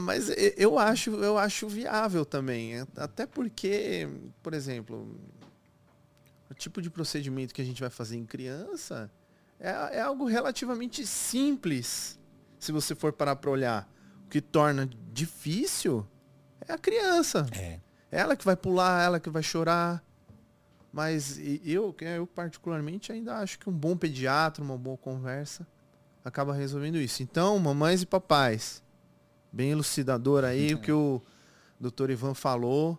Mas 0.00 0.30
eu 0.56 0.78
acho, 0.78 1.10
eu 1.10 1.36
acho 1.36 1.68
viável 1.68 2.24
também. 2.24 2.86
Até 2.96 3.26
porque, 3.26 4.08
por 4.42 4.54
exemplo, 4.54 5.18
o 6.50 6.54
tipo 6.54 6.80
de 6.80 6.90
procedimento 6.90 7.54
que 7.54 7.60
a 7.60 7.64
gente 7.64 7.80
vai 7.80 7.90
fazer 7.90 8.16
em 8.16 8.24
criança 8.24 9.10
é, 9.64 9.96
é 9.96 10.00
algo 10.02 10.26
relativamente 10.26 11.06
simples, 11.06 12.20
se 12.58 12.70
você 12.70 12.94
for 12.94 13.14
parar 13.14 13.36
para 13.36 13.50
olhar. 13.50 13.90
O 14.26 14.28
que 14.28 14.42
torna 14.42 14.88
difícil 15.10 16.06
é 16.68 16.74
a 16.74 16.78
criança. 16.78 17.46
É. 17.56 17.80
Ela 18.10 18.36
que 18.36 18.44
vai 18.44 18.56
pular, 18.56 19.02
ela 19.02 19.18
que 19.18 19.30
vai 19.30 19.42
chorar. 19.42 20.04
Mas 20.92 21.38
eu, 21.64 21.96
eu 21.98 22.26
particularmente 22.26 23.10
ainda 23.10 23.36
acho 23.36 23.58
que 23.58 23.68
um 23.68 23.72
bom 23.72 23.96
pediatra, 23.96 24.62
uma 24.62 24.76
boa 24.76 24.98
conversa, 24.98 25.66
acaba 26.22 26.52
resolvendo 26.52 26.96
isso. 26.96 27.22
Então, 27.22 27.58
mamães 27.58 28.02
e 28.02 28.06
papais, 28.06 28.82
bem 29.50 29.70
elucidador 29.70 30.44
aí 30.44 30.74
o 30.74 30.78
que 30.78 30.92
o 30.92 31.22
doutor 31.80 32.10
Ivan 32.10 32.34
falou. 32.34 32.98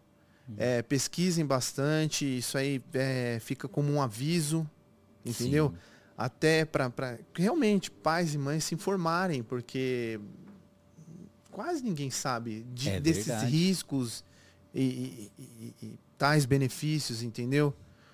É, 0.57 0.83
pesquisem 0.83 1.43
bastante, 1.43 2.37
isso 2.37 2.55
aí 2.55 2.83
é, 2.93 3.39
fica 3.39 3.67
como 3.67 3.91
um 3.91 3.99
aviso, 3.99 4.69
entendeu? 5.25 5.69
Sim. 5.69 5.94
Até 6.17 6.63
para 6.63 7.19
realmente 7.33 7.91
pais 7.91 8.33
e 8.33 8.37
mães 8.37 8.63
se 8.63 8.73
informarem, 8.73 9.43
porque 9.43 10.19
quase 11.51 11.83
ninguém 11.83 12.09
sabe 12.09 12.65
de, 12.73 12.89
é 12.89 12.99
desses 13.01 13.41
riscos 13.43 14.23
e, 14.73 14.83
e, 14.83 15.31
e, 15.37 15.75
e, 15.81 15.99
tais 16.17 16.45
benefícios, 16.45 17.21
entendeu? 17.21 17.73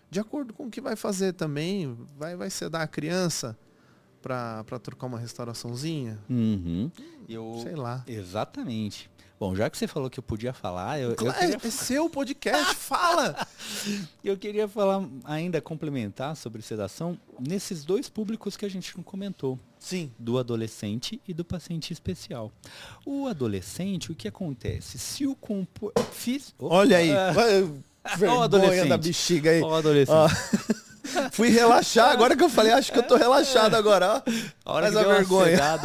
De 0.10 0.20
acordo 0.20 0.52
com 0.52 0.66
o 0.66 0.70
que 0.70 0.82
vai 0.82 0.96
fazer 0.96 1.34
também, 1.34 1.96
vai, 2.18 2.36
vai 2.36 2.50
ser 2.50 2.70
dar 2.70 2.82
a 2.82 2.88
criança 2.88 3.58
para 4.22 4.80
trocar 4.82 5.06
uma 5.06 5.20
restauraçãozinha? 5.20 6.20
Uhum. 6.28 6.92
Eu, 7.30 7.60
Sei 7.62 7.76
lá. 7.76 8.04
Exatamente. 8.08 9.10
Bom, 9.42 9.56
já 9.56 9.72
que 9.72 9.76
você 9.76 9.88
falou 9.88 10.08
que 10.08 10.20
eu 10.20 10.24
podia 10.24 10.54
falar, 10.54 11.00
eu, 11.00 11.16
claro, 11.16 11.36
eu 11.36 11.54
queria... 11.54 11.68
é 11.68 11.72
seu 11.72 12.08
podcast, 12.08 12.76
fala! 12.78 13.36
Eu 14.24 14.38
queria 14.38 14.68
falar 14.68 15.04
ainda 15.24 15.60
complementar 15.60 16.36
sobre 16.36 16.62
sedação 16.62 17.18
nesses 17.40 17.84
dois 17.84 18.08
públicos 18.08 18.56
que 18.56 18.64
a 18.66 18.70
gente 18.70 18.96
não 18.96 19.04
comentou. 19.04 19.58
Sim. 19.80 20.12
Do 20.20 20.38
adolescente 20.38 21.20
e 21.28 21.34
do 21.34 21.44
paciente 21.44 21.92
especial. 21.92 22.52
O 23.04 23.26
adolescente, 23.26 24.12
o 24.12 24.16
que 24.16 24.28
acontece? 24.28 25.00
Se 25.00 25.26
o 25.26 25.34
compor... 25.34 25.92
Fiz... 26.12 26.54
Olha 26.60 26.98
aí, 26.98 27.10
vergonha 28.16 28.42
o 28.42 28.44
adolescente. 28.44 28.90
da 28.90 28.98
bexiga 29.00 29.50
aí. 29.50 29.62
O 29.64 29.74
adolescente. 29.74 30.36
Fui 31.32 31.50
relaxar, 31.50 32.12
agora 32.12 32.36
que 32.36 32.44
eu 32.44 32.50
falei, 32.50 32.72
acho 32.72 32.92
que 32.92 33.00
eu 33.00 33.04
tô 33.04 33.16
relaxado 33.16 33.76
agora, 33.76 34.16
ó. 34.16 34.22
A 34.66 34.74
hora 34.74 34.88
a 34.88 35.04
vergonha. 35.04 35.60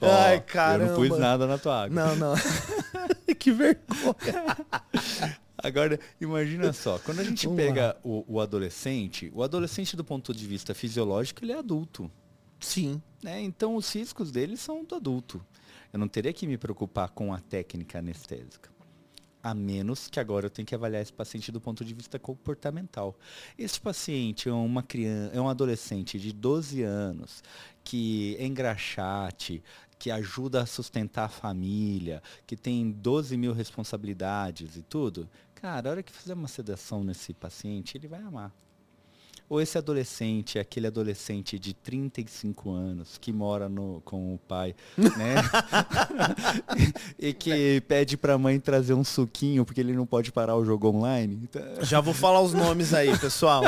Ai, 0.00 0.40
caramba. 0.40 0.84
Eu 0.84 0.98
não 0.98 1.08
pus 1.08 1.18
nada 1.18 1.46
na 1.46 1.58
tua 1.58 1.84
água. 1.84 1.94
Não, 1.94 2.16
não. 2.16 2.34
que 3.38 3.52
vergonha. 3.52 4.56
Agora, 5.62 6.00
imagina 6.20 6.72
só, 6.72 6.98
quando 6.98 7.20
a 7.20 7.24
gente 7.24 7.46
Vamos 7.46 7.62
pega 7.62 7.96
o, 8.02 8.24
o, 8.26 8.40
adolescente, 8.40 9.30
o 9.34 9.42
adolescente 9.42 9.94
do 9.94 10.02
ponto 10.02 10.32
de 10.32 10.46
vista 10.46 10.74
fisiológico, 10.74 11.44
ele 11.44 11.52
é 11.52 11.58
adulto. 11.58 12.10
Sim. 12.58 13.00
Né? 13.22 13.42
Então 13.42 13.76
os 13.76 13.94
riscos 13.94 14.30
dele 14.30 14.56
são 14.56 14.84
do 14.84 14.94
adulto. 14.94 15.44
Eu 15.92 15.98
não 15.98 16.08
teria 16.08 16.32
que 16.32 16.46
me 16.46 16.56
preocupar 16.56 17.10
com 17.10 17.32
a 17.32 17.40
técnica 17.40 17.98
anestésica. 17.98 18.70
A 19.42 19.54
menos 19.54 20.08
que 20.08 20.20
agora 20.20 20.46
eu 20.46 20.50
tenha 20.50 20.66
que 20.66 20.74
avaliar 20.74 21.00
esse 21.00 21.12
paciente 21.12 21.50
do 21.50 21.60
ponto 21.60 21.84
de 21.84 21.94
vista 21.94 22.18
comportamental. 22.18 23.16
Esse 23.58 23.80
paciente 23.80 24.48
é 24.48 24.52
uma 24.52 24.82
criança, 24.82 25.34
é 25.34 25.40
um 25.40 25.48
adolescente 25.48 26.18
de 26.18 26.32
12 26.32 26.82
anos 26.82 27.42
que 27.82 28.36
é 28.38 28.46
engraxate, 28.46 29.62
que 29.98 30.10
ajuda 30.10 30.62
a 30.62 30.66
sustentar 30.66 31.24
a 31.24 31.28
família, 31.28 32.22
que 32.46 32.56
tem 32.56 32.90
12 32.90 33.36
mil 33.36 33.52
responsabilidades 33.52 34.76
e 34.76 34.82
tudo. 34.82 35.28
Cara, 35.54 35.88
a 35.88 35.92
hora 35.92 36.02
que 36.02 36.12
fizer 36.12 36.34
uma 36.34 36.48
sedação 36.48 37.04
nesse 37.04 37.34
paciente, 37.34 37.96
ele 37.96 38.08
vai 38.08 38.20
amar. 38.20 38.52
Ou 39.50 39.60
esse 39.60 39.76
adolescente, 39.76 40.60
aquele 40.60 40.86
adolescente 40.86 41.58
de 41.58 41.74
35 41.74 42.70
anos 42.70 43.18
que 43.18 43.32
mora 43.32 43.68
no, 43.68 44.00
com 44.04 44.32
o 44.32 44.38
pai, 44.38 44.76
né? 44.96 45.34
e 47.18 47.32
que 47.32 47.82
pede 47.88 48.16
para 48.16 48.34
a 48.34 48.38
mãe 48.38 48.60
trazer 48.60 48.94
um 48.94 49.02
suquinho 49.02 49.64
porque 49.64 49.80
ele 49.80 49.92
não 49.92 50.06
pode 50.06 50.30
parar 50.30 50.54
o 50.54 50.64
jogo 50.64 50.86
online. 50.90 51.50
Já 51.82 52.00
vou 52.00 52.14
falar 52.14 52.40
os 52.40 52.54
nomes 52.54 52.94
aí, 52.94 53.18
pessoal. 53.18 53.64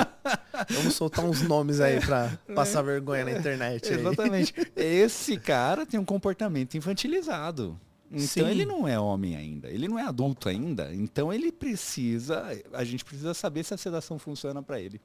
Vamos 0.71 0.95
soltar 0.95 1.25
uns 1.25 1.43
nomes 1.43 1.81
aí 1.81 1.99
para 1.99 2.39
passar 2.55 2.83
vergonha 2.83 3.25
na 3.25 3.33
internet. 3.33 3.93
Aí. 3.93 3.99
Exatamente. 3.99 4.55
Esse 4.77 5.37
cara 5.37 5.85
tem 5.85 5.99
um 5.99 6.05
comportamento 6.05 6.77
infantilizado. 6.77 7.77
Então 8.09 8.45
Sim. 8.45 8.51
ele 8.51 8.65
não 8.65 8.87
é 8.87 9.01
homem 9.01 9.35
ainda, 9.35 9.69
ele 9.69 9.89
não 9.89 9.99
é 9.99 10.03
adulto 10.03 10.49
ainda. 10.49 10.95
Então 10.95 11.33
ele 11.33 11.51
precisa, 11.51 12.45
a 12.73 12.85
gente 12.85 13.05
precisa 13.05 13.35
saber 13.35 13.65
se 13.65 13.75
a 13.75 13.77
sedação 13.77 14.17
funciona 14.17 14.63
para 14.63 14.81
ele. 14.81 15.01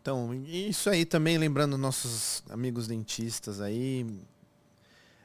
Então, 0.00 0.32
isso 0.46 0.88
aí 0.88 1.04
também, 1.04 1.36
lembrando 1.36 1.76
nossos 1.76 2.42
amigos 2.48 2.86
dentistas 2.86 3.60
aí, 3.60 4.06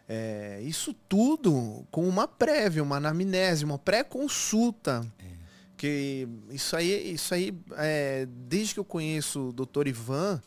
é, 0.08 0.60
isso 0.64 0.94
tudo 1.08 1.86
com 1.90 2.08
uma 2.08 2.28
prévia, 2.28 2.84
uma 2.84 2.98
anamnese, 2.98 3.64
uma 3.64 3.80
pré-consulta. 3.80 5.06
É. 5.18 5.36
Que 5.78 6.28
isso 6.50 6.76
aí, 6.76 7.14
isso 7.14 7.34
aí 7.34 7.58
é, 7.78 8.28
desde 8.30 8.74
que 8.74 8.80
eu 8.80 8.86
conheço 8.86 9.50
o 9.50 9.54
doutor 9.54 9.88
Ivan, 9.88 10.42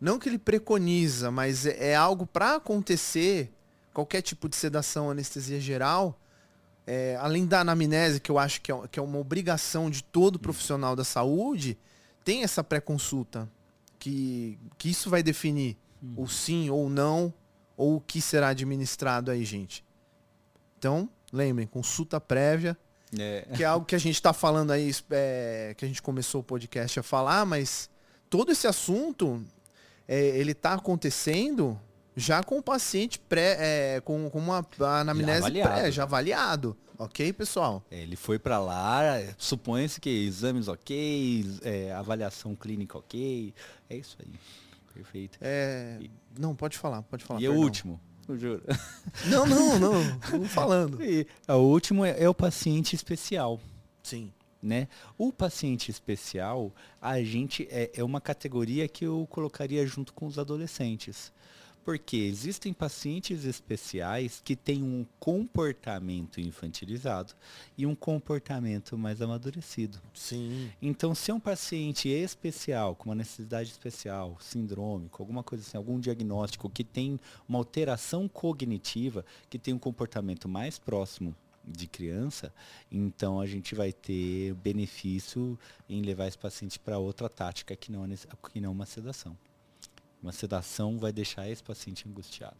não 0.00 0.18
que 0.18 0.28
ele 0.28 0.38
preconiza, 0.38 1.30
mas 1.30 1.66
é, 1.66 1.90
é 1.90 1.94
algo 1.94 2.26
para 2.26 2.56
acontecer, 2.56 3.52
qualquer 3.92 4.22
tipo 4.22 4.48
de 4.48 4.56
sedação, 4.56 5.10
anestesia 5.10 5.60
geral, 5.60 6.18
é, 6.86 7.16
além 7.20 7.46
da 7.46 7.60
anamnese, 7.60 8.20
que 8.20 8.30
eu 8.30 8.38
acho 8.38 8.60
que 8.62 8.72
é, 8.72 8.88
que 8.90 8.98
é 8.98 9.02
uma 9.02 9.18
obrigação 9.18 9.90
de 9.90 10.02
todo 10.02 10.38
profissional 10.38 10.96
da 10.96 11.04
saúde, 11.04 11.78
tem 12.24 12.42
essa 12.42 12.64
pré-consulta 12.64 13.48
que, 14.06 14.56
que 14.78 14.88
isso 14.88 15.10
vai 15.10 15.20
definir 15.20 15.76
hum. 16.00 16.14
o 16.16 16.28
sim 16.28 16.70
ou 16.70 16.88
não, 16.88 17.34
ou 17.76 17.96
o 17.96 18.00
que 18.00 18.20
será 18.20 18.48
administrado 18.48 19.32
aí, 19.32 19.44
gente. 19.44 19.84
Então, 20.78 21.10
lembrem, 21.32 21.66
consulta 21.66 22.20
prévia, 22.20 22.78
é. 23.18 23.48
que 23.56 23.64
é 23.64 23.66
algo 23.66 23.84
que 23.84 23.96
a 23.96 23.98
gente 23.98 24.14
está 24.14 24.32
falando 24.32 24.70
aí, 24.70 24.94
é, 25.10 25.74
que 25.76 25.84
a 25.84 25.88
gente 25.88 26.00
começou 26.00 26.40
o 26.40 26.44
podcast 26.44 27.00
a 27.00 27.02
falar, 27.02 27.44
mas 27.44 27.90
todo 28.30 28.52
esse 28.52 28.68
assunto, 28.68 29.44
é, 30.06 30.20
ele 30.38 30.52
está 30.52 30.74
acontecendo 30.74 31.76
já 32.16 32.42
com 32.42 32.58
o 32.58 32.62
paciente 32.62 33.18
pré, 33.18 33.56
é, 33.58 34.00
com, 34.00 34.30
com 34.30 34.38
uma 34.38 34.66
anamnese 34.80 35.52
já 35.52 35.68
pré, 35.68 35.92
já 35.92 36.02
avaliado. 36.04 36.76
Ok, 36.98 37.30
pessoal? 37.34 37.84
É, 37.90 38.00
ele 38.00 38.16
foi 38.16 38.38
para 38.38 38.58
lá, 38.58 39.02
supõe-se 39.36 40.00
que 40.00 40.08
exames 40.08 40.66
ok, 40.66 41.44
é, 41.62 41.92
avaliação 41.92 42.56
clínica 42.56 42.96
ok. 42.96 43.52
É 43.90 43.96
isso 43.96 44.16
aí. 44.18 44.32
Perfeito. 44.94 45.38
É... 45.42 45.98
E... 46.00 46.10
Não, 46.38 46.54
pode 46.54 46.78
falar, 46.78 47.02
pode 47.02 47.22
falar. 47.22 47.40
E 47.40 47.48
o 47.48 47.54
último, 47.54 48.00
eu 48.26 48.38
juro. 48.38 48.62
Não, 49.26 49.46
não, 49.46 49.78
não. 49.78 50.18
Vamos 50.30 50.50
falando. 50.50 51.02
E, 51.02 51.26
o 51.48 51.54
último 51.54 52.04
é, 52.04 52.22
é 52.22 52.28
o 52.28 52.34
paciente 52.34 52.96
especial. 52.96 53.60
Sim. 54.02 54.32
Né? 54.62 54.88
O 55.16 55.32
paciente 55.32 55.90
especial, 55.90 56.74
a 57.00 57.22
gente 57.22 57.68
é, 57.70 57.90
é 57.94 58.02
uma 58.02 58.20
categoria 58.20 58.88
que 58.88 59.04
eu 59.04 59.26
colocaria 59.30 59.86
junto 59.86 60.12
com 60.12 60.26
os 60.26 60.38
adolescentes. 60.38 61.32
Porque 61.86 62.16
existem 62.16 62.72
pacientes 62.72 63.44
especiais 63.44 64.42
que 64.44 64.56
têm 64.56 64.82
um 64.82 65.06
comportamento 65.20 66.40
infantilizado 66.40 67.32
e 67.78 67.86
um 67.86 67.94
comportamento 67.94 68.98
mais 68.98 69.22
amadurecido. 69.22 70.02
Sim. 70.12 70.68
Então, 70.82 71.14
se 71.14 71.30
é 71.30 71.34
um 71.34 71.38
paciente 71.38 72.08
especial, 72.08 72.96
com 72.96 73.10
uma 73.10 73.14
necessidade 73.14 73.70
especial, 73.70 74.36
sindrômico, 74.40 75.22
alguma 75.22 75.44
coisa 75.44 75.62
assim, 75.62 75.76
algum 75.76 76.00
diagnóstico 76.00 76.68
que 76.68 76.82
tem 76.82 77.20
uma 77.48 77.58
alteração 77.58 78.26
cognitiva, 78.26 79.24
que 79.48 79.56
tem 79.56 79.72
um 79.72 79.78
comportamento 79.78 80.48
mais 80.48 80.80
próximo 80.80 81.36
de 81.64 81.86
criança, 81.86 82.52
então 82.90 83.38
a 83.40 83.46
gente 83.46 83.76
vai 83.76 83.92
ter 83.92 84.54
benefício 84.54 85.56
em 85.88 86.02
levar 86.02 86.26
esse 86.26 86.38
paciente 86.38 86.80
para 86.80 86.98
outra 86.98 87.28
tática 87.28 87.76
que 87.76 87.92
não, 87.92 88.04
é, 88.04 88.08
que 88.52 88.60
não 88.60 88.72
uma 88.72 88.86
sedação. 88.86 89.36
Uma 90.26 90.32
sedação 90.32 90.98
vai 90.98 91.12
deixar 91.12 91.48
esse 91.48 91.62
paciente 91.62 92.08
angustiado. 92.08 92.56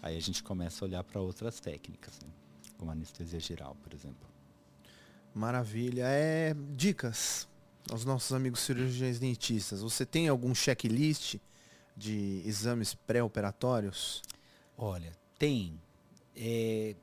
Aí 0.00 0.16
a 0.16 0.20
gente 0.20 0.42
começa 0.42 0.82
a 0.82 0.88
olhar 0.88 1.04
para 1.04 1.20
outras 1.20 1.60
técnicas, 1.60 2.18
né? 2.20 2.28
como 2.78 2.90
anestesia 2.90 3.38
geral, 3.38 3.76
por 3.82 3.92
exemplo. 3.92 4.26
Maravilha. 5.34 6.04
É 6.06 6.54
dicas 6.74 7.46
aos 7.90 8.06
nossos 8.06 8.32
amigos 8.32 8.60
cirurgiões 8.60 9.18
dentistas. 9.18 9.82
Você 9.82 10.06
tem 10.06 10.26
algum 10.26 10.54
checklist 10.54 11.36
de 11.94 12.40
exames 12.46 12.94
pré-operatórios? 12.94 14.22
Olha, 14.74 15.12
tem. 15.38 15.78
É, 16.34 16.96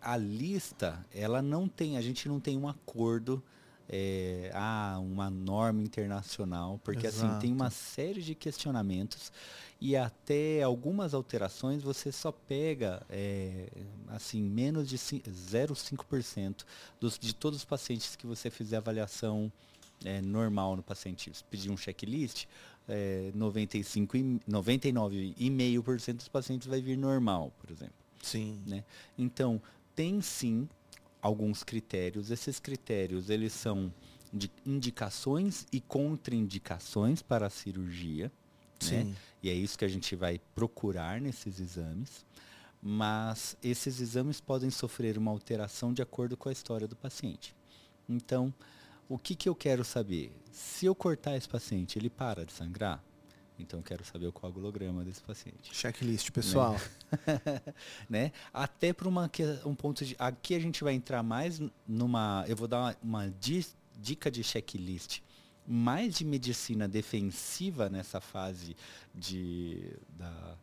a 0.00 0.16
lista, 0.16 1.06
ela 1.14 1.40
não 1.40 1.68
tem, 1.68 1.96
a 1.96 2.00
gente 2.00 2.28
não 2.28 2.40
tem 2.40 2.58
um 2.58 2.68
acordo 2.68 3.40
é, 3.88 4.50
ah, 4.54 4.98
uma 5.00 5.30
norma 5.30 5.82
internacional, 5.82 6.80
porque 6.82 7.06
Exato. 7.06 7.32
assim 7.32 7.40
tem 7.40 7.52
uma 7.52 7.70
série 7.70 8.22
de 8.22 8.34
questionamentos 8.34 9.32
e 9.80 9.94
até 9.96 10.62
algumas 10.62 11.14
alterações 11.14 11.82
você 11.82 12.10
só 12.10 12.32
pega 12.32 13.04
é, 13.10 13.68
assim 14.08 14.42
menos 14.42 14.88
de 14.88 14.96
0,5% 14.96 16.64
dos, 16.98 17.18
de 17.18 17.34
todos 17.34 17.60
os 17.60 17.64
pacientes 17.64 18.16
que 18.16 18.26
você 18.26 18.50
fizer 18.50 18.78
avaliação 18.78 19.52
é, 20.04 20.20
normal 20.20 20.76
no 20.76 20.82
paciente. 20.82 21.30
Se 21.34 21.44
pedir 21.44 21.70
um 21.70 21.76
checklist, 21.76 22.46
é, 22.88 23.30
95 23.34 24.16
99,5% 24.16 26.14
dos 26.14 26.28
pacientes 26.28 26.66
vai 26.66 26.80
vir 26.80 26.96
normal, 26.96 27.52
por 27.60 27.70
exemplo. 27.70 27.94
Sim. 28.22 28.62
Né? 28.66 28.84
Então, 29.16 29.60
tem 29.94 30.20
sim 30.20 30.68
alguns 31.26 31.64
critérios. 31.64 32.30
Esses 32.30 32.60
critérios, 32.60 33.28
eles 33.28 33.52
são 33.52 33.92
de 34.32 34.50
indicações 34.64 35.66
e 35.72 35.80
contraindicações 35.80 37.20
para 37.22 37.46
a 37.46 37.50
cirurgia. 37.50 38.30
Né? 38.90 39.14
E 39.42 39.50
é 39.50 39.54
isso 39.54 39.78
que 39.78 39.84
a 39.84 39.88
gente 39.88 40.14
vai 40.14 40.40
procurar 40.54 41.20
nesses 41.20 41.58
exames. 41.60 42.24
Mas 42.80 43.56
esses 43.62 44.00
exames 44.00 44.40
podem 44.40 44.70
sofrer 44.70 45.18
uma 45.18 45.30
alteração 45.30 45.92
de 45.92 46.02
acordo 46.02 46.36
com 46.36 46.48
a 46.48 46.52
história 46.52 46.86
do 46.86 46.94
paciente. 46.94 47.54
Então, 48.08 48.54
o 49.08 49.18
que, 49.18 49.34
que 49.34 49.48
eu 49.48 49.54
quero 49.54 49.84
saber? 49.84 50.32
Se 50.52 50.86
eu 50.86 50.94
cortar 50.94 51.36
esse 51.36 51.48
paciente, 51.48 51.98
ele 51.98 52.10
para 52.10 52.44
de 52.44 52.52
sangrar? 52.52 53.02
Então 53.58 53.80
quero 53.82 54.04
saber 54.04 54.26
o 54.26 54.32
coagulograma 54.32 55.04
desse 55.04 55.20
paciente. 55.22 55.74
Checklist, 55.74 56.30
pessoal. 56.30 56.74
Né? 57.26 57.62
né? 58.08 58.32
Até 58.52 58.92
para 58.92 59.08
um 59.08 59.74
ponto 59.74 60.04
de. 60.04 60.14
Aqui 60.18 60.54
a 60.54 60.60
gente 60.60 60.84
vai 60.84 60.94
entrar 60.94 61.22
mais 61.22 61.60
numa. 61.86 62.44
Eu 62.46 62.56
vou 62.56 62.68
dar 62.68 62.80
uma, 62.80 62.96
uma 63.02 63.34
dica 64.00 64.30
de 64.30 64.44
checklist 64.44 65.20
mais 65.68 66.14
de 66.14 66.24
medicina 66.24 66.86
defensiva 66.86 67.90
nessa 67.90 68.20
fase 68.20 68.76
de 69.12 69.96
da 70.10 70.56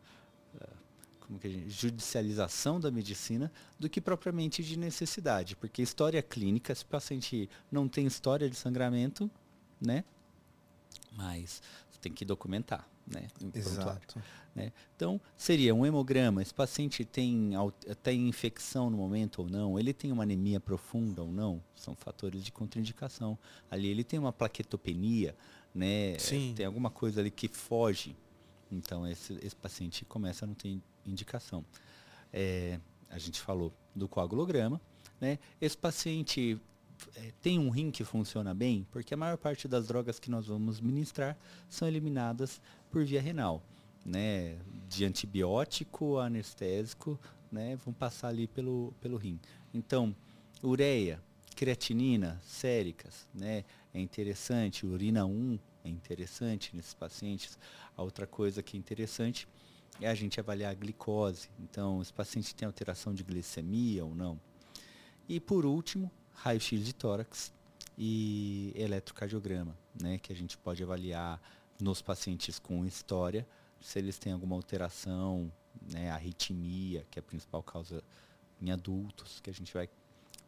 como 1.26 1.38
que 1.38 1.48
gente, 1.48 1.70
judicialização 1.70 2.78
da 2.78 2.90
medicina 2.90 3.50
do 3.78 3.88
que 3.88 4.00
propriamente 4.00 4.62
de 4.62 4.78
necessidade, 4.78 5.56
porque 5.56 5.82
história 5.82 6.22
clínica, 6.22 6.74
se 6.74 6.84
o 6.84 6.86
paciente 6.86 7.48
não 7.70 7.88
tem 7.88 8.06
história 8.06 8.48
de 8.48 8.56
sangramento, 8.56 9.30
né? 9.80 10.04
Mas 11.16 11.62
tem 12.04 12.12
que 12.12 12.24
documentar, 12.24 12.86
né? 13.06 13.28
Exato. 13.54 14.22
Né? 14.54 14.72
Então, 14.94 15.20
seria 15.36 15.74
um 15.74 15.86
hemograma, 15.86 16.42
esse 16.42 16.52
paciente 16.52 17.04
tem, 17.04 17.52
tem 18.02 18.28
infecção 18.28 18.90
no 18.90 18.96
momento 18.96 19.40
ou 19.42 19.48
não, 19.48 19.78
ele 19.78 19.92
tem 19.92 20.12
uma 20.12 20.22
anemia 20.22 20.60
profunda 20.60 21.22
ou 21.22 21.32
não, 21.32 21.62
são 21.74 21.96
fatores 21.96 22.44
de 22.44 22.52
contraindicação. 22.52 23.38
Ali 23.70 23.88
ele 23.88 24.04
tem 24.04 24.18
uma 24.18 24.32
plaquetopenia, 24.32 25.34
né? 25.74 26.18
Sim. 26.18 26.52
Tem 26.54 26.66
alguma 26.66 26.90
coisa 26.90 27.20
ali 27.20 27.30
que 27.30 27.48
foge. 27.48 28.14
Então, 28.70 29.06
esse, 29.06 29.32
esse 29.42 29.56
paciente 29.56 30.04
começa 30.04 30.44
a 30.44 30.46
não 30.46 30.54
ter 30.54 30.78
indicação. 31.06 31.64
É, 32.32 32.78
a 33.08 33.18
gente 33.18 33.40
falou 33.40 33.72
do 33.94 34.06
coagulograma, 34.06 34.80
né? 35.20 35.38
Esse 35.60 35.76
paciente 35.76 36.60
é, 37.16 37.32
tem 37.40 37.58
um 37.58 37.70
rim 37.70 37.90
que 37.90 38.04
funciona 38.04 38.54
bem? 38.54 38.86
Porque 38.90 39.14
a 39.14 39.16
maior 39.16 39.36
parte 39.36 39.68
das 39.68 39.86
drogas 39.86 40.18
que 40.18 40.30
nós 40.30 40.46
vamos 40.46 40.80
ministrar 40.80 41.36
são 41.68 41.86
eliminadas 41.86 42.60
por 42.90 43.04
via 43.04 43.20
renal. 43.20 43.62
Né? 44.04 44.58
De 44.88 45.04
antibiótico 45.04 46.18
anestésico, 46.18 47.18
né? 47.50 47.76
vão 47.76 47.92
passar 47.92 48.28
ali 48.28 48.46
pelo, 48.46 48.94
pelo 49.00 49.16
rim. 49.16 49.38
Então, 49.72 50.14
ureia, 50.62 51.20
creatinina, 51.56 52.40
séricas, 52.42 53.28
né? 53.34 53.64
é 53.92 54.00
interessante, 54.00 54.86
urina 54.86 55.24
1 55.24 55.58
é 55.84 55.88
interessante 55.88 56.74
nesses 56.74 56.94
pacientes. 56.94 57.58
A 57.96 58.02
outra 58.02 58.26
coisa 58.26 58.62
que 58.62 58.76
é 58.76 58.80
interessante 58.80 59.46
é 60.00 60.08
a 60.08 60.14
gente 60.14 60.40
avaliar 60.40 60.72
a 60.72 60.74
glicose. 60.74 61.48
Então, 61.60 62.00
esse 62.00 62.12
paciente 62.12 62.54
tem 62.54 62.66
alteração 62.66 63.14
de 63.14 63.22
glicemia 63.22 64.04
ou 64.04 64.14
não. 64.14 64.40
E 65.28 65.38
por 65.38 65.64
último, 65.64 66.10
raio-x 66.34 66.84
de 66.84 66.92
tórax 66.92 67.52
e 67.96 68.72
eletrocardiograma, 68.74 69.76
né, 70.00 70.18
que 70.18 70.32
a 70.32 70.36
gente 70.36 70.58
pode 70.58 70.82
avaliar 70.82 71.40
nos 71.80 72.02
pacientes 72.02 72.58
com 72.58 72.84
história 72.84 73.46
se 73.80 73.98
eles 73.98 74.18
têm 74.18 74.32
alguma 74.32 74.56
alteração, 74.56 75.52
né, 75.90 76.10
arritmia, 76.10 77.06
que 77.10 77.18
é 77.18 77.20
a 77.20 77.22
principal 77.22 77.62
causa 77.62 78.02
em 78.60 78.70
adultos, 78.70 79.40
que 79.40 79.50
a 79.50 79.52
gente 79.52 79.72
vai 79.74 79.88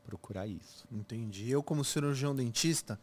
procurar 0.05 0.47
isso. 0.47 0.87
Entendi. 0.91 1.51
Eu 1.51 1.63
como 1.63 1.85
cirurgião 1.85 2.35
dentista, 2.35 2.99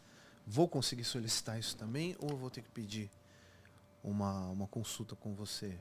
vou 0.45 0.67
conseguir 0.67 1.03
solicitar 1.03 1.59
isso 1.59 1.77
também 1.77 2.15
ou 2.19 2.35
vou 2.35 2.49
ter 2.49 2.61
que 2.61 2.69
pedir 2.69 3.11
uma, 4.03 4.47
uma 4.47 4.67
consulta 4.67 5.15
com 5.15 5.35
você? 5.35 5.77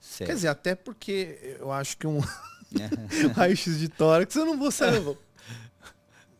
Certo. 0.00 0.28
Quer 0.28 0.34
dizer, 0.34 0.48
até 0.48 0.74
porque 0.74 1.56
eu 1.58 1.72
acho 1.72 1.96
que 1.96 2.06
um 2.06 2.20
raio-x 3.34 3.78
de 3.78 3.88
tórax 3.88 4.34
eu 4.36 4.46
não 4.46 4.58
vou 4.58 4.70
saber. 4.70 5.18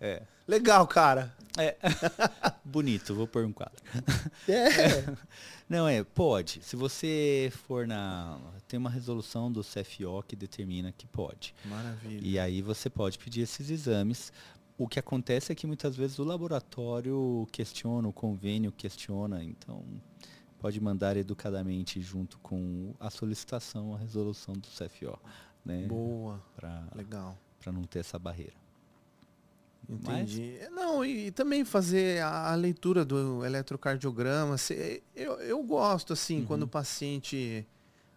É. 0.00 0.22
Legal, 0.46 0.86
cara. 0.86 1.34
É. 1.58 1.76
Bonito, 2.64 3.14
vou 3.14 3.26
pôr 3.26 3.44
um 3.44 3.52
quadro. 3.52 3.82
É. 4.48 5.16
Não, 5.68 5.88
é, 5.88 6.04
pode. 6.04 6.62
Se 6.62 6.76
você 6.76 7.50
for 7.66 7.88
na. 7.88 8.38
Tem 8.68 8.78
uma 8.78 8.90
resolução 8.90 9.50
do 9.50 9.62
CFO 9.62 10.22
que 10.26 10.36
determina 10.36 10.92
que 10.92 11.06
pode. 11.08 11.52
Maravilha. 11.64 12.20
E 12.22 12.38
aí 12.38 12.62
você 12.62 12.88
pode 12.88 13.18
pedir 13.18 13.40
esses 13.40 13.68
exames. 13.70 14.32
O 14.78 14.86
que 14.86 15.00
acontece 15.00 15.50
é 15.50 15.54
que 15.54 15.66
muitas 15.66 15.96
vezes 15.96 16.18
o 16.18 16.24
laboratório 16.24 17.48
questiona, 17.50 18.06
o 18.06 18.12
convênio 18.12 18.70
questiona, 18.70 19.42
então 19.42 19.82
pode 20.58 20.80
mandar 20.80 21.16
educadamente 21.16 22.00
junto 22.00 22.38
com 22.38 22.94
a 23.00 23.10
solicitação 23.10 23.94
a 23.94 23.98
resolução 23.98 24.54
do 24.54 24.68
CFO. 24.68 25.18
Né? 25.64 25.86
Boa. 25.86 26.40
Pra, 26.54 26.86
Legal. 26.94 27.36
Para 27.58 27.72
não 27.72 27.82
ter 27.84 28.00
essa 28.00 28.18
barreira. 28.18 28.65
Entendi. 29.88 30.58
Mas... 30.60 30.70
Não, 30.72 31.04
e, 31.04 31.26
e, 31.26 31.30
também 31.30 31.64
fazer 31.64 32.22
a, 32.22 32.52
a, 32.52 32.54
leitura 32.54 33.04
do 33.04 33.44
eletrocardiograma. 33.44 34.58
Se, 34.58 35.02
eu, 35.14 35.34
eu 35.34 35.62
gosto, 35.62 36.12
assim, 36.12 36.40
uhum. 36.40 36.46
quando 36.46 36.62
o 36.64 36.68
paciente 36.68 37.66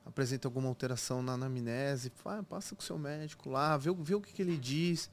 apresenta 0.04 0.48
alguma 0.48 0.68
alteração 0.68 1.22
na 1.22 1.34
anamnese, 1.34 2.12
fala, 2.16 2.44
passa 2.44 2.76
com 2.76 2.82
o 2.82 2.84
seu 2.84 2.98
médico 2.98 3.50
lá, 3.50 3.78
vê, 3.78 3.94
vê 3.94 4.16
o 4.16 4.22
que, 4.22 4.34
que 4.34 4.42
ele 4.42 4.58
diz. 4.58 5.10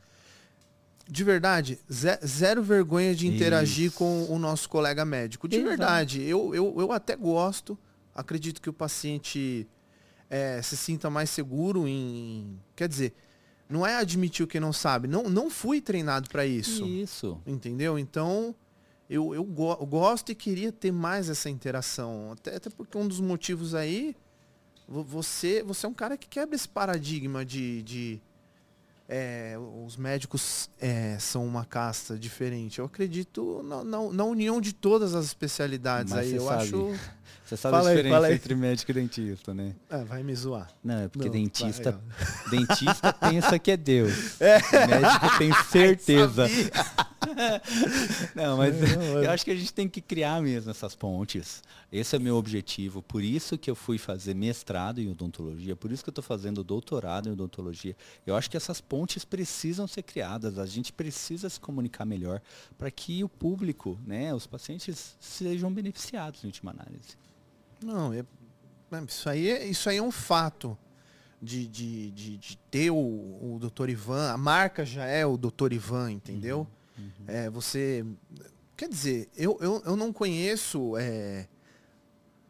De 1.08 1.22
verdade, 1.22 1.78
zero 1.88 2.62
vergonha 2.62 3.14
de 3.14 3.28
interagir 3.28 3.88
Isso. 3.88 3.98
com 3.98 4.24
o 4.24 4.38
nosso 4.38 4.68
colega 4.68 5.04
médico. 5.04 5.46
De 5.46 5.56
Exato. 5.56 5.68
verdade, 5.68 6.22
eu, 6.22 6.52
eu, 6.54 6.74
eu 6.78 6.90
até 6.90 7.14
gosto. 7.14 7.78
Acredito 8.12 8.60
que 8.60 8.68
o 8.68 8.72
paciente 8.72 9.68
é, 10.28 10.60
se 10.62 10.76
sinta 10.76 11.08
mais 11.08 11.30
seguro 11.30 11.86
em. 11.86 12.58
Quer 12.74 12.88
dizer, 12.88 13.14
não 13.68 13.86
é 13.86 13.96
admitir 13.96 14.44
o 14.44 14.46
que 14.48 14.60
não 14.60 14.72
sabe. 14.72 15.08
Não, 15.08 15.24
não 15.24 15.50
fui 15.50 15.80
treinado 15.80 16.28
para 16.30 16.46
isso. 16.46 16.86
Isso. 16.86 17.40
Entendeu? 17.46 17.98
Então, 17.98 18.54
eu, 19.10 19.34
eu, 19.34 19.44
go 19.44 19.72
eu, 19.72 19.86
gosto 19.86 20.30
e 20.30 20.34
queria 20.34 20.70
ter 20.72 20.92
mais 20.92 21.28
essa 21.28 21.50
interação. 21.50 22.32
Até, 22.32 22.56
até 22.56 22.70
porque 22.70 22.96
um 22.96 23.06
dos 23.06 23.20
motivos 23.20 23.74
aí, 23.74 24.14
você, 24.86 25.62
você 25.62 25.86
é 25.86 25.88
um 25.88 25.94
cara 25.94 26.16
que 26.16 26.28
quebra 26.28 26.54
esse 26.54 26.68
paradigma 26.68 27.44
de. 27.44 27.82
de 27.82 28.20
é, 29.08 29.56
os 29.84 29.96
médicos 29.96 30.68
é, 30.80 31.16
são 31.18 31.46
uma 31.46 31.64
casta 31.64 32.18
diferente. 32.18 32.78
Eu 32.78 32.86
acredito 32.86 33.62
na, 33.62 33.84
na, 33.84 34.12
na 34.12 34.24
união 34.24 34.60
de 34.60 34.72
todas 34.72 35.14
as 35.14 35.26
especialidades 35.26 36.12
Mas 36.12 36.26
aí. 36.26 36.34
Eu 36.34 36.44
sabe. 36.44 36.62
acho. 36.62 36.94
Você 37.46 37.56
sabe 37.56 37.76
fala 37.76 37.90
a 37.90 37.94
diferença 37.94 38.26
aí, 38.26 38.34
entre 38.34 38.54
médico 38.56 38.90
e 38.90 38.94
dentista, 38.94 39.54
né? 39.54 39.72
É, 39.88 40.02
vai 40.02 40.24
me 40.24 40.34
zoar. 40.34 40.68
Não, 40.82 41.02
é 41.02 41.08
porque 41.08 41.26
Não, 41.28 41.32
dentista, 41.32 41.92
vai, 41.92 42.58
dentista 42.58 43.12
pensa 43.30 43.56
que 43.56 43.70
é 43.70 43.76
Deus. 43.76 44.40
É. 44.40 44.58
Médico 44.88 45.38
tem 45.38 45.52
certeza. 45.70 46.48
Não, 48.34 48.56
mas 48.56 48.74
eu 49.22 49.30
acho 49.30 49.44
que 49.44 49.50
a 49.50 49.56
gente 49.56 49.72
tem 49.72 49.88
que 49.88 50.00
criar 50.00 50.40
mesmo 50.42 50.70
essas 50.70 50.94
pontes. 50.94 51.62
Esse 51.90 52.16
é 52.16 52.18
o 52.18 52.22
meu 52.22 52.36
objetivo. 52.36 53.02
Por 53.02 53.22
isso 53.22 53.56
que 53.56 53.70
eu 53.70 53.74
fui 53.74 53.98
fazer 53.98 54.34
mestrado 54.34 55.00
em 55.00 55.10
odontologia, 55.10 55.76
por 55.76 55.92
isso 55.92 56.02
que 56.02 56.08
eu 56.08 56.12
estou 56.12 56.24
fazendo 56.24 56.62
doutorado 56.64 57.28
em 57.28 57.32
odontologia. 57.32 57.96
Eu 58.26 58.36
acho 58.36 58.50
que 58.50 58.56
essas 58.56 58.80
pontes 58.80 59.24
precisam 59.24 59.86
ser 59.86 60.02
criadas. 60.02 60.58
A 60.58 60.66
gente 60.66 60.92
precisa 60.92 61.48
se 61.48 61.60
comunicar 61.60 62.04
melhor 62.04 62.40
para 62.76 62.90
que 62.90 63.22
o 63.22 63.28
público, 63.28 63.98
né, 64.06 64.34
os 64.34 64.46
pacientes 64.46 65.16
sejam 65.20 65.72
beneficiados 65.72 66.42
em 66.44 66.46
última 66.46 66.70
análise. 66.70 67.16
Não, 67.82 68.12
é, 68.12 68.20
é, 68.20 69.04
isso, 69.06 69.28
aí 69.28 69.48
é, 69.48 69.66
isso 69.66 69.88
aí 69.88 69.96
é 69.96 70.02
um 70.02 70.10
fato. 70.10 70.76
De, 71.40 71.68
de, 71.68 72.10
de, 72.12 72.38
de 72.38 72.56
ter 72.70 72.90
o, 72.90 72.96
o 72.96 73.60
Dr. 73.60 73.90
Ivan, 73.90 74.32
a 74.32 74.38
marca 74.38 74.86
já 74.86 75.04
é 75.04 75.24
o 75.26 75.36
Dr. 75.36 75.74
Ivan, 75.74 76.10
entendeu? 76.10 76.60
Uhum. 76.60 76.66
Uhum. 76.98 77.24
É, 77.26 77.50
você. 77.50 78.04
Quer 78.76 78.88
dizer, 78.88 79.28
eu, 79.36 79.56
eu, 79.60 79.82
eu 79.86 79.96
não 79.96 80.12
conheço 80.12 80.96
é, 80.98 81.48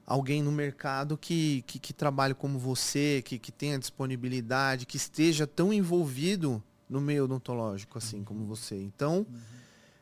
alguém 0.05 0.43
no 0.43 0.51
mercado 0.51 1.17
que, 1.17 1.63
que, 1.67 1.79
que, 1.79 1.93
trabalhe 1.93 2.35
como 2.35 2.59
você, 2.59 3.23
que, 3.25 3.39
que 3.39 3.53
tenha 3.53 3.79
disponibilidade, 3.79 4.87
que 4.87 4.97
esteja 4.97 5.47
tão 5.47 5.73
envolvido 5.73 6.63
no 6.89 7.01
meio 7.01 7.25
odontológico 7.25 7.99
assim 7.99 8.19
uhum. 8.19 8.25
como 8.25 8.47
você. 8.47 8.77
Então, 8.77 9.19
uhum. 9.19 9.41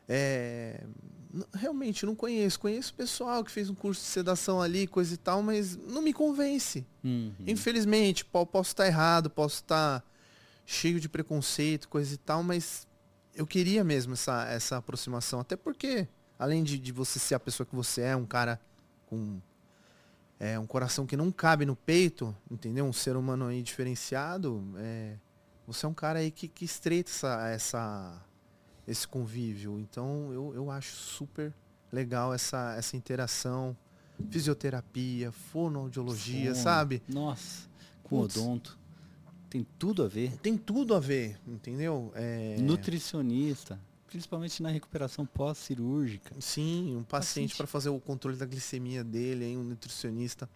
é, 0.07 0.83
realmente 1.53 2.05
não 2.05 2.15
conheço. 2.15 2.59
Conheço 2.59 2.93
pessoal 2.93 3.43
que 3.43 3.51
fez 3.51 3.69
um 3.69 3.75
curso 3.75 4.01
de 4.01 4.07
sedação 4.07 4.61
ali, 4.61 4.87
coisa 4.87 5.13
e 5.13 5.17
tal, 5.17 5.41
mas 5.41 5.75
não 5.75 6.01
me 6.01 6.13
convence. 6.13 6.85
Uhum. 7.03 7.33
Infelizmente, 7.45 8.23
posso 8.23 8.69
estar 8.69 8.85
errado, 8.85 9.29
posso 9.29 9.55
estar 9.55 10.03
cheio 10.65 10.99
de 10.99 11.09
preconceito, 11.09 11.89
coisa 11.89 12.13
e 12.13 12.17
tal, 12.17 12.41
mas 12.41 12.84
eu 13.35 13.45
queria 13.45 13.83
mesmo 13.83 14.13
essa, 14.13 14.45
essa 14.45 14.77
aproximação. 14.77 15.39
Até 15.39 15.55
porque, 15.55 16.07
além 16.39 16.63
de, 16.63 16.79
de 16.79 16.91
você 16.91 17.19
ser 17.19 17.35
a 17.35 17.39
pessoa 17.39 17.65
que 17.65 17.75
você 17.75 18.01
é, 18.01 18.15
um 18.15 18.25
cara 18.25 18.59
com 19.05 19.39
é, 20.39 20.57
um 20.59 20.65
coração 20.65 21.05
que 21.05 21.15
não 21.15 21.31
cabe 21.31 21.65
no 21.65 21.75
peito, 21.75 22.35
entendeu? 22.49 22.85
Um 22.85 22.93
ser 22.93 23.15
humano 23.15 23.47
aí 23.47 23.61
diferenciado, 23.61 24.63
é, 24.77 25.17
você 25.67 25.85
é 25.85 25.89
um 25.89 25.93
cara 25.93 26.19
aí 26.19 26.31
que, 26.31 26.47
que 26.47 26.65
estreita 26.65 27.09
essa, 27.09 27.47
essa 27.49 28.25
esse 28.87 29.07
convívio. 29.07 29.79
Então 29.79 30.31
eu, 30.31 30.53
eu 30.53 30.71
acho 30.71 30.95
super 30.95 31.53
legal 31.91 32.33
essa, 32.33 32.75
essa 32.77 32.95
interação. 32.95 33.75
Fisioterapia, 34.29 35.29
fonoaudiologia, 35.31 36.51
Fono. 36.51 36.63
sabe? 36.63 37.03
Nossa, 37.07 37.67
com 38.03 38.19
odonto. 38.19 38.79
Tem 39.55 39.65
tudo 39.79 40.03
a 40.03 40.07
ver. 40.09 40.33
Tem 40.39 40.57
tudo 40.57 40.93
a 40.93 40.99
ver, 40.99 41.39
entendeu? 41.47 42.11
É... 42.13 42.57
Nutricionista, 42.59 43.79
principalmente 44.05 44.61
na 44.61 44.67
recuperação 44.67 45.25
pós-cirúrgica. 45.25 46.35
Sim, 46.41 46.97
um 46.97 47.03
paciente, 47.03 47.07
paciente. 47.07 47.55
para 47.55 47.65
fazer 47.65 47.87
o 47.87 47.97
controle 47.97 48.35
da 48.35 48.45
glicemia 48.45 49.01
dele, 49.01 49.45
hein, 49.45 49.57
um 49.57 49.63
nutricionista. 49.63 50.49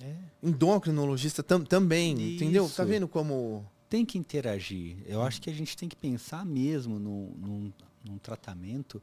É. 0.00 0.16
Endocrinologista 0.42 1.42
tam, 1.42 1.62
também, 1.62 2.14
Isso. 2.14 2.36
entendeu? 2.36 2.70
Tá 2.70 2.84
vendo 2.84 3.06
como 3.06 3.70
tem 3.86 4.02
que 4.06 4.16
interagir. 4.16 4.96
Eu 5.04 5.20
acho 5.20 5.42
que 5.42 5.50
a 5.50 5.54
gente 5.54 5.76
tem 5.76 5.86
que 5.86 5.96
pensar 5.96 6.46
mesmo 6.46 6.98
num, 6.98 7.34
num, 7.36 7.72
num 8.02 8.16
tratamento 8.16 9.02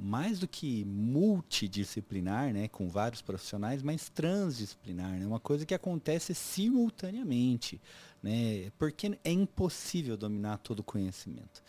mais 0.00 0.38
do 0.38 0.46
que 0.46 0.84
multidisciplinar, 0.84 2.52
né, 2.52 2.68
com 2.68 2.88
vários 2.88 3.20
profissionais, 3.20 3.82
mas 3.82 4.08
transdisciplinar, 4.08 5.18
né, 5.18 5.26
uma 5.26 5.40
coisa 5.40 5.66
que 5.66 5.74
acontece 5.74 6.34
simultaneamente, 6.34 7.80
né, 8.22 8.70
porque 8.78 9.18
é 9.24 9.32
impossível 9.32 10.16
dominar 10.16 10.58
todo 10.58 10.80
o 10.80 10.84
conhecimento. 10.84 11.62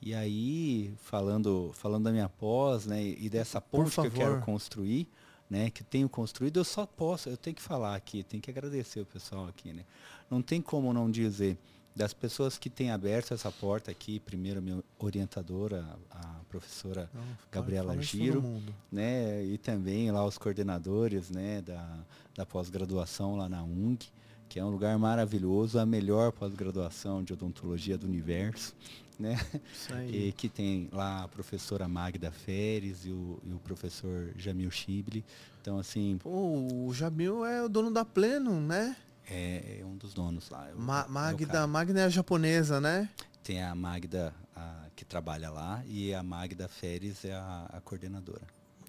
E 0.00 0.14
aí, 0.14 0.94
falando, 0.98 1.72
falando 1.74 2.04
da 2.04 2.12
minha 2.12 2.28
pós, 2.28 2.86
né, 2.86 3.02
e 3.02 3.28
dessa 3.28 3.60
ponte 3.60 3.92
que 3.92 4.06
eu 4.06 4.10
quero 4.10 4.40
construir, 4.42 5.08
né, 5.50 5.70
que 5.70 5.82
tenho 5.82 6.08
construído, 6.08 6.58
eu 6.58 6.64
só 6.64 6.86
posso, 6.86 7.28
eu 7.28 7.36
tenho 7.36 7.56
que 7.56 7.62
falar 7.62 7.96
aqui, 7.96 8.22
tenho 8.22 8.42
que 8.42 8.50
agradecer 8.50 9.00
o 9.00 9.06
pessoal 9.06 9.46
aqui, 9.48 9.72
né. 9.72 9.84
Não 10.30 10.40
tem 10.40 10.60
como 10.60 10.92
não 10.92 11.10
dizer 11.10 11.58
das 11.94 12.12
pessoas 12.12 12.58
que 12.58 12.68
têm 12.68 12.90
aberto 12.90 13.32
essa 13.32 13.50
porta 13.52 13.90
aqui, 13.90 14.18
primeiro 14.18 14.60
minha 14.60 14.82
orientadora, 14.98 15.86
a 16.10 16.40
professora 16.48 17.08
Não, 17.14 17.22
Gabriela 17.52 18.00
Giro, 18.02 18.42
né, 18.90 19.44
e 19.44 19.56
também 19.58 20.10
lá 20.10 20.24
os 20.24 20.36
coordenadores, 20.36 21.30
né, 21.30 21.62
da, 21.62 21.98
da 22.34 22.44
pós-graduação 22.44 23.36
lá 23.36 23.48
na 23.48 23.62
UNG, 23.62 24.08
que 24.48 24.58
é 24.58 24.64
um 24.64 24.70
lugar 24.70 24.98
maravilhoso, 24.98 25.78
a 25.78 25.86
melhor 25.86 26.32
pós-graduação 26.32 27.22
de 27.22 27.32
odontologia 27.32 27.96
do 27.96 28.06
universo. 28.06 28.74
Né? 29.18 29.38
Isso 29.72 29.94
aí. 29.94 30.28
E 30.28 30.32
que 30.32 30.48
tem 30.48 30.88
lá 30.92 31.22
a 31.22 31.28
professora 31.28 31.86
Magda 31.86 32.32
Feres 32.32 33.06
e 33.06 33.10
o, 33.10 33.38
e 33.44 33.52
o 33.52 33.58
professor 33.60 34.32
Jamil 34.36 34.70
Chibli. 34.72 35.24
Então, 35.60 35.78
assim, 35.78 36.18
Pô, 36.18 36.28
o 36.30 36.92
Jamil 36.92 37.44
é 37.44 37.62
o 37.62 37.68
dono 37.68 37.92
da 37.92 38.04
Pleno, 38.04 38.60
né? 38.60 38.96
É, 39.28 39.78
é 39.80 39.84
um 39.84 39.96
dos 39.96 40.12
donos 40.14 40.50
lá. 40.50 40.68
é 40.68 40.74
Ma 40.74 41.00
é 41.00 41.04
o 41.06 41.10
Magda. 41.10 41.66
Magda 41.66 42.00
é 42.00 42.04
a 42.04 42.08
japonesa, 42.08 42.80
né? 42.80 43.08
Tem 43.42 43.62
a 43.62 43.74
Magda 43.74 44.32
a- 44.56 44.86
que 44.96 45.04
trabalha 45.04 45.50
lá 45.50 45.82
e 45.86 46.14
a 46.14 46.22
Magda 46.22 46.68
Feres 46.68 47.24
é 47.24 47.34
a, 47.34 47.66
a 47.72 47.80
coordenadora. 47.80 48.42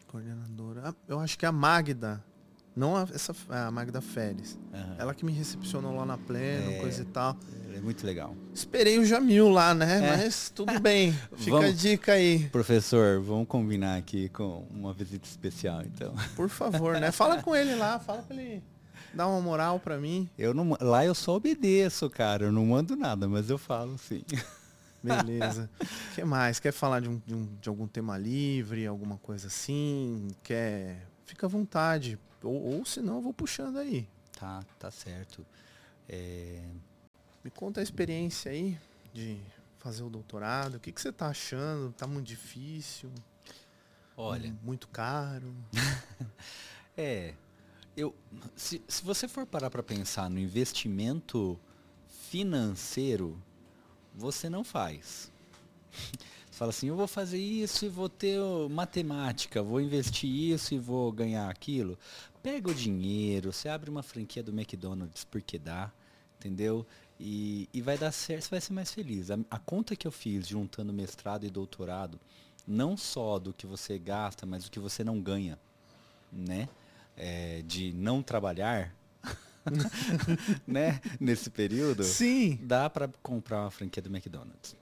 Coordenadora. 0.07 0.81
Ah, 0.89 0.93
Eu 1.07 1.19
acho 1.19 1.37
que 1.37 1.45
é 1.45 1.47
a 1.47 1.51
Magda. 1.51 2.23
Não 2.75 2.95
a, 2.97 3.03
essa, 3.13 3.33
a 3.49 3.71
Magda 3.71 4.01
Férez. 4.01 4.57
Aham. 4.73 4.95
Ela 4.97 5.13
que 5.15 5.23
me 5.25 5.31
recepcionou 5.31 5.95
lá 5.95 6.05
na 6.05 6.17
Pleno, 6.17 6.71
É. 6.71 6.79
coisa 6.79 7.03
e 7.03 7.05
tal. 7.05 7.37
É 7.73 7.79
muito 7.79 8.05
legal. 8.05 8.35
Esperei 8.53 8.99
o 8.99 9.05
Jamil 9.05 9.47
lá, 9.49 9.73
né? 9.73 10.05
É. 10.05 10.17
Mas 10.17 10.49
tudo 10.53 10.77
bem. 10.81 11.13
Fica 11.37 11.55
a 11.57 11.61
Vamos. 11.61 11.79
dica 11.81 12.11
aí. 12.13 12.49
Professor, 12.49 13.21
vamos 13.21 13.47
combinar 13.47 13.95
aqui 13.97 14.27
com 14.29 14.67
uma 14.69 14.91
visita 14.93 15.25
especial, 15.25 15.83
então. 15.83 16.13
Por 16.35 16.49
favor, 16.49 16.99
né? 16.99 17.11
Fala 17.13 17.41
com 17.41 17.55
ele 17.55 17.75
lá, 17.75 17.97
fala 17.97 18.21
pra 18.23 18.35
ele 18.35 18.61
dar 19.15 19.27
uma 19.27 19.41
moral 19.41 19.79
pra 19.79 19.97
mim. 19.97 20.29
Eu 20.37 20.53
não, 20.53 20.75
lá 20.81 21.05
eu 21.05 21.15
só 21.15 21.35
obedeço, 21.35 22.09
cara. 22.09 22.45
Eu 22.45 22.51
não 22.51 22.65
mando 22.65 22.95
nada, 22.95 23.27
mas 23.27 23.49
eu 23.49 23.57
falo 23.57 23.97
sim. 23.97 24.23
Beleza. 25.03 25.69
O 25.81 25.85
que 26.15 26.23
mais? 26.23 26.59
Quer 26.59 26.71
falar 26.73 26.99
de, 27.01 27.09
um- 27.09 27.21
de 27.25 27.33
um- 27.35 27.55
de 27.61 27.69
algum 27.69 27.87
tema 27.87 28.17
livre, 28.17 28.85
alguma 28.85 29.17
coisa 29.17 29.47
assim? 29.47 30.27
Quer. 30.43 31.05
Fica 31.25 31.45
à 31.45 31.49
vontade. 31.49 32.19
Ou, 32.43 32.77
ou 32.77 32.85
senão 32.85 33.15
eu 33.15 33.21
vou 33.21 33.33
puxando 33.33 33.77
aí. 33.77 34.07
Tá, 34.39 34.63
tá 34.79 34.91
certo. 34.91 35.45
É, 36.09 36.61
Me 37.43 37.49
conta 37.51 37.79
a 37.79 37.83
experiência 37.83 38.51
aí 38.51 38.77
de 39.13 39.37
fazer 39.79 40.03
o 40.03 40.09
doutorado. 40.09 40.75
O 40.75 40.79
que, 40.79 40.91
que 40.91 40.99
você 41.01 41.11
tá 41.11 41.27
achando? 41.27 41.91
Tá 41.93 42.05
muito 42.07 42.25
difícil? 42.27 43.09
olha, 44.17 44.53
Muito 44.63 44.87
caro? 44.87 45.53
é. 46.97 47.33
Eu, 47.95 48.13
se, 48.55 48.81
se 48.87 49.03
você 49.03 49.27
for 49.27 49.45
parar 49.45 49.69
para 49.69 49.81
pensar 49.81 50.29
no 50.29 50.39
investimento 50.39 51.57
financeiro, 52.29 53.41
você 54.13 54.49
não 54.49 54.63
faz. 54.63 55.31
Você 56.55 56.59
fala 56.59 56.69
assim, 56.69 56.87
eu 56.87 56.95
vou 56.95 57.07
fazer 57.07 57.37
isso 57.37 57.83
e 57.83 57.89
vou 57.89 58.07
ter 58.07 58.39
matemática, 58.69 59.61
vou 59.61 59.81
investir 59.81 60.29
isso 60.29 60.73
e 60.73 60.79
vou 60.79 61.11
ganhar 61.11 61.49
aquilo. 61.49 61.99
Pega 62.41 62.71
o 62.71 62.73
dinheiro, 62.73 63.51
você 63.51 63.67
abre 63.67 63.89
uma 63.89 64.01
franquia 64.01 64.41
do 64.41 64.53
McDonald's 64.53 65.25
porque 65.25 65.59
dá, 65.59 65.91
entendeu? 66.39 66.85
E, 67.19 67.67
e 67.73 67.81
vai 67.81 67.97
dar 67.97 68.13
certo, 68.13 68.43
você 68.43 68.49
vai 68.51 68.61
ser 68.61 68.71
mais 68.71 68.89
feliz. 68.89 69.29
A, 69.29 69.37
a 69.51 69.59
conta 69.59 69.97
que 69.97 70.07
eu 70.07 70.13
fiz 70.13 70.47
juntando 70.47 70.93
mestrado 70.93 71.45
e 71.45 71.49
doutorado, 71.49 72.17
não 72.65 72.95
só 72.95 73.37
do 73.37 73.51
que 73.53 73.67
você 73.67 73.99
gasta, 73.99 74.45
mas 74.45 74.63
do 74.63 74.71
que 74.71 74.79
você 74.79 75.03
não 75.03 75.19
ganha, 75.19 75.59
né? 76.31 76.69
É, 77.17 77.61
de 77.65 77.93
não 77.93 78.21
trabalhar, 78.21 78.93
né? 80.67 80.99
Nesse 81.19 81.49
período 81.49 82.03
Sim. 82.03 82.59
dá 82.61 82.89
para 82.89 83.07
comprar 83.23 83.61
uma 83.61 83.71
franquia 83.71 84.01
do 84.01 84.09
McDonald's. 84.09 84.75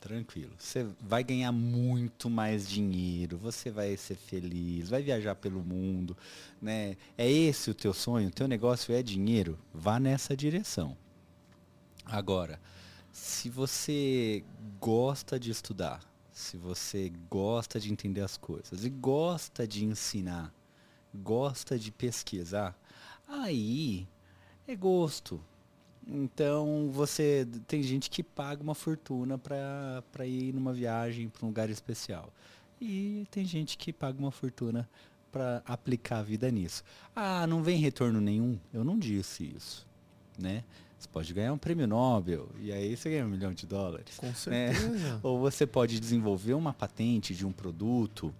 Tranquilo. 0.00 0.52
Você 0.58 0.86
vai 1.00 1.24
ganhar 1.24 1.50
muito 1.50 2.28
mais 2.28 2.68
dinheiro, 2.68 3.38
você 3.38 3.70
vai 3.70 3.96
ser 3.96 4.16
feliz, 4.16 4.90
vai 4.90 5.02
viajar 5.02 5.34
pelo 5.34 5.64
mundo, 5.64 6.14
né? 6.60 6.96
É 7.16 7.30
esse 7.30 7.70
o 7.70 7.74
teu 7.74 7.94
sonho? 7.94 8.28
O 8.28 8.30
teu 8.30 8.46
negócio 8.46 8.94
é 8.94 9.02
dinheiro? 9.02 9.58
Vá 9.72 9.98
nessa 9.98 10.36
direção. 10.36 10.94
Agora, 12.04 12.60
se 13.10 13.48
você 13.48 14.44
gosta 14.78 15.40
de 15.40 15.50
estudar, 15.50 16.00
se 16.30 16.58
você 16.58 17.10
gosta 17.30 17.80
de 17.80 17.90
entender 17.90 18.20
as 18.20 18.36
coisas 18.36 18.84
e 18.84 18.90
gosta 18.90 19.66
de 19.66 19.86
ensinar, 19.86 20.52
gosta 21.14 21.78
de 21.78 21.90
pesquisar, 21.90 22.76
aí 23.28 24.06
é 24.66 24.74
gosto. 24.74 25.40
Então 26.06 26.90
você 26.92 27.46
tem 27.66 27.82
gente 27.82 28.10
que 28.10 28.22
paga 28.22 28.62
uma 28.62 28.74
fortuna 28.74 29.38
para 29.38 30.26
ir 30.26 30.52
numa 30.52 30.72
viagem 30.72 31.28
para 31.28 31.44
um 31.44 31.48
lugar 31.48 31.70
especial. 31.70 32.32
E 32.80 33.26
tem 33.30 33.44
gente 33.44 33.78
que 33.78 33.92
paga 33.92 34.18
uma 34.18 34.30
fortuna 34.30 34.88
para 35.32 35.62
aplicar 35.66 36.18
a 36.18 36.22
vida 36.22 36.50
nisso. 36.50 36.84
Ah, 37.14 37.46
não 37.46 37.62
vem 37.62 37.78
retorno 37.78 38.20
nenhum? 38.20 38.58
Eu 38.72 38.84
não 38.84 38.98
disse 38.98 39.44
isso, 39.56 39.86
né? 40.38 40.64
Você 40.98 41.08
pode 41.08 41.34
ganhar 41.34 41.52
um 41.52 41.58
prêmio 41.58 41.86
Nobel 41.86 42.48
e 42.60 42.72
aí 42.72 42.96
você 42.96 43.10
ganha 43.10 43.26
um 43.26 43.28
milhão 43.28 43.52
de 43.52 43.66
dólares. 43.66 44.16
Com 44.16 44.26
né? 44.26 44.34
certeza. 44.34 45.20
Ou 45.24 45.38
você 45.38 45.66
pode 45.66 45.98
desenvolver 45.98 46.54
uma 46.54 46.72
patente 46.72 47.34
de 47.34 47.44
um 47.44 47.52
produto 47.52 48.34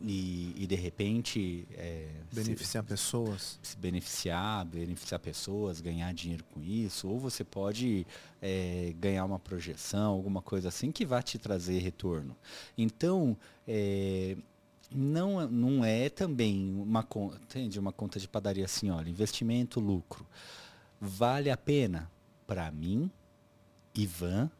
e, 0.00 0.54
e 0.56 0.66
de 0.66 0.74
repente 0.74 1.66
é, 1.72 2.08
se- 2.30 2.42
Beneficiar 2.44 2.84
pessoas. 2.84 3.58
se 3.62 3.76
beneficiar, 3.76 4.64
beneficiar 4.66 5.20
pessoas, 5.20 5.80
ganhar 5.80 6.12
dinheiro 6.14 6.44
com 6.52 6.62
isso, 6.62 7.08
ou 7.08 7.18
você 7.18 7.42
pode 7.44 8.06
é, 8.42 8.94
ganhar 8.98 9.24
uma 9.24 9.38
projeção, 9.38 10.12
alguma 10.12 10.42
coisa 10.42 10.68
assim 10.68 10.90
que 10.92 11.04
vai 11.06 11.22
te 11.22 11.38
trazer 11.38 11.78
retorno. 11.78 12.36
Então, 12.76 13.36
é, 13.66 14.36
não, 14.94 15.48
não 15.48 15.84
é 15.84 16.08
também 16.08 16.74
uma 16.76 17.02
conta, 17.02 17.38
entende? 17.42 17.78
Uma 17.78 17.92
conta 17.92 18.18
de 18.20 18.28
padaria 18.28 18.64
assim, 18.64 18.90
olha, 18.90 19.08
investimento, 19.08 19.80
lucro. 19.80 20.26
Vale 21.00 21.50
a 21.50 21.56
pena? 21.56 22.10
Para 22.46 22.70
mim, 22.70 23.10
Ivan, 23.94 24.50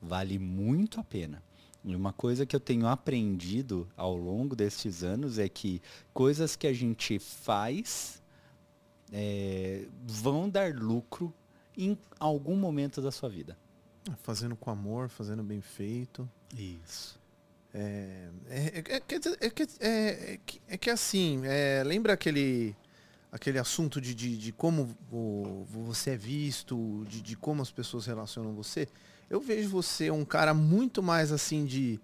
vale 0.00 0.38
muito 0.38 1.00
a 1.00 1.04
pena. 1.04 1.42
E 1.84 1.96
uma 1.96 2.12
coisa 2.12 2.44
que 2.44 2.54
eu 2.54 2.60
tenho 2.60 2.86
aprendido 2.86 3.88
ao 3.96 4.14
longo 4.16 4.54
destes 4.54 5.02
anos 5.02 5.38
é 5.38 5.48
que 5.48 5.80
coisas 6.12 6.54
que 6.56 6.66
a 6.66 6.72
gente 6.72 7.18
faz 7.18 8.20
é, 9.12 9.86
vão 10.06 10.48
dar 10.48 10.74
lucro 10.74 11.32
em 11.76 11.96
algum 12.18 12.56
momento 12.56 13.00
da 13.00 13.10
sua 13.10 13.28
vida. 13.28 13.56
Fazendo 14.22 14.56
com 14.56 14.70
amor, 14.70 15.08
fazendo 15.08 15.42
bem 15.42 15.60
feito. 15.60 16.28
Isso. 16.56 17.18
É, 17.72 18.28
é, 18.48 18.78
é, 18.78 18.96
é, 18.96 19.00
que- 19.50 19.68
é, 19.80 20.38
é 20.68 20.78
é 20.88 20.90
assim, 20.90 21.42
é, 21.44 21.82
lembra 21.84 22.12
aquele, 22.14 22.74
aquele 23.30 23.58
assunto 23.58 24.00
de, 24.00 24.14
de, 24.14 24.36
de 24.36 24.52
como 24.52 24.96
o- 25.10 25.64
você 25.68 26.10
é 26.10 26.16
visto, 26.16 27.04
de, 27.08 27.22
de 27.22 27.36
como 27.36 27.62
as 27.62 27.70
pessoas 27.70 28.06
relacionam 28.06 28.52
você? 28.54 28.88
Eu 29.30 29.40
vejo 29.40 29.68
você 29.70 30.10
um 30.10 30.24
cara 30.24 30.52
muito 30.52 31.02
mais 31.02 31.30
assim 31.32 31.64
de 31.64 32.00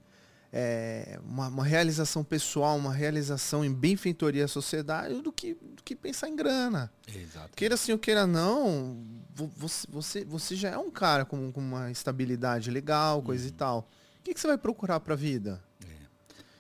é, 0.53 1.19
uma, 1.25 1.49
uma 1.49 1.65
realização 1.65 2.23
pessoal, 2.23 2.77
uma 2.77 2.93
realização 2.95 3.65
em 3.65 3.73
benfeitoria 3.75 4.45
à 4.45 4.49
sociedade 4.49 5.21
do 5.21 5.33
que, 5.33 5.55
do 5.55 5.83
que 5.83 5.95
pensar 5.97 6.29
em 6.29 6.37
grana. 6.37 6.91
Exato. 7.13 7.51
Queira 7.57 7.77
sim 7.77 7.91
ou 7.93 7.99
queira 7.99 8.27
não, 8.27 9.03
vo- 9.35 9.51
você, 9.57 9.87
você, 9.91 10.25
você 10.25 10.55
já 10.55 10.71
é 10.71 10.79
um 10.79 10.91
cara 10.91 11.25
com, 11.25 11.51
com 11.51 11.61
uma 11.61 11.91
estabilidade 11.91 12.71
legal, 12.71 13.21
coisa 13.23 13.47
e 13.47 13.51
tal. 13.51 13.89
O 14.21 14.23
que, 14.23 14.33
que 14.33 14.41
você 14.41 14.47
vai 14.47 14.57
procurar 14.57 15.01
pra 15.01 15.15
vida? 15.17 15.61
É. 15.85 16.07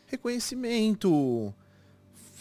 Reconhecimento, 0.08 1.54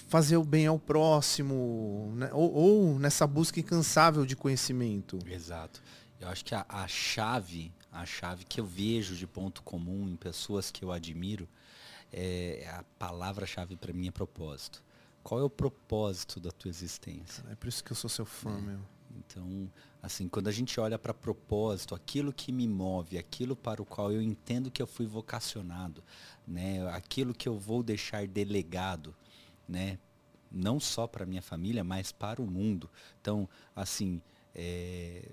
fazer 0.07 0.37
o 0.37 0.43
bem 0.43 0.67
ao 0.67 0.79
próximo, 0.79 2.11
né? 2.15 2.29
ou, 2.33 2.51
ou 2.53 2.99
nessa 2.99 3.25
busca 3.27 3.59
incansável 3.59 4.25
de 4.25 4.35
conhecimento. 4.35 5.19
Exato. 5.27 5.81
Eu 6.19 6.27
acho 6.27 6.43
que 6.43 6.55
a, 6.55 6.65
a 6.67 6.87
chave, 6.87 7.71
a 7.95 8.05
chave 8.05 8.43
que 8.43 8.59
eu 8.59 8.65
vejo 8.65 9.15
de 9.15 9.25
ponto 9.25 9.63
comum 9.63 10.07
em 10.07 10.15
pessoas 10.15 10.69
que 10.69 10.83
eu 10.83 10.91
admiro, 10.91 11.47
é 12.11 12.67
a 12.69 12.83
palavra-chave 12.99 13.75
para 13.75 13.93
mim 13.93 14.07
é 14.07 14.11
propósito. 14.11 14.83
Qual 15.23 15.39
é 15.39 15.43
o 15.43 15.49
propósito 15.49 16.39
da 16.39 16.51
tua 16.51 16.69
existência? 16.69 17.43
É 17.49 17.55
por 17.55 17.67
isso 17.67 17.83
que 17.83 17.91
eu 17.91 17.95
sou 17.95 18.09
seu 18.09 18.25
fã, 18.25 18.59
meu. 18.59 18.79
Então, 19.17 19.71
assim, 20.03 20.27
quando 20.27 20.47
a 20.47 20.51
gente 20.51 20.79
olha 20.79 20.99
para 20.99 21.13
propósito, 21.13 21.95
aquilo 21.95 22.33
que 22.33 22.51
me 22.51 22.67
move, 22.67 23.17
aquilo 23.17 23.55
para 23.55 23.81
o 23.81 23.85
qual 23.85 24.11
eu 24.11 24.21
entendo 24.21 24.69
que 24.69 24.81
eu 24.81 24.87
fui 24.87 25.05
vocacionado, 25.05 26.03
né, 26.45 26.87
aquilo 26.89 27.33
que 27.33 27.47
eu 27.47 27.57
vou 27.57 27.81
deixar 27.81 28.27
delegado, 28.27 29.15
né, 29.67 29.97
não 30.51 30.79
só 30.79 31.07
para 31.07 31.25
minha 31.25 31.41
família, 31.41 31.83
mas 31.83 32.11
para 32.11 32.41
o 32.41 32.45
mundo. 32.45 32.89
Então, 33.19 33.49
assim, 33.75 34.21
é, 34.53 35.27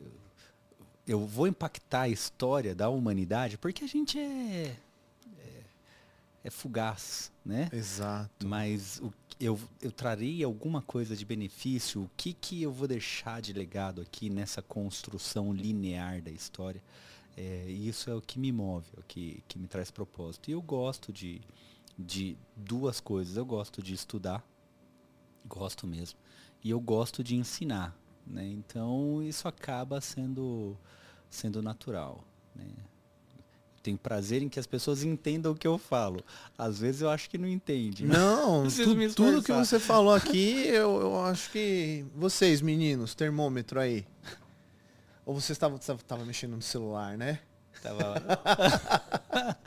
eu 1.06 1.26
vou 1.26 1.46
impactar 1.46 2.02
a 2.02 2.08
história 2.08 2.74
da 2.74 2.88
humanidade 2.88 3.58
porque 3.58 3.84
a 3.84 3.88
gente 3.88 4.18
é 4.18 4.76
é, 5.38 5.62
é 6.44 6.50
fugaz, 6.50 7.32
né? 7.44 7.68
Exato. 7.72 8.46
Mas 8.46 9.00
o, 9.00 9.12
eu, 9.40 9.58
eu 9.80 9.90
trarei 9.90 10.42
alguma 10.44 10.80
coisa 10.80 11.16
de 11.16 11.24
benefício? 11.24 12.02
O 12.02 12.10
que, 12.16 12.32
que 12.32 12.62
eu 12.62 12.72
vou 12.72 12.86
deixar 12.86 13.42
de 13.42 13.52
legado 13.52 14.00
aqui 14.00 14.30
nessa 14.30 14.62
construção 14.62 15.52
linear 15.52 16.22
da 16.22 16.30
história? 16.30 16.82
É, 17.36 17.66
e 17.68 17.88
isso 17.88 18.10
é 18.10 18.14
o 18.14 18.20
que 18.20 18.38
me 18.38 18.52
move, 18.52 18.86
é 18.96 19.00
o 19.00 19.02
que, 19.02 19.42
que 19.48 19.58
me 19.58 19.66
traz 19.66 19.90
propósito. 19.90 20.48
E 20.48 20.52
eu 20.52 20.62
gosto 20.62 21.12
de, 21.12 21.40
de 21.98 22.36
duas 22.56 23.00
coisas. 23.00 23.36
Eu 23.36 23.44
gosto 23.44 23.82
de 23.82 23.94
estudar, 23.94 24.44
gosto 25.46 25.86
mesmo. 25.86 26.18
E 26.62 26.70
eu 26.70 26.80
gosto 26.80 27.24
de 27.24 27.34
ensinar. 27.34 27.96
Né? 28.32 28.46
Então 28.46 29.22
isso 29.22 29.46
acaba 29.46 30.00
sendo, 30.00 30.74
sendo 31.28 31.60
natural. 31.60 32.24
Né? 32.56 32.64
Tenho 33.82 33.98
prazer 33.98 34.42
em 34.42 34.48
que 34.48 34.58
as 34.58 34.66
pessoas 34.66 35.02
entendam 35.02 35.52
o 35.52 35.54
que 35.54 35.66
eu 35.66 35.76
falo. 35.76 36.24
Às 36.56 36.78
vezes 36.78 37.02
eu 37.02 37.10
acho 37.10 37.28
que 37.28 37.36
não 37.36 37.46
entende. 37.46 38.06
Não, 38.06 38.66
tu, 38.68 39.14
tudo 39.14 39.42
que 39.42 39.52
você 39.52 39.78
falou 39.78 40.14
aqui, 40.14 40.62
eu, 40.66 41.00
eu 41.00 41.20
acho 41.24 41.50
que 41.50 42.06
vocês, 42.14 42.62
meninos, 42.62 43.14
termômetro 43.14 43.78
aí. 43.78 44.06
Ou 45.26 45.38
você 45.38 45.52
estava, 45.52 45.76
estava 45.76 46.24
mexendo 46.24 46.56
no 46.56 46.62
celular, 46.62 47.18
né? 47.18 47.40
Tava. 47.82 48.14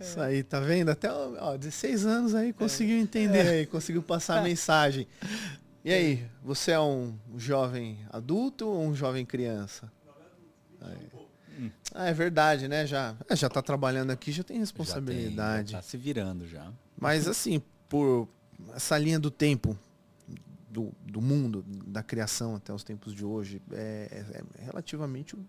Isso 0.00 0.20
aí, 0.20 0.44
tá 0.44 0.60
vendo? 0.60 0.90
Até 0.90 1.12
ó, 1.12 1.56
16 1.56 2.06
anos 2.06 2.34
aí 2.34 2.52
conseguiu 2.52 2.96
é. 2.96 3.00
entender 3.00 3.46
é. 3.46 3.50
aí, 3.50 3.66
conseguiu 3.66 4.02
passar 4.02 4.38
a 4.38 4.42
mensagem. 4.42 5.06
E 5.88 5.92
aí, 5.94 6.30
você 6.42 6.72
é 6.72 6.80
um 6.80 7.18
jovem 7.38 7.98
adulto 8.10 8.68
ou 8.68 8.84
um 8.84 8.94
jovem 8.94 9.24
criança? 9.24 9.90
Ah, 11.94 12.08
é 12.08 12.12
verdade, 12.12 12.68
né? 12.68 12.86
Já, 12.86 13.16
é, 13.26 13.34
já 13.34 13.48
tá 13.48 13.62
trabalhando 13.62 14.10
aqui, 14.10 14.30
já 14.30 14.44
tem 14.44 14.58
responsabilidade. 14.58 15.32
Já, 15.32 15.56
tem, 15.56 15.72
já 15.72 15.78
tá 15.78 15.82
se 15.82 15.96
virando 15.96 16.46
já. 16.46 16.70
Mas 17.00 17.26
assim, 17.26 17.62
por 17.88 18.28
essa 18.74 18.98
linha 18.98 19.18
do 19.18 19.30
tempo, 19.30 19.78
do, 20.68 20.92
do 21.06 21.22
mundo, 21.22 21.64
da 21.66 22.02
criação 22.02 22.54
até 22.54 22.70
os 22.70 22.84
tempos 22.84 23.14
de 23.14 23.24
hoje, 23.24 23.62
é, 23.72 24.08
é, 24.10 24.42
é 24.60 24.64
relativamente. 24.66 25.36
O, 25.36 25.40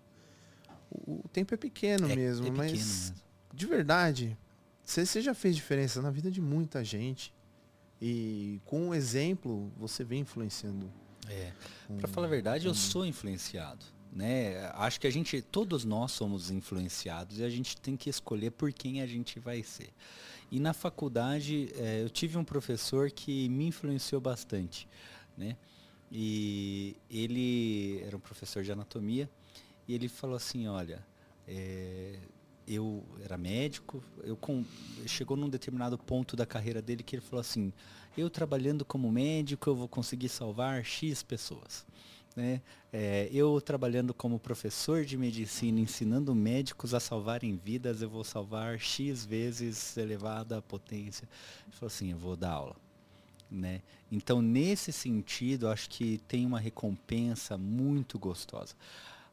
o, 1.05 1.29
tempo 1.33 1.53
é 1.53 1.57
pequeno 1.57 2.09
é, 2.09 2.15
mesmo, 2.15 2.47
é 2.47 2.49
pequeno 2.49 2.57
mas 2.57 2.71
mesmo. 2.71 3.15
de 3.53 3.65
verdade, 3.65 4.37
você 4.85 5.21
já 5.21 5.33
fez 5.33 5.53
diferença 5.53 6.01
na 6.01 6.09
vida 6.09 6.31
de 6.31 6.39
muita 6.39 6.81
gente. 6.81 7.33
E 8.01 8.61
com 8.65 8.89
o 8.89 8.95
exemplo, 8.95 9.71
você 9.77 10.03
vem 10.03 10.21
influenciando. 10.21 10.91
É. 11.27 11.51
Um, 11.89 11.97
Para 11.97 12.07
falar 12.07 12.27
a 12.27 12.29
verdade, 12.29 12.67
um... 12.67 12.71
eu 12.71 12.75
sou 12.75 13.05
influenciado. 13.05 13.85
Né? 14.11 14.65
Acho 14.73 14.99
que 14.99 15.05
a 15.05 15.11
gente, 15.11 15.41
todos 15.41 15.85
nós 15.85 16.11
somos 16.11 16.49
influenciados 16.49 17.39
e 17.39 17.43
a 17.43 17.49
gente 17.49 17.77
tem 17.77 17.95
que 17.95 18.09
escolher 18.09 18.51
por 18.51 18.73
quem 18.73 19.01
a 19.01 19.05
gente 19.05 19.39
vai 19.39 19.61
ser. 19.61 19.89
E 20.51 20.59
na 20.59 20.73
faculdade, 20.73 21.69
é, 21.75 22.01
eu 22.01 22.09
tive 22.09 22.37
um 22.37 22.43
professor 22.43 23.11
que 23.11 23.47
me 23.49 23.67
influenciou 23.67 24.19
bastante, 24.19 24.87
né? 25.37 25.55
E 26.11 26.97
ele 27.09 28.01
era 28.03 28.17
um 28.17 28.19
professor 28.19 28.63
de 28.63 28.71
anatomia 28.71 29.29
e 29.87 29.93
ele 29.93 30.07
falou 30.07 30.35
assim, 30.35 30.67
olha, 30.67 31.05
é, 31.47 32.17
eu 32.69 33.03
era 33.23 33.37
médico, 33.37 34.03
eu 34.23 34.37
com, 34.37 34.63
chegou 35.05 35.35
num 35.35 35.49
determinado 35.49 35.97
ponto 35.97 36.35
da 36.35 36.45
carreira 36.45 36.81
dele 36.81 37.03
que 37.03 37.15
ele 37.15 37.23
falou 37.23 37.41
assim, 37.41 37.73
eu 38.15 38.29
trabalhando 38.29 38.85
como 38.85 39.11
médico 39.11 39.69
eu 39.69 39.75
vou 39.75 39.87
conseguir 39.87 40.29
salvar 40.29 40.83
X 40.85 41.23
pessoas. 41.23 41.85
Né? 42.35 42.61
É, 42.93 43.27
eu 43.31 43.59
trabalhando 43.59 44.13
como 44.13 44.39
professor 44.39 45.03
de 45.03 45.17
medicina, 45.17 45.79
ensinando 45.79 46.33
médicos 46.35 46.93
a 46.93 46.99
salvarem 46.99 47.55
vidas, 47.55 48.01
eu 48.01 48.09
vou 48.09 48.23
salvar 48.23 48.79
X 48.79 49.25
vezes 49.25 49.97
elevada 49.97 50.57
a 50.57 50.61
potência. 50.61 51.27
Ele 51.65 51.75
falou 51.75 51.87
assim, 51.87 52.11
eu 52.11 52.17
vou 52.17 52.35
dar 52.35 52.51
aula. 52.51 52.75
Né? 53.51 53.81
Então, 54.11 54.41
nesse 54.41 54.91
sentido, 54.91 55.69
acho 55.69 55.89
que 55.89 56.19
tem 56.27 56.45
uma 56.45 56.59
recompensa 56.59 57.57
muito 57.57 58.19
gostosa. 58.19 58.75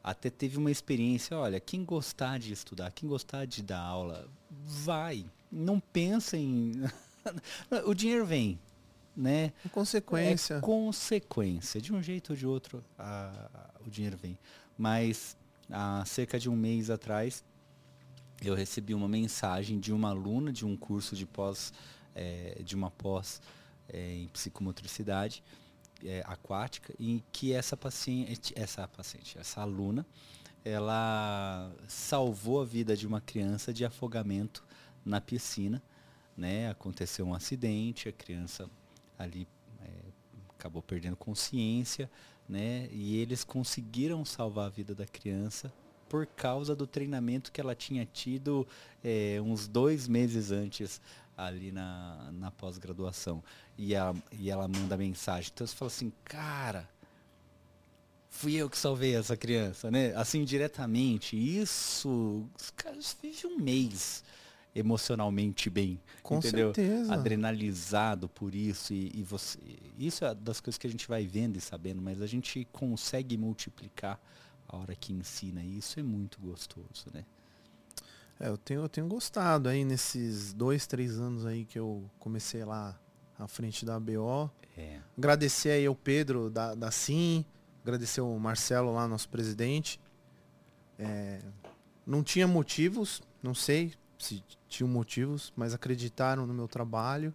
Até 0.07 0.29
teve 0.29 0.57
uma 0.57 0.71
experiência, 0.71 1.37
olha, 1.37 1.59
quem 1.59 1.83
gostar 1.83 2.39
de 2.39 2.53
estudar, 2.53 2.91
quem 2.91 3.09
gostar 3.09 3.43
de 3.43 3.61
dar 3.61 3.81
aula, 3.81 4.25
vai. 4.49 5.25
Não 5.51 5.81
pensa 5.81 6.37
em. 6.37 6.71
o 7.85 7.93
dinheiro 7.93 8.25
vem, 8.25 8.57
né? 9.13 9.51
Consequência. 9.69 10.53
É 10.53 10.61
consequência. 10.61 11.81
De 11.81 11.91
um 11.93 12.01
jeito 12.01 12.29
ou 12.29 12.37
de 12.37 12.47
outro, 12.47 12.81
a, 12.97 13.49
a, 13.53 13.85
o 13.85 13.89
dinheiro 13.89 14.15
vem. 14.15 14.39
Mas 14.77 15.35
há 15.69 16.05
cerca 16.05 16.39
de 16.39 16.49
um 16.49 16.55
mês 16.55 16.89
atrás, 16.89 17.43
eu 18.41 18.55
recebi 18.55 18.93
uma 18.93 19.09
mensagem 19.09 19.77
de 19.77 19.91
uma 19.91 20.11
aluna 20.11 20.53
de 20.53 20.65
um 20.65 20.77
curso 20.77 21.17
de 21.17 21.25
pós, 21.25 21.73
é, 22.15 22.61
de 22.63 22.77
uma 22.77 22.89
pós 22.89 23.41
é, 23.89 24.15
em 24.15 24.29
psicomotricidade 24.29 25.43
é, 26.03 26.23
aquática, 26.25 26.93
em 26.99 27.23
que 27.31 27.53
essa 27.53 27.75
paciente, 27.75 28.53
essa 28.55 28.87
paciente, 28.87 29.37
essa 29.37 29.61
aluna, 29.61 30.05
ela 30.63 31.71
salvou 31.87 32.61
a 32.61 32.65
vida 32.65 32.95
de 32.95 33.07
uma 33.07 33.21
criança 33.21 33.73
de 33.73 33.85
afogamento 33.85 34.63
na 35.05 35.21
piscina. 35.21 35.81
Né? 36.35 36.69
Aconteceu 36.69 37.25
um 37.25 37.33
acidente, 37.33 38.09
a 38.09 38.11
criança 38.11 38.69
ali 39.17 39.47
é, 39.81 39.89
acabou 40.49 40.81
perdendo 40.81 41.15
consciência, 41.15 42.09
né? 42.47 42.87
E 42.91 43.17
eles 43.17 43.43
conseguiram 43.43 44.23
salvar 44.23 44.67
a 44.67 44.69
vida 44.69 44.95
da 44.95 45.05
criança 45.05 45.73
por 46.07 46.25
causa 46.25 46.75
do 46.75 46.87
treinamento 46.87 47.51
que 47.51 47.59
ela 47.59 47.75
tinha 47.75 48.05
tido 48.05 48.65
é, 49.03 49.39
uns 49.43 49.67
dois 49.67 50.07
meses 50.07 50.51
antes 50.51 51.01
ali 51.37 51.71
na, 51.71 52.31
na 52.33 52.51
pós-graduação. 52.51 53.43
E, 53.77 53.93
e 54.31 54.49
ela 54.49 54.67
manda 54.67 54.97
mensagem. 54.97 55.51
Então 55.53 55.67
você 55.67 55.75
fala 55.75 55.87
assim, 55.89 56.11
cara, 56.25 56.89
fui 58.29 58.55
eu 58.55 58.69
que 58.69 58.77
salvei 58.77 59.15
essa 59.15 59.37
criança, 59.37 59.91
né? 59.91 60.13
Assim, 60.15 60.43
diretamente. 60.43 61.37
Isso, 61.37 62.49
os 62.59 62.71
caras 62.71 63.15
vivem 63.21 63.51
um 63.51 63.59
mês 63.59 64.23
emocionalmente 64.75 65.69
bem. 65.69 65.99
Com 66.21 66.37
entendeu? 66.37 66.73
certeza. 66.73 67.13
Adrenalizado 67.13 68.27
por 68.27 68.53
isso. 68.53 68.93
E, 68.93 69.11
e, 69.13 69.23
você. 69.23 69.59
Isso 69.97 70.25
é 70.25 70.33
das 70.33 70.59
coisas 70.59 70.77
que 70.77 70.87
a 70.87 70.89
gente 70.89 71.07
vai 71.07 71.25
vendo 71.25 71.57
e 71.57 71.61
sabendo, 71.61 72.01
mas 72.01 72.21
a 72.21 72.27
gente 72.27 72.67
consegue 72.71 73.37
multiplicar 73.37 74.19
a 74.67 74.77
hora 74.77 74.95
que 74.95 75.13
ensina. 75.13 75.63
E 75.63 75.77
isso 75.77 75.99
é 75.99 76.03
muito 76.03 76.39
gostoso, 76.39 77.07
né? 77.13 77.25
É, 78.39 78.49
eu 78.49 78.57
tenho, 78.57 78.81
eu 78.81 78.89
tenho 78.89 79.07
gostado 79.07 79.67
aí 79.69 79.83
nesses 79.83 80.53
dois, 80.53 80.85
três 80.85 81.19
anos 81.19 81.45
aí 81.45 81.65
que 81.65 81.79
eu 81.79 82.09
comecei 82.19 82.63
lá 82.63 82.99
à 83.37 83.47
frente 83.47 83.85
da 83.85 83.99
BO. 83.99 84.49
É. 84.77 84.99
Agradecer 85.17 85.71
aí 85.71 85.85
ao 85.85 85.95
Pedro 85.95 86.49
da, 86.49 86.75
da 86.75 86.91
Sim, 86.91 87.43
agradecer 87.83 88.19
ao 88.19 88.37
Marcelo 88.37 88.93
lá, 88.93 89.07
nosso 89.07 89.27
presidente. 89.29 89.99
É, 90.99 91.39
não 92.05 92.23
tinha 92.23 92.47
motivos, 92.47 93.21
não 93.41 93.53
sei, 93.53 93.93
se 94.17 94.43
tinham 94.67 94.87
motivos, 94.87 95.51
mas 95.55 95.73
acreditaram 95.73 96.45
no 96.45 96.53
meu 96.53 96.67
trabalho. 96.67 97.33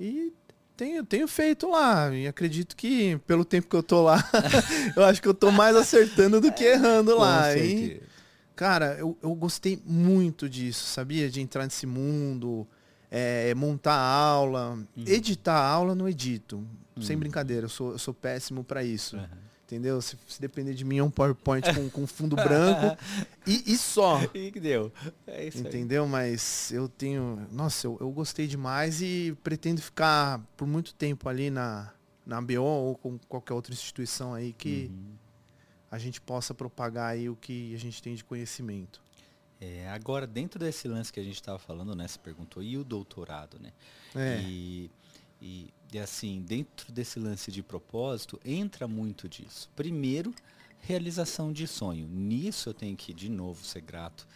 E 0.00 0.32
tenho, 0.76 1.04
tenho 1.04 1.28
feito 1.28 1.68
lá. 1.68 2.14
E 2.14 2.26
acredito 2.26 2.74
que, 2.74 3.18
pelo 3.26 3.44
tempo 3.44 3.68
que 3.68 3.76
eu 3.76 3.82
tô 3.82 4.02
lá, 4.02 4.18
eu 4.96 5.04
acho 5.04 5.20
que 5.20 5.28
eu 5.28 5.34
tô 5.34 5.50
mais 5.50 5.76
acertando 5.76 6.40
do 6.40 6.52
que 6.52 6.64
errando 6.64 7.16
lá. 7.16 7.56
E, 7.56 8.02
cara, 8.54 8.96
eu, 8.98 9.16
eu 9.22 9.34
gostei 9.34 9.80
muito 9.84 10.48
disso, 10.48 10.86
sabia? 10.86 11.30
De 11.30 11.40
entrar 11.40 11.64
nesse 11.64 11.86
mundo, 11.86 12.66
é, 13.10 13.54
montar 13.54 13.96
aula. 13.96 14.70
Uhum. 14.96 15.04
Editar 15.06 15.58
aula, 15.58 15.94
não 15.94 16.08
edito. 16.08 16.56
Uhum. 16.96 17.02
Sem 17.02 17.16
brincadeira, 17.16 17.66
eu 17.66 17.70
sou, 17.70 17.92
eu 17.92 17.98
sou 17.98 18.14
péssimo 18.14 18.62
para 18.64 18.82
isso. 18.84 19.16
Uhum 19.16 19.42
entendeu? 19.72 20.02
Se, 20.02 20.18
se, 20.28 20.40
depender 20.40 20.74
de 20.74 20.84
mim 20.84 20.98
é 20.98 21.02
um 21.02 21.10
PowerPoint 21.10 21.74
com, 21.74 21.88
com 21.88 22.06
fundo 22.06 22.36
branco 22.36 22.96
e, 23.46 23.72
e, 23.72 23.78
só. 23.78 24.20
E 24.34 24.52
que 24.52 24.60
deu. 24.60 24.92
É 25.26 25.46
isso 25.46 25.58
entendeu? 25.58 26.04
Aí. 26.04 26.10
Mas 26.10 26.70
eu 26.72 26.88
tenho. 26.88 27.46
Nossa, 27.50 27.86
eu, 27.86 27.96
eu 28.00 28.10
gostei 28.10 28.46
demais 28.46 29.00
e 29.00 29.36
pretendo 29.42 29.80
ficar 29.80 30.40
por 30.56 30.66
muito 30.66 30.94
tempo 30.94 31.28
ali 31.28 31.50
na, 31.50 31.90
na 32.26 32.40
BO 32.40 32.60
ou 32.60 32.96
com 32.96 33.18
qualquer 33.28 33.54
outra 33.54 33.72
instituição 33.72 34.34
aí 34.34 34.52
que 34.52 34.90
uhum. 34.92 35.14
A 35.92 35.98
gente 35.98 36.20
possa 36.20 36.52
propagar 36.52 37.12
aí 37.12 37.28
o 37.28 37.36
que 37.36 37.72
a 37.72 37.78
gente 37.78 38.02
tem 38.02 38.16
de 38.16 38.24
conhecimento. 38.24 39.00
É, 39.60 39.88
agora, 39.90 40.26
dentro 40.26 40.58
desse 40.58 40.88
lance 40.88 41.12
que 41.12 41.20
a 41.20 41.22
gente 41.22 41.36
estava 41.36 41.60
falando, 41.60 41.94
né? 41.94 42.08
Você 42.08 42.18
perguntou, 42.18 42.60
e 42.64 42.76
o 42.76 42.82
doutorado, 42.82 43.60
né? 43.60 43.72
É. 44.16 44.40
E 44.42 44.90
e, 45.42 45.74
e 45.92 45.98
assim, 45.98 46.40
dentro 46.40 46.92
desse 46.92 47.18
lance 47.18 47.50
de 47.50 47.64
propósito, 47.64 48.40
entra 48.44 48.86
muito 48.86 49.28
disso. 49.28 49.68
Primeiro, 49.74 50.32
realização 50.80 51.52
de 51.52 51.66
sonho. 51.66 52.06
Nisso 52.06 52.68
eu 52.68 52.74
tenho 52.74 52.96
que, 52.96 53.12
de 53.12 53.28
novo, 53.28 53.64
ser 53.64 53.80
grato 53.80 54.26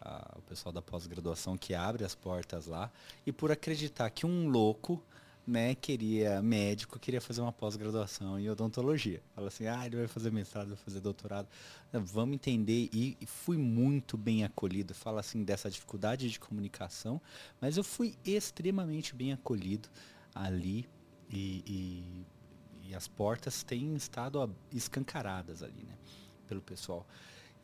ao 0.00 0.42
pessoal 0.48 0.72
da 0.72 0.82
pós-graduação 0.82 1.56
que 1.56 1.74
abre 1.74 2.04
as 2.04 2.14
portas 2.14 2.66
lá 2.66 2.90
e 3.24 3.32
por 3.32 3.52
acreditar 3.52 4.10
que 4.10 4.26
um 4.26 4.48
louco 4.48 5.02
né, 5.48 5.74
queria 5.74 6.42
médico, 6.42 6.98
queria 6.98 7.22
fazer 7.22 7.40
uma 7.40 7.52
pós-graduação 7.52 8.38
em 8.38 8.50
odontologia. 8.50 9.22
Fala 9.34 9.48
assim, 9.48 9.66
ah, 9.66 9.86
ele 9.86 9.96
vai 9.96 10.06
fazer 10.06 10.30
mestrado, 10.30 10.68
vai 10.68 10.76
fazer 10.76 11.00
doutorado. 11.00 11.48
Vamos 11.90 12.34
entender 12.34 12.90
e, 12.92 13.16
fui 13.24 13.56
muito 13.56 14.18
bem 14.18 14.44
acolhido. 14.44 14.94
Fala 14.94 15.20
assim 15.20 15.42
dessa 15.42 15.70
dificuldade 15.70 16.30
de 16.30 16.38
comunicação, 16.38 17.20
mas 17.60 17.78
eu 17.78 17.82
fui 17.82 18.14
extremamente 18.22 19.14
bem 19.14 19.32
acolhido 19.32 19.88
ali 20.34 20.86
e, 21.30 21.64
e, 21.66 22.90
e 22.90 22.94
as 22.94 23.08
portas 23.08 23.62
têm 23.62 23.96
estado 23.96 24.54
escancaradas 24.70 25.62
ali, 25.62 25.82
né, 25.82 25.96
pelo 26.46 26.60
pessoal. 26.60 27.06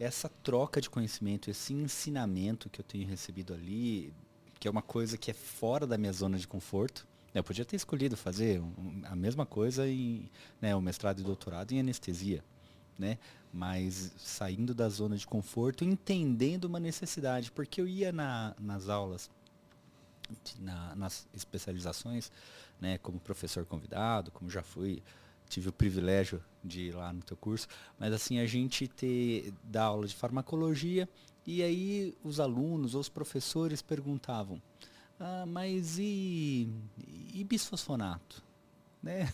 Essa 0.01 0.31
troca 0.43 0.81
de 0.81 0.89
conhecimento, 0.89 1.51
esse 1.51 1.75
ensinamento 1.75 2.71
que 2.71 2.81
eu 2.81 2.85
tenho 2.85 3.07
recebido 3.07 3.53
ali, 3.53 4.13
que 4.59 4.67
é 4.67 4.71
uma 4.71 4.83
coisa 4.83 5.19
que 5.19 5.31
é 5.31 5.35
fora 5.35 5.87
da 5.87 5.99
minha 5.99 6.13
zona 6.13 6.39
de 6.39 6.49
conforto, 6.49 7.07
Eu 7.35 7.43
podia 7.43 7.65
ter 7.65 7.75
escolhido 7.75 8.17
fazer 8.17 8.63
a 9.05 9.17
mesma 9.17 9.45
coisa 9.45 9.89
em 9.89 10.31
né, 10.61 10.75
o 10.77 10.81
mestrado 10.81 11.19
e 11.19 11.25
doutorado 11.25 11.73
em 11.73 11.81
anestesia, 11.81 12.45
né? 12.97 13.19
Mas 13.53 14.13
saindo 14.17 14.73
da 14.73 14.89
zona 14.89 15.17
de 15.17 15.27
conforto, 15.27 15.85
entendendo 15.85 16.67
uma 16.67 16.79
necessidade, 16.79 17.51
porque 17.51 17.81
eu 17.81 17.89
ia 17.89 18.13
na, 18.13 18.55
nas 18.59 18.89
aulas, 18.89 19.29
na, 20.61 20.95
nas 20.95 21.27
especializações, 21.35 22.31
né, 22.81 22.99
como 22.99 23.19
professor 23.19 23.65
convidado, 23.65 24.31
como 24.31 24.49
já 24.49 24.63
fui, 24.63 25.03
tive 25.49 25.69
o 25.69 25.73
privilégio 25.73 26.43
de 26.63 26.83
ir 26.83 26.95
lá 26.95 27.13
no 27.13 27.23
teu 27.23 27.37
curso, 27.37 27.69
mas 27.99 28.13
assim 28.13 28.39
a 28.39 28.47
gente 28.47 28.89
ter 28.89 29.53
da 29.63 29.85
aula 29.85 30.07
de 30.07 30.15
farmacologia 30.15 31.09
e 31.47 31.63
aí 31.63 32.15
os 32.25 32.41
alunos 32.41 32.95
ou 32.95 33.01
os 33.01 33.09
professores 33.09 33.83
perguntavam 33.83 34.61
ah, 35.27 35.47
mas 35.47 35.99
e, 35.99 36.69
e 37.33 37.43
bisfosfonato? 37.45 38.43
Né? 39.03 39.33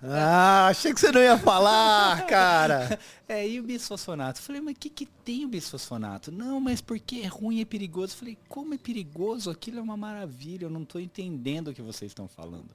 Ah, 0.00 0.68
achei 0.68 0.94
que 0.94 1.00
você 1.00 1.10
não 1.10 1.20
ia 1.20 1.36
falar, 1.36 2.24
cara. 2.28 3.00
É, 3.26 3.48
e 3.48 3.58
o 3.58 3.64
bisfosfonato? 3.64 4.40
Falei, 4.40 4.60
mas 4.60 4.76
o 4.76 4.78
que, 4.78 4.88
que 4.88 5.06
tem 5.06 5.44
o 5.44 5.48
bisfosfonato? 5.48 6.30
Não, 6.30 6.60
mas 6.60 6.80
porque 6.80 7.16
é 7.16 7.26
ruim, 7.26 7.60
é 7.60 7.64
perigoso. 7.64 8.16
Falei, 8.16 8.38
como 8.48 8.74
é 8.74 8.78
perigoso? 8.78 9.50
Aquilo 9.50 9.80
é 9.80 9.82
uma 9.82 9.96
maravilha, 9.96 10.66
eu 10.66 10.70
não 10.70 10.84
estou 10.84 11.00
entendendo 11.00 11.68
o 11.68 11.74
que 11.74 11.82
vocês 11.82 12.12
estão 12.12 12.28
falando. 12.28 12.70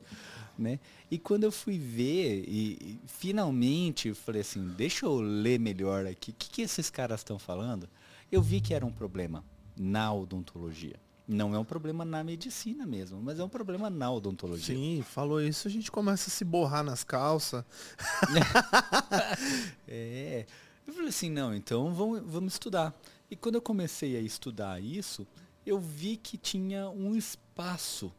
Né? 0.59 0.81
E 1.09 1.17
quando 1.17 1.45
eu 1.45 1.51
fui 1.51 1.77
ver, 1.79 2.43
e, 2.45 2.73
e 2.73 2.99
finalmente, 3.07 4.09
eu 4.09 4.15
falei 4.15 4.41
assim, 4.41 4.67
deixa 4.75 5.05
eu 5.05 5.15
ler 5.21 5.61
melhor 5.61 6.05
aqui, 6.05 6.31
o 6.31 6.33
que, 6.33 6.49
que 6.49 6.61
esses 6.61 6.89
caras 6.89 7.21
estão 7.21 7.39
falando? 7.39 7.87
Eu 8.29 8.41
vi 8.41 8.59
que 8.59 8.73
era 8.73 8.85
um 8.85 8.91
problema 8.91 9.45
na 9.77 10.13
odontologia. 10.13 10.99
Não 11.33 11.55
é 11.55 11.57
um 11.57 11.65
problema 11.65 12.05
na 12.05 12.23
medicina 12.23 12.85
mesmo, 12.85 13.19
mas 13.19 13.39
é 13.39 13.43
um 13.43 13.49
problema 13.49 13.89
na 13.89 14.11
odontologia. 14.11 14.75
Sim, 14.75 15.01
falou 15.01 15.41
isso, 15.41 15.67
a 15.67 15.71
gente 15.71 15.91
começa 15.91 16.29
a 16.29 16.31
se 16.31 16.45
borrar 16.45 16.83
nas 16.83 17.03
calças. 17.03 17.65
é. 19.87 20.45
Eu 20.85 20.93
falei 20.93 21.09
assim, 21.09 21.31
não, 21.31 21.55
então 21.55 21.91
vamos, 21.91 22.21
vamos 22.23 22.53
estudar. 22.53 22.93
E 23.31 23.35
quando 23.35 23.55
eu 23.55 23.61
comecei 23.61 24.15
a 24.15 24.21
estudar 24.21 24.79
isso, 24.79 25.25
eu 25.65 25.79
vi 25.79 26.17
que 26.17 26.37
tinha 26.37 26.87
um 26.89 27.15
espaço 27.15 28.13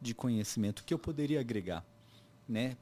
de 0.00 0.12
conhecimento 0.12 0.82
que 0.82 0.92
eu 0.92 0.98
poderia 0.98 1.38
agregar, 1.38 1.84
né? 2.48 2.76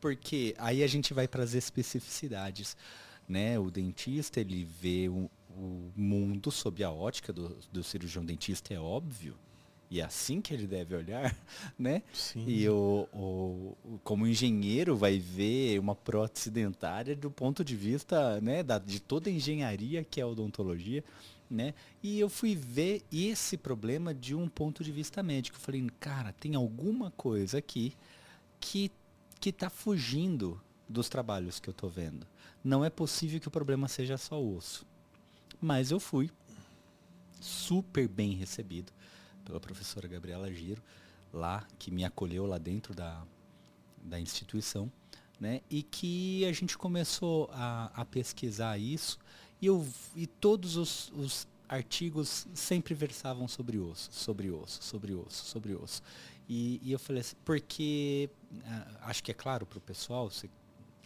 Porque 0.00 0.52
aí 0.58 0.82
a 0.82 0.86
gente 0.88 1.14
vai 1.14 1.28
para 1.28 1.44
as 1.44 1.54
especificidades, 1.54 2.76
né? 3.28 3.56
O 3.56 3.70
dentista, 3.70 4.40
ele 4.40 4.64
vê 4.64 5.08
um, 5.08 5.28
o 5.58 5.92
mundo 5.96 6.50
sob 6.50 6.82
a 6.84 6.90
ótica 6.90 7.32
do, 7.32 7.58
do 7.72 7.82
cirurgião 7.82 8.24
dentista, 8.24 8.72
é 8.72 8.78
óbvio. 8.78 9.34
E 9.90 10.00
é 10.00 10.04
assim 10.04 10.40
que 10.40 10.52
ele 10.52 10.66
deve 10.66 10.94
olhar, 10.94 11.34
né? 11.78 12.02
Sim. 12.12 12.44
E 12.46 12.68
o, 12.68 13.08
o, 13.12 13.98
como 14.04 14.26
engenheiro 14.26 14.96
vai 14.96 15.18
ver 15.18 15.78
uma 15.78 15.94
prótese 15.94 16.50
dentária 16.50 17.16
do 17.16 17.30
ponto 17.30 17.64
de 17.64 17.74
vista 17.74 18.40
né, 18.40 18.62
da, 18.62 18.78
de 18.78 19.00
toda 19.00 19.30
a 19.30 19.32
engenharia 19.32 20.04
que 20.04 20.20
é 20.20 20.24
a 20.24 20.26
odontologia. 20.26 21.02
Né? 21.50 21.72
E 22.02 22.20
eu 22.20 22.28
fui 22.28 22.54
ver 22.54 23.02
esse 23.10 23.56
problema 23.56 24.12
de 24.12 24.34
um 24.34 24.46
ponto 24.46 24.84
de 24.84 24.92
vista 24.92 25.22
médico. 25.22 25.56
Eu 25.56 25.60
falei, 25.62 25.86
cara, 25.98 26.32
tem 26.32 26.54
alguma 26.54 27.10
coisa 27.12 27.58
aqui 27.58 27.94
que 28.60 28.90
que 29.40 29.50
está 29.50 29.70
fugindo 29.70 30.60
dos 30.88 31.08
trabalhos 31.08 31.60
que 31.60 31.68
eu 31.68 31.72
estou 31.72 31.88
vendo. 31.88 32.26
Não 32.62 32.84
é 32.84 32.90
possível 32.90 33.38
que 33.38 33.48
o 33.48 33.52
problema 33.52 33.86
seja 33.88 34.16
só 34.16 34.42
osso. 34.42 34.86
Mas 35.60 35.90
eu 35.90 35.98
fui 35.98 36.30
super 37.40 38.08
bem 38.08 38.32
recebido 38.32 38.92
pela 39.44 39.60
professora 39.60 40.06
Gabriela 40.06 40.52
Giro, 40.52 40.82
lá, 41.32 41.66
que 41.78 41.90
me 41.90 42.04
acolheu 42.04 42.46
lá 42.46 42.58
dentro 42.58 42.94
da, 42.94 43.24
da 44.02 44.20
instituição, 44.20 44.90
né? 45.40 45.60
E 45.70 45.82
que 45.82 46.44
a 46.44 46.52
gente 46.52 46.76
começou 46.76 47.48
a, 47.52 47.90
a 47.94 48.04
pesquisar 48.04 48.78
isso 48.78 49.18
e, 49.60 49.66
eu, 49.66 49.86
e 50.14 50.26
todos 50.26 50.76
os, 50.76 51.10
os 51.10 51.46
artigos 51.68 52.46
sempre 52.54 52.94
versavam 52.94 53.46
sobre 53.46 53.78
osso, 53.78 54.08
sobre 54.12 54.50
osso, 54.50 54.82
sobre 54.82 55.14
osso, 55.14 55.44
sobre 55.44 55.74
osso. 55.74 56.02
E, 56.48 56.80
e 56.82 56.92
eu 56.92 56.98
falei 56.98 57.20
assim, 57.20 57.36
porque 57.44 58.30
uh, 58.52 58.98
acho 59.02 59.22
que 59.22 59.30
é 59.30 59.34
claro 59.34 59.66
para 59.66 59.78
o 59.78 59.80
pessoal, 59.80 60.30
você 60.30 60.48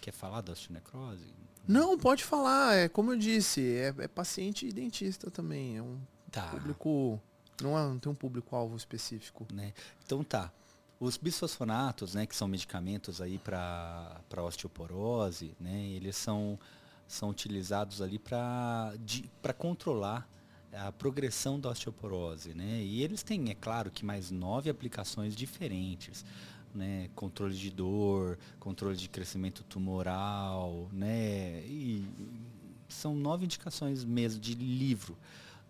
quer 0.00 0.12
falar 0.12 0.40
da 0.40 0.52
osteonecrose? 0.52 1.24
Não, 1.66 1.96
pode 1.96 2.24
falar. 2.24 2.74
É 2.74 2.88
como 2.88 3.12
eu 3.12 3.18
disse, 3.18 3.76
é, 3.76 3.94
é 3.98 4.08
paciente 4.08 4.66
e 4.66 4.72
dentista 4.72 5.30
também. 5.30 5.76
É 5.76 5.82
um 5.82 5.98
tá. 6.30 6.48
público. 6.48 7.20
Não, 7.60 7.78
é, 7.78 7.82
não 7.82 7.98
tem 7.98 8.10
um 8.10 8.14
público-alvo 8.14 8.76
específico. 8.76 9.46
Né? 9.52 9.72
Então 10.04 10.22
tá. 10.24 10.52
Os 10.98 11.16
bisfosfonatos, 11.16 12.14
né, 12.14 12.26
que 12.26 12.36
são 12.36 12.46
medicamentos 12.46 13.20
aí 13.20 13.36
para 13.36 14.22
osteoporose, 14.36 15.52
né, 15.58 15.84
eles 15.88 16.14
são, 16.14 16.56
são 17.08 17.28
utilizados 17.28 18.00
ali 18.00 18.20
para 18.20 18.94
controlar 19.58 20.28
a 20.72 20.92
progressão 20.92 21.60
da 21.60 21.70
osteoporose, 21.70 22.54
né? 22.54 22.80
E 22.82 23.02
eles 23.02 23.22
têm, 23.22 23.50
é 23.50 23.54
claro, 23.54 23.90
que 23.90 24.04
mais 24.04 24.30
nove 24.30 24.70
aplicações 24.70 25.36
diferentes 25.36 26.24
né, 26.74 27.10
controle 27.14 27.54
de 27.54 27.70
dor, 27.70 28.38
controle 28.58 28.96
de 28.96 29.08
crescimento 29.08 29.62
tumoral, 29.64 30.88
né, 30.92 31.62
e 31.66 32.04
são 32.88 33.14
nove 33.14 33.44
indicações 33.44 34.04
mesmo 34.04 34.40
de 34.40 34.54
livro 34.54 35.16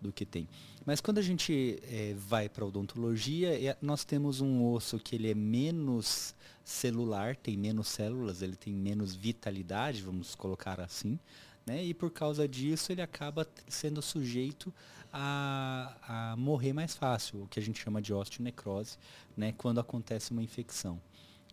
do 0.01 0.13
que 0.13 0.27
tem. 0.27 0.49
Mas 0.85 1.01
quando 1.01 1.19
a 1.19 1.23
gente 1.23 1.81
é, 1.85 2.15
vai 2.15 2.49
para 2.49 2.67
odontologia, 2.67 3.55
é, 3.55 3.77
nós 3.81 4.05
temos 4.05 4.41
um 4.41 4.65
osso 4.73 4.99
que 4.99 5.15
ele 5.15 5.31
é 5.31 5.35
menos 5.35 6.35
celular, 6.65 7.37
tem 7.37 7.57
menos 7.57 7.89
células, 7.89 8.43
ele 8.43 8.57
tem 8.57 8.73
menos 8.73 9.15
vitalidade, 9.15 10.03
vamos 10.03 10.35
colocar 10.35 10.81
assim, 10.81 11.19
né? 11.67 11.83
E 11.83 11.95
por 11.95 12.11
causa 12.11 12.47
disso 12.49 12.93
ele 12.93 13.03
acaba 13.03 13.47
sendo 13.69 14.03
sujeito 14.03 14.73
a, 15.13 16.33
a 16.33 16.37
morrer 16.37 16.73
mais 16.73 16.95
fácil, 16.95 17.43
o 17.43 17.47
que 17.47 17.59
a 17.59 17.63
gente 17.63 17.81
chama 17.81 18.01
de 18.01 18.15
osteonecrose, 18.15 18.97
né, 19.37 19.53
quando 19.57 19.79
acontece 19.79 20.31
uma 20.31 20.43
infecção. 20.43 21.01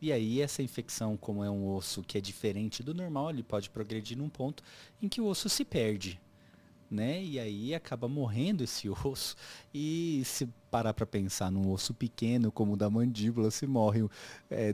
E 0.01 0.13
aí 0.13 0.41
essa 0.41 0.63
infecção, 0.63 1.17
como 1.17 1.43
é 1.43 1.49
um 1.49 1.67
osso 1.75 2.01
que 2.01 2.17
é 2.17 2.21
diferente 2.21 2.81
do 2.81 2.93
normal, 2.93 3.29
ele 3.29 3.43
pode 3.43 3.69
progredir 3.69 4.17
num 4.17 4.29
ponto 4.29 4.63
em 5.01 5.09
que 5.09 5.19
o 5.19 5.25
osso 5.25 5.49
se 5.49 5.65
perde 5.65 6.19
né? 6.89 7.23
E 7.23 7.39
aí 7.39 7.75
acaba 7.75 8.07
morrendo 8.07 8.63
esse 8.63 8.89
osso. 9.03 9.35
E 9.73 10.21
se 10.25 10.47
parar 10.71 10.93
para 10.93 11.05
pensar 11.05 11.51
num 11.51 11.71
osso 11.71 11.93
pequeno 11.93 12.51
como 12.51 12.73
o 12.73 12.77
da 12.77 12.89
mandíbula, 12.89 13.51
se 13.51 13.65
morre 13.65 14.01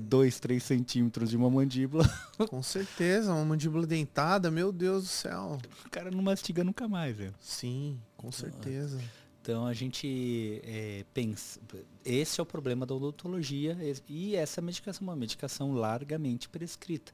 2, 0.01 0.37
é, 0.37 0.39
3 0.39 0.63
centímetros 0.63 1.29
de 1.29 1.37
uma 1.37 1.49
mandíbula. 1.49 2.05
Com 2.49 2.61
certeza, 2.61 3.33
uma 3.33 3.45
mandíbula 3.45 3.85
dentada, 3.85 4.51
meu 4.51 4.71
Deus 4.71 5.03
do 5.03 5.09
céu. 5.09 5.59
O 5.85 5.89
cara 5.89 6.11
não 6.11 6.21
mastiga 6.21 6.63
nunca 6.63 6.87
mais, 6.87 7.15
velho. 7.15 7.33
Sim, 7.39 7.99
com 8.17 8.27
então, 8.27 8.39
certeza. 8.39 8.99
Então 9.41 9.67
a 9.67 9.73
gente 9.73 10.59
é, 10.63 11.05
pensa. 11.13 11.59
Esse 12.03 12.39
é 12.39 12.43
o 12.43 12.45
problema 12.45 12.83
da 12.83 12.95
odontologia 12.95 13.77
e 14.09 14.35
essa 14.35 14.59
medicação 14.59 15.05
é 15.05 15.11
uma 15.11 15.15
medicação 15.15 15.73
largamente 15.73 16.49
prescrita. 16.49 17.13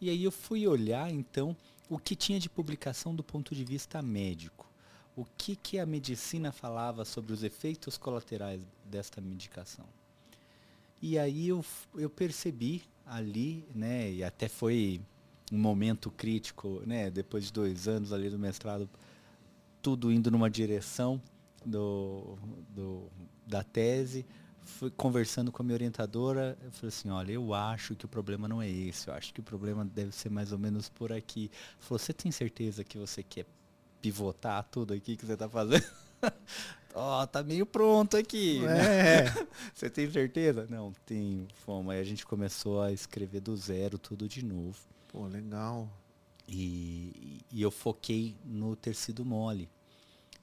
E 0.00 0.08
aí 0.08 0.22
eu 0.22 0.30
fui 0.30 0.66
olhar 0.68 1.10
então 1.10 1.56
o 1.88 1.98
que 1.98 2.16
tinha 2.16 2.40
de 2.40 2.48
publicação 2.48 3.14
do 3.14 3.22
ponto 3.22 3.54
de 3.54 3.64
vista 3.64 4.00
médico. 4.00 4.66
O 5.16 5.24
que, 5.36 5.54
que 5.54 5.78
a 5.78 5.86
medicina 5.86 6.50
falava 6.50 7.04
sobre 7.04 7.32
os 7.32 7.42
efeitos 7.42 7.96
colaterais 7.96 8.60
desta 8.84 9.20
medicação. 9.20 9.86
E 11.00 11.18
aí 11.18 11.48
eu, 11.48 11.64
eu 11.94 12.10
percebi 12.10 12.82
ali, 13.06 13.64
né, 13.74 14.10
e 14.10 14.24
até 14.24 14.48
foi 14.48 15.00
um 15.52 15.58
momento 15.58 16.10
crítico, 16.10 16.82
né, 16.86 17.10
depois 17.10 17.44
de 17.44 17.52
dois 17.52 17.86
anos 17.86 18.12
ali 18.12 18.30
do 18.30 18.38
mestrado, 18.38 18.88
tudo 19.82 20.10
indo 20.10 20.30
numa 20.30 20.48
direção 20.48 21.20
do, 21.64 22.38
do, 22.70 23.10
da 23.46 23.62
tese, 23.62 24.26
fui 24.64 24.90
conversando 24.90 25.52
com 25.52 25.62
a 25.62 25.64
minha 25.64 25.76
orientadora, 25.76 26.56
eu 26.62 26.72
falei 26.72 26.88
assim, 26.88 27.10
olha, 27.10 27.32
eu 27.32 27.54
acho 27.54 27.94
que 27.94 28.04
o 28.04 28.08
problema 28.08 28.48
não 28.48 28.60
é 28.60 28.68
esse, 28.68 29.08
eu 29.08 29.14
acho 29.14 29.32
que 29.32 29.40
o 29.40 29.42
problema 29.42 29.84
deve 29.84 30.12
ser 30.12 30.30
mais 30.30 30.52
ou 30.52 30.58
menos 30.58 30.88
por 30.88 31.12
aqui. 31.12 31.50
Ela 31.52 31.76
falou, 31.80 31.98
você 31.98 32.12
tem 32.12 32.32
certeza 32.32 32.82
que 32.82 32.98
você 32.98 33.22
quer 33.22 33.46
pivotar 34.00 34.64
tudo 34.70 34.92
aqui 34.92 35.16
que 35.16 35.24
você 35.24 35.34
está 35.34 35.48
fazendo? 35.48 35.84
Ó, 36.94 37.22
oh, 37.22 37.26
tá 37.26 37.42
meio 37.42 37.66
pronto 37.66 38.16
aqui. 38.16 38.64
É. 38.66 39.24
você 39.74 39.90
tem 39.90 40.08
certeza? 40.08 40.66
Não, 40.70 40.92
tenho. 41.04 41.48
Fomos. 41.64 41.92
Aí 41.92 42.00
a 42.00 42.04
gente 42.04 42.24
começou 42.24 42.80
a 42.80 42.92
escrever 42.92 43.40
do 43.40 43.56
zero 43.56 43.98
tudo 43.98 44.28
de 44.28 44.44
novo. 44.44 44.78
Pô, 45.08 45.26
legal. 45.26 45.88
E, 46.46 47.40
e 47.50 47.60
eu 47.60 47.70
foquei 47.72 48.36
no 48.44 48.76
tecido 48.76 49.24
mole. 49.24 49.68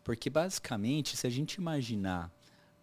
Porque 0.03 0.29
basicamente, 0.29 1.15
se 1.15 1.25
a 1.25 1.29
gente 1.29 1.55
imaginar 1.55 2.29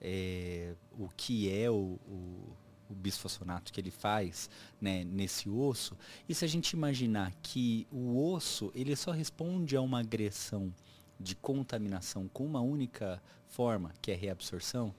é, 0.01 0.75
o 0.99 1.09
que 1.09 1.53
é 1.53 1.71
o, 1.71 1.99
o, 2.07 2.57
o, 2.89 2.95
bisfosfonato 2.95 3.73
que 3.73 3.81
ele 3.81 3.91
faz 3.91 4.49
né, 4.81 5.05
nesse 5.05 5.49
osso. 5.49 5.97
E 6.29 6.35
se 6.35 6.45
a 6.45 6.49
gente 6.49 6.73
imaginar 6.73 7.33
que 7.43 7.87
o 7.91 8.33
osso 8.33 8.71
ele 8.75 8.95
só 8.97 9.11
responde 9.11 9.77
a 9.77 9.81
uma 9.81 10.01
agressão 10.01 10.73
de 11.19 11.35
contaminação 11.35 12.29
com 12.29 12.47
uma 12.47 12.61
única 12.61 13.21
forma, 13.49 13.93
que 14.01 14.11
é 14.11 14.15
reabsorção, 14.15 14.95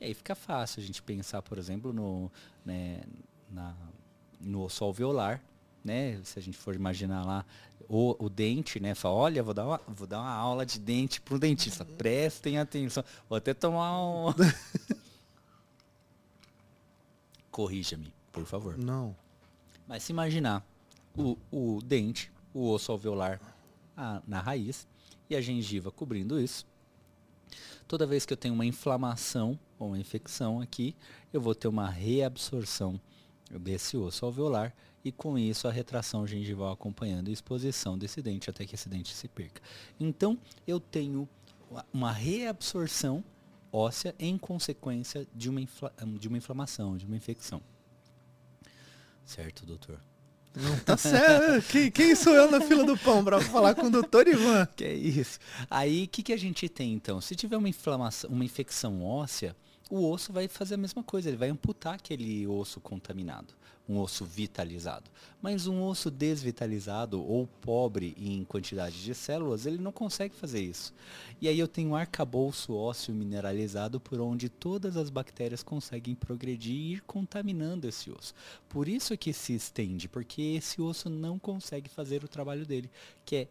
E 0.00 0.06
aí 0.06 0.14
fica 0.14 0.34
fácil 0.34 0.82
a 0.82 0.84
gente 0.84 1.02
pensar, 1.02 1.42
por 1.42 1.58
exemplo, 1.58 1.92
no, 1.92 2.30
né, 2.64 3.02
na, 3.48 3.74
no 4.40 4.62
osso 4.62 4.84
alveolar, 4.84 5.42
né? 5.84 6.20
Se 6.24 6.38
a 6.38 6.42
gente 6.42 6.56
for 6.56 6.74
imaginar 6.74 7.24
lá 7.24 7.44
o, 7.88 8.16
o 8.24 8.28
dente, 8.28 8.80
né? 8.80 8.94
Fala, 8.94 9.14
olha, 9.14 9.42
vou 9.42 9.54
dar, 9.54 9.66
uma, 9.66 9.80
vou 9.86 10.06
dar 10.06 10.20
uma 10.20 10.32
aula 10.32 10.64
de 10.64 10.78
dente 10.78 11.20
para 11.20 11.34
o 11.34 11.38
dentista. 11.38 11.84
Prestem 11.84 12.58
atenção. 12.58 13.04
Vou 13.28 13.36
até 13.36 13.52
tomar 13.52 14.00
um. 14.00 14.26
Corrija-me, 17.50 18.12
por 18.30 18.46
favor. 18.46 18.78
Não. 18.78 19.14
Mas 19.86 20.04
se 20.04 20.12
imaginar 20.12 20.64
o, 21.16 21.36
o 21.50 21.80
dente, 21.84 22.32
o 22.54 22.70
osso 22.70 22.92
alveolar 22.92 23.40
a, 23.96 24.22
na 24.26 24.40
raiz 24.40 24.86
e 25.28 25.36
a 25.36 25.40
gengiva 25.40 25.90
cobrindo 25.90 26.40
isso. 26.40 26.66
Toda 27.86 28.06
vez 28.06 28.24
que 28.24 28.32
eu 28.32 28.36
tenho 28.36 28.54
uma 28.54 28.64
inflamação 28.64 29.58
ou 29.78 29.88
uma 29.88 29.98
infecção 29.98 30.60
aqui, 30.60 30.94
eu 31.32 31.40
vou 31.40 31.54
ter 31.54 31.68
uma 31.68 31.90
reabsorção 31.90 32.98
desse 33.50 33.96
osso 33.96 34.24
alveolar 34.24 34.74
e 35.04 35.10
com 35.10 35.38
isso 35.38 35.66
a 35.66 35.72
retração 35.72 36.26
gengival 36.26 36.72
acompanhando 36.72 37.28
a 37.28 37.32
exposição 37.32 37.98
desse 37.98 38.22
dente 38.22 38.48
até 38.48 38.64
que 38.64 38.74
esse 38.74 38.88
dente 38.88 39.14
se 39.14 39.28
perca. 39.28 39.60
Então, 39.98 40.38
eu 40.66 40.78
tenho 40.78 41.28
uma 41.92 42.12
reabsorção 42.12 43.24
óssea 43.72 44.14
em 44.18 44.36
consequência 44.36 45.26
de 45.34 45.48
uma, 45.48 45.60
de 46.18 46.28
uma 46.28 46.36
inflamação, 46.36 46.96
de 46.96 47.06
uma 47.06 47.16
infecção. 47.16 47.62
Certo, 49.24 49.64
doutor? 49.64 49.98
Não, 50.54 50.78
tá 50.80 50.98
certo. 50.98 51.66
quem, 51.68 51.90
quem, 51.90 52.14
sou 52.14 52.34
eu 52.34 52.50
na 52.50 52.60
fila 52.60 52.84
do 52.84 52.96
pão 52.98 53.24
para 53.24 53.40
falar 53.40 53.74
com 53.74 53.86
o 53.86 53.90
doutor 53.90 54.28
Ivan? 54.28 54.66
Que 54.76 54.84
é 54.84 54.94
isso. 54.94 55.38
Aí, 55.70 56.04
o 56.04 56.08
que, 56.08 56.22
que 56.22 56.32
a 56.32 56.36
gente 56.36 56.68
tem 56.68 56.92
então? 56.92 57.20
Se 57.22 57.34
tiver 57.34 57.56
uma 57.56 57.68
inflamação, 57.68 58.28
uma 58.30 58.44
infecção 58.44 59.02
óssea, 59.02 59.56
o 59.90 60.06
osso 60.10 60.32
vai 60.32 60.48
fazer 60.48 60.74
a 60.74 60.78
mesma 60.78 61.02
coisa, 61.02 61.30
ele 61.30 61.38
vai 61.38 61.48
amputar 61.48 61.94
aquele 61.94 62.46
osso 62.46 62.80
contaminado 62.80 63.54
um 63.92 63.98
osso 64.00 64.24
vitalizado. 64.24 65.10
Mas 65.40 65.66
um 65.66 65.82
osso 65.82 66.10
desvitalizado 66.10 67.22
ou 67.22 67.46
pobre 67.46 68.14
em 68.16 68.44
quantidade 68.44 69.02
de 69.02 69.14
células, 69.14 69.66
ele 69.66 69.78
não 69.78 69.92
consegue 69.92 70.34
fazer 70.34 70.60
isso. 70.60 70.94
E 71.40 71.48
aí 71.48 71.58
eu 71.58 71.68
tenho 71.68 71.90
um 71.90 71.96
arcabouço 71.96 72.74
ósseo 72.74 73.14
mineralizado 73.14 74.00
por 74.00 74.20
onde 74.20 74.48
todas 74.48 74.96
as 74.96 75.10
bactérias 75.10 75.62
conseguem 75.62 76.14
progredir 76.14 76.74
e 76.74 76.92
ir 76.94 77.02
contaminando 77.02 77.88
esse 77.88 78.10
osso. 78.10 78.34
Por 78.68 78.88
isso 78.88 79.16
que 79.18 79.32
se 79.32 79.52
estende, 79.52 80.08
porque 80.08 80.40
esse 80.42 80.80
osso 80.80 81.10
não 81.10 81.38
consegue 81.38 81.90
fazer 81.90 82.24
o 82.24 82.28
trabalho 82.28 82.64
dele, 82.64 82.90
que 83.24 83.36
é 83.36 83.48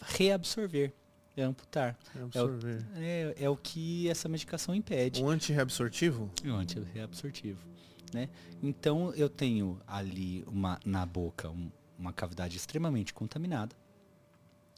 reabsorver. 0.00 0.92
É 1.36 1.42
amputar. 1.42 1.98
Reabsorver. 2.14 2.82
É, 2.94 2.98
o, 2.98 3.02
é, 3.02 3.44
é 3.44 3.50
o 3.50 3.56
que 3.56 4.08
essa 4.08 4.28
medicação 4.28 4.74
impede. 4.74 5.22
Um 5.22 5.28
antirreabsortivo? 5.28 6.30
Um 6.44 6.54
antirreabsortivo. 6.54 7.75
Né? 8.16 8.30
Então 8.62 9.12
eu 9.12 9.28
tenho 9.28 9.78
ali 9.86 10.42
uma, 10.46 10.80
na 10.86 11.04
boca 11.04 11.50
um, 11.50 11.70
uma 11.98 12.14
cavidade 12.14 12.56
extremamente 12.56 13.12
contaminada, 13.12 13.76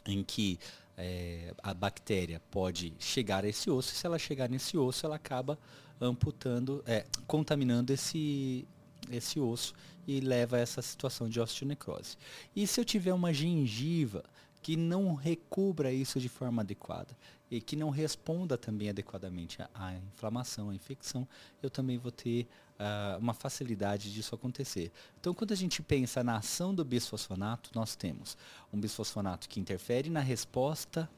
em 0.04 0.24
que 0.24 0.58
é, 0.96 1.54
a 1.62 1.72
bactéria 1.72 2.42
pode 2.50 2.92
chegar 2.98 3.44
a 3.44 3.48
esse 3.48 3.70
osso, 3.70 3.92
e 3.92 3.96
se 3.96 4.04
ela 4.04 4.18
chegar 4.18 4.50
nesse 4.50 4.76
osso, 4.76 5.06
ela 5.06 5.14
acaba 5.14 5.56
amputando, 6.00 6.82
é, 6.84 7.06
contaminando 7.28 7.92
esse, 7.92 8.66
esse 9.08 9.38
osso 9.38 9.72
e 10.04 10.18
leva 10.18 10.56
a 10.56 10.58
essa 10.58 10.82
situação 10.82 11.28
de 11.28 11.38
osteonecrose. 11.38 12.16
E 12.56 12.66
se 12.66 12.80
eu 12.80 12.84
tiver 12.84 13.14
uma 13.14 13.32
gengiva 13.32 14.24
que 14.60 14.76
não 14.76 15.14
recubra 15.14 15.92
isso 15.92 16.18
de 16.18 16.28
forma 16.28 16.62
adequada 16.62 17.16
e 17.48 17.60
que 17.60 17.76
não 17.76 17.90
responda 17.90 18.58
também 18.58 18.88
adequadamente 18.88 19.62
à 19.72 19.94
inflamação, 19.94 20.70
à 20.70 20.74
infecção, 20.74 21.28
eu 21.62 21.70
também 21.70 21.96
vou 21.96 22.10
ter 22.10 22.48
uh, 22.78 23.18
uma 23.18 23.34
facilidade 23.34 24.12
disso 24.12 24.34
acontecer. 24.34 24.90
Então, 25.20 25.34
quando 25.34 25.52
a 25.52 25.56
gente 25.56 25.82
pensa 25.82 26.22
na 26.22 26.36
ação 26.36 26.74
do 26.74 26.84
bisfosfonato, 26.84 27.70
nós 27.74 27.96
temos 27.96 28.36
um 28.72 28.80
bisfosfonato 28.80 29.48
que 29.48 29.60
interfere 29.60 30.08
na 30.08 30.20
resposta 30.20 31.08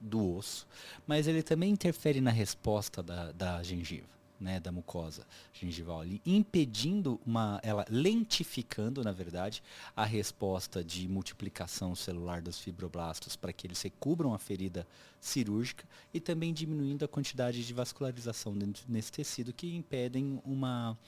do 0.00 0.36
osso, 0.36 0.66
mas 1.06 1.28
ele 1.28 1.42
também 1.42 1.70
interfere 1.70 2.20
na 2.20 2.30
resposta 2.30 3.02
da, 3.02 3.30
da 3.32 3.62
gengiva 3.62 4.12
né, 4.42 4.60
da 4.60 4.72
mucosa 4.72 5.26
gengival 5.52 6.00
ali, 6.00 6.20
impedindo 6.26 7.20
uma, 7.24 7.60
ela 7.62 7.86
lentificando, 7.88 9.02
na 9.02 9.12
verdade, 9.12 9.62
a 9.96 10.04
resposta 10.04 10.82
de 10.82 11.08
multiplicação 11.08 11.94
celular 11.94 12.42
dos 12.42 12.58
fibroblastos 12.58 13.36
para 13.36 13.52
que 13.52 13.66
eles 13.66 13.80
recubram 13.80 14.34
a 14.34 14.38
ferida 14.38 14.86
cirúrgica 15.20 15.84
e 16.12 16.20
também 16.20 16.52
diminuindo 16.52 17.04
a 17.04 17.08
quantidade 17.08 17.64
de 17.64 17.72
vascularização 17.72 18.56
dentro 18.58 18.84
nesse 18.88 19.12
tecido 19.12 19.52
que 19.52 19.74
impedem 19.74 20.40
uma, 20.44 20.98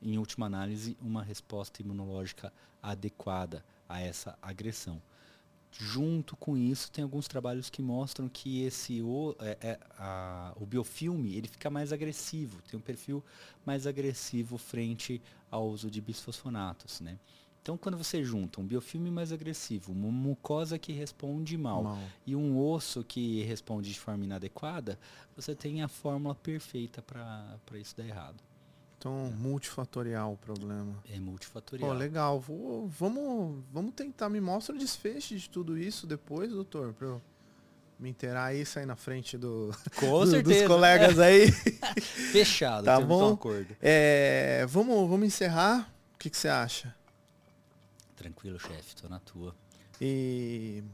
em 0.00 0.18
última 0.18 0.46
análise, 0.46 0.96
uma 1.00 1.22
resposta 1.22 1.80
imunológica 1.80 2.52
adequada 2.82 3.64
a 3.88 4.00
essa 4.00 4.38
agressão 4.42 5.00
junto 5.78 6.36
com 6.36 6.56
isso 6.56 6.90
tem 6.90 7.02
alguns 7.02 7.26
trabalhos 7.26 7.70
que 7.70 7.80
mostram 7.82 8.28
que 8.28 8.62
esse 8.62 9.02
o, 9.02 9.34
é, 9.40 9.56
é, 9.60 9.80
a, 9.98 10.52
o 10.56 10.66
biofilme 10.66 11.34
ele 11.34 11.48
fica 11.48 11.70
mais 11.70 11.92
agressivo, 11.92 12.60
tem 12.62 12.78
um 12.78 12.82
perfil 12.82 13.24
mais 13.64 13.86
agressivo 13.86 14.58
frente 14.58 15.20
ao 15.50 15.68
uso 15.68 15.90
de 15.90 16.00
bisfosfonatos, 16.00 17.00
né? 17.00 17.18
Então, 17.62 17.78
quando 17.78 17.96
você 17.96 18.24
junta 18.24 18.60
um 18.60 18.66
biofilme 18.66 19.08
mais 19.08 19.32
agressivo, 19.32 19.92
uma 19.92 20.10
mucosa 20.10 20.80
que 20.80 20.92
responde 20.92 21.56
mal, 21.56 21.84
mal, 21.84 21.98
e 22.26 22.34
um 22.34 22.58
osso 22.58 23.04
que 23.04 23.42
responde 23.44 23.92
de 23.92 24.00
forma 24.00 24.24
inadequada, 24.24 24.98
você 25.36 25.54
tem 25.54 25.80
a 25.80 25.86
fórmula 25.86 26.34
perfeita 26.34 27.00
para 27.00 27.78
isso 27.78 27.96
dar 27.96 28.04
errado. 28.04 28.42
Então, 29.02 29.32
é. 29.32 29.36
multifatorial 29.36 30.34
o 30.34 30.36
problema. 30.36 30.94
É 31.12 31.18
multifatorial. 31.18 31.90
Pô, 31.90 31.96
legal. 31.96 32.38
Vou, 32.38 32.86
vamos, 32.86 33.64
vamos 33.72 33.94
tentar. 33.94 34.28
Me 34.28 34.40
mostra 34.40 34.76
o 34.76 34.78
desfecho 34.78 35.36
de 35.36 35.50
tudo 35.50 35.76
isso 35.76 36.06
depois, 36.06 36.52
doutor, 36.52 36.92
para 36.92 37.08
eu 37.08 37.22
me 37.98 38.10
inteirar 38.10 38.44
aí, 38.44 38.64
sair 38.64 38.86
na 38.86 38.94
frente 38.94 39.36
do, 39.36 39.72
do, 40.00 40.42
dos 40.44 40.62
colegas 40.68 41.18
aí. 41.20 41.50
Fechado, 41.50 42.84
tá 42.84 43.00
bom? 43.00 43.30
Um 43.30 43.34
acordo. 43.34 43.76
É, 43.82 44.64
vamos, 44.68 45.10
vamos 45.10 45.26
encerrar. 45.26 45.92
O 46.14 46.18
que, 46.18 46.30
que 46.30 46.36
você 46.36 46.48
acha? 46.48 46.94
Tranquilo, 48.14 48.56
chefe. 48.60 48.94
Tô 48.94 49.08
na 49.08 49.18
tua. 49.18 49.52
E 50.00 50.84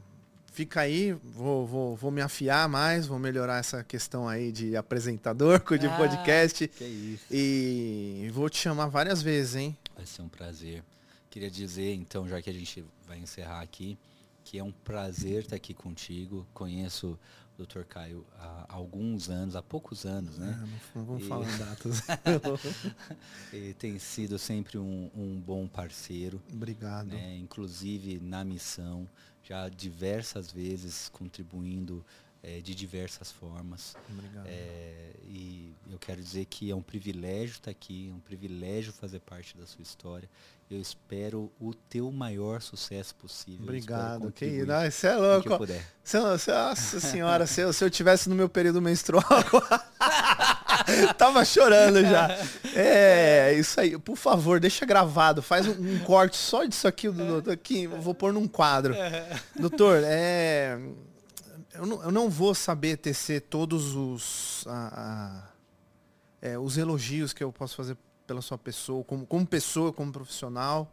fica 0.59 0.81
aí, 0.81 1.13
vou, 1.13 1.65
vou, 1.65 1.95
vou 1.95 2.11
me 2.11 2.19
afiar 2.19 2.67
mais, 2.67 3.07
vou 3.07 3.17
melhorar 3.17 3.59
essa 3.59 3.81
questão 3.81 4.27
aí 4.27 4.51
de 4.51 4.75
apresentador, 4.75 5.61
de 5.79 5.87
ah, 5.87 5.95
podcast. 5.95 6.67
Que 6.67 6.83
isso. 6.83 7.25
E 7.31 8.29
vou 8.33 8.49
te 8.49 8.57
chamar 8.57 8.87
várias 8.87 9.21
vezes, 9.21 9.55
hein? 9.55 9.77
Vai 9.95 10.05
ser 10.05 10.21
um 10.21 10.27
prazer. 10.27 10.83
Queria 11.29 11.49
dizer, 11.49 11.93
então, 11.93 12.27
já 12.27 12.41
que 12.41 12.49
a 12.49 12.53
gente 12.53 12.83
vai 13.07 13.17
encerrar 13.19 13.61
aqui, 13.61 13.97
que 14.43 14.59
é 14.59 14.63
um 14.63 14.73
prazer 14.73 15.43
estar 15.43 15.55
aqui 15.55 15.73
contigo. 15.73 16.45
Conheço 16.53 17.17
o 17.57 17.63
Dr. 17.63 17.83
Caio 17.83 18.25
há 18.37 18.65
alguns 18.67 19.29
anos, 19.29 19.55
há 19.55 19.61
poucos 19.61 20.05
anos, 20.05 20.37
né? 20.37 20.59
É, 20.61 20.97
não 20.97 21.05
vamos 21.05 21.23
e... 21.23 21.27
falar 21.29 21.47
em 21.49 21.55
datas. 21.57 22.01
ele 23.53 23.73
tem 23.75 23.97
sido 23.97 24.37
sempre 24.37 24.77
um, 24.77 25.09
um 25.15 25.39
bom 25.39 25.69
parceiro. 25.69 26.41
Obrigado. 26.51 27.07
Né? 27.07 27.37
Inclusive 27.37 28.19
na 28.19 28.43
missão 28.43 29.07
já 29.49 29.67
diversas 29.67 30.51
vezes 30.51 31.09
contribuindo 31.09 32.05
é, 32.43 32.61
de 32.61 32.73
diversas 32.75 33.31
formas. 33.31 33.95
Obrigado. 34.09 34.45
É, 34.47 35.11
e 35.27 35.73
eu 35.91 35.97
quero 35.97 36.21
dizer 36.21 36.45
que 36.45 36.69
é 36.69 36.75
um 36.75 36.81
privilégio 36.81 37.53
estar 37.53 37.71
aqui, 37.71 38.09
é 38.09 38.13
um 38.13 38.19
privilégio 38.19 38.93
fazer 38.93 39.19
parte 39.19 39.57
da 39.57 39.65
sua 39.65 39.81
história. 39.81 40.29
Eu 40.69 40.79
espero 40.79 41.51
o 41.59 41.73
teu 41.73 42.11
maior 42.11 42.61
sucesso 42.61 43.15
possível. 43.15 43.63
Obrigado, 43.63 44.31
que 44.31 44.63
não, 44.63 44.85
isso 44.85 45.07
é 45.07 45.15
louco. 45.15 45.65
Que 45.65 45.73
se, 46.03 46.37
se, 46.37 46.51
nossa 46.51 46.99
senhora, 46.99 47.47
se 47.47 47.61
eu, 47.61 47.73
se 47.73 47.83
eu 47.83 47.89
tivesse 47.89 48.29
no 48.29 48.35
meu 48.35 48.47
período 48.47 48.79
menstrual, 48.79 49.23
tava 51.17 51.43
chorando 51.45 52.01
já. 52.01 52.29
É, 52.75 53.53
isso 53.53 53.79
aí. 53.79 53.97
Por 53.97 54.15
favor, 54.15 54.59
deixa 54.59 54.85
gravado. 54.85 55.41
Faz 55.41 55.67
um, 55.67 55.71
um 55.71 55.99
corte 55.99 56.37
só 56.37 56.63
disso 56.63 56.87
aqui, 56.87 57.09
doutor, 57.09 57.53
aqui. 57.53 57.87
Vou 57.87 58.13
pôr 58.13 58.33
num 58.33 58.47
quadro. 58.47 58.95
Doutor, 59.59 60.01
é, 60.03 60.79
eu, 61.73 61.85
não, 61.85 62.03
eu 62.03 62.11
não 62.11 62.29
vou 62.29 62.53
saber 62.53 62.97
tecer 62.97 63.41
todos 63.41 63.95
os, 63.95 64.65
a, 64.67 65.43
a, 66.41 66.47
é, 66.47 66.57
os 66.57 66.77
elogios 66.77 67.33
que 67.33 67.43
eu 67.43 67.51
posso 67.51 67.75
fazer 67.75 67.97
pela 68.25 68.41
sua 68.41 68.57
pessoa, 68.57 69.03
como, 69.03 69.25
como 69.25 69.45
pessoa, 69.45 69.91
como 69.91 70.11
profissional. 70.11 70.91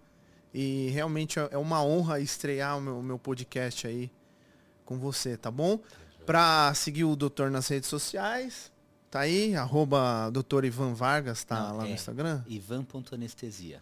E 0.54 0.88
realmente 0.90 1.38
é, 1.38 1.48
é 1.52 1.58
uma 1.58 1.84
honra 1.84 2.20
estrear 2.20 2.78
o 2.78 2.80
meu, 2.80 2.98
o 2.98 3.02
meu 3.02 3.18
podcast 3.18 3.86
aí 3.86 4.10
com 4.86 4.98
você, 4.98 5.36
tá 5.36 5.50
bom? 5.50 5.80
Para 6.24 6.72
seguir 6.74 7.04
o 7.04 7.14
doutor 7.14 7.50
nas 7.50 7.68
redes 7.68 7.90
sociais, 7.90 8.72
tá 9.10 9.20
aí, 9.20 9.54
arroba 9.54 10.30
doutor 10.30 10.64
Ivan 10.64 10.94
Vargas, 10.94 11.44
tá 11.44 11.68
Não, 11.68 11.76
lá 11.78 11.84
é 11.84 11.88
no 11.88 11.94
Instagram? 11.94 12.42
Ivan.anestesia. 12.46 13.80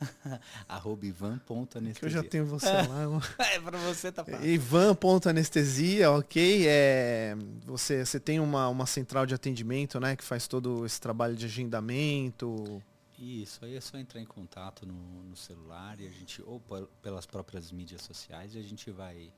Arroba 0.68 1.06
ivan.anestesia. 1.06 1.94
Que 1.94 2.04
eu 2.04 2.10
já 2.10 2.22
tenho 2.22 2.44
você 2.46 2.70
lá. 2.70 3.22
é, 3.50 3.58
pra 3.58 3.78
você 3.78 4.12
tá 4.12 4.24
fácil. 4.24 4.46
Ivan.anestesia, 4.46 6.10
ok. 6.10 6.66
É, 6.66 7.34
você, 7.64 8.04
você 8.04 8.20
tem 8.20 8.38
uma, 8.38 8.68
uma 8.68 8.86
central 8.86 9.24
de 9.26 9.34
atendimento, 9.34 9.98
né? 9.98 10.14
Que 10.14 10.24
faz 10.24 10.46
todo 10.46 10.84
esse 10.84 11.00
trabalho 11.00 11.34
de 11.34 11.46
agendamento. 11.46 12.82
Isso, 13.18 13.64
aí 13.64 13.74
é 13.74 13.80
só 13.80 13.96
entrar 13.96 14.20
em 14.20 14.26
contato 14.26 14.84
no, 14.84 15.22
no 15.22 15.36
celular 15.36 15.98
e 15.98 16.06
a 16.06 16.10
gente, 16.10 16.42
ou 16.42 16.60
pelas 17.00 17.24
próprias 17.24 17.72
mídias 17.72 18.02
sociais, 18.02 18.54
e 18.54 18.58
a 18.58 18.62
gente 18.62 18.90
vai, 18.90 19.32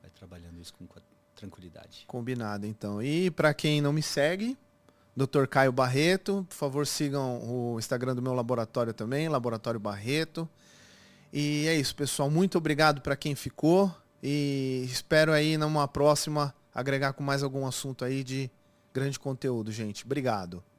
vai 0.00 0.10
trabalhando 0.10 0.60
isso 0.60 0.72
com 0.74 0.86
tranquilidade. 1.40 2.04
Combinado, 2.06 2.66
então. 2.66 3.02
E 3.02 3.30
para 3.30 3.54
quem 3.54 3.80
não 3.80 3.92
me 3.92 4.02
segue, 4.02 4.56
Dr. 5.16 5.46
Caio 5.48 5.72
Barreto. 5.72 6.46
Por 6.48 6.54
favor, 6.54 6.86
sigam 6.86 7.40
o 7.42 7.78
Instagram 7.78 8.14
do 8.14 8.22
meu 8.22 8.34
laboratório 8.34 8.92
também, 8.92 9.28
Laboratório 9.28 9.80
Barreto. 9.80 10.48
E 11.32 11.66
é 11.66 11.74
isso, 11.74 11.94
pessoal. 11.94 12.30
Muito 12.30 12.58
obrigado 12.58 13.00
para 13.00 13.16
quem 13.16 13.34
ficou. 13.34 13.94
E 14.22 14.84
espero 14.84 15.32
aí 15.32 15.56
numa 15.56 15.88
próxima 15.88 16.54
agregar 16.74 17.14
com 17.14 17.22
mais 17.22 17.42
algum 17.42 17.66
assunto 17.66 18.04
aí 18.04 18.22
de 18.22 18.50
grande 18.92 19.18
conteúdo, 19.18 19.72
gente. 19.72 20.04
Obrigado. 20.04 20.62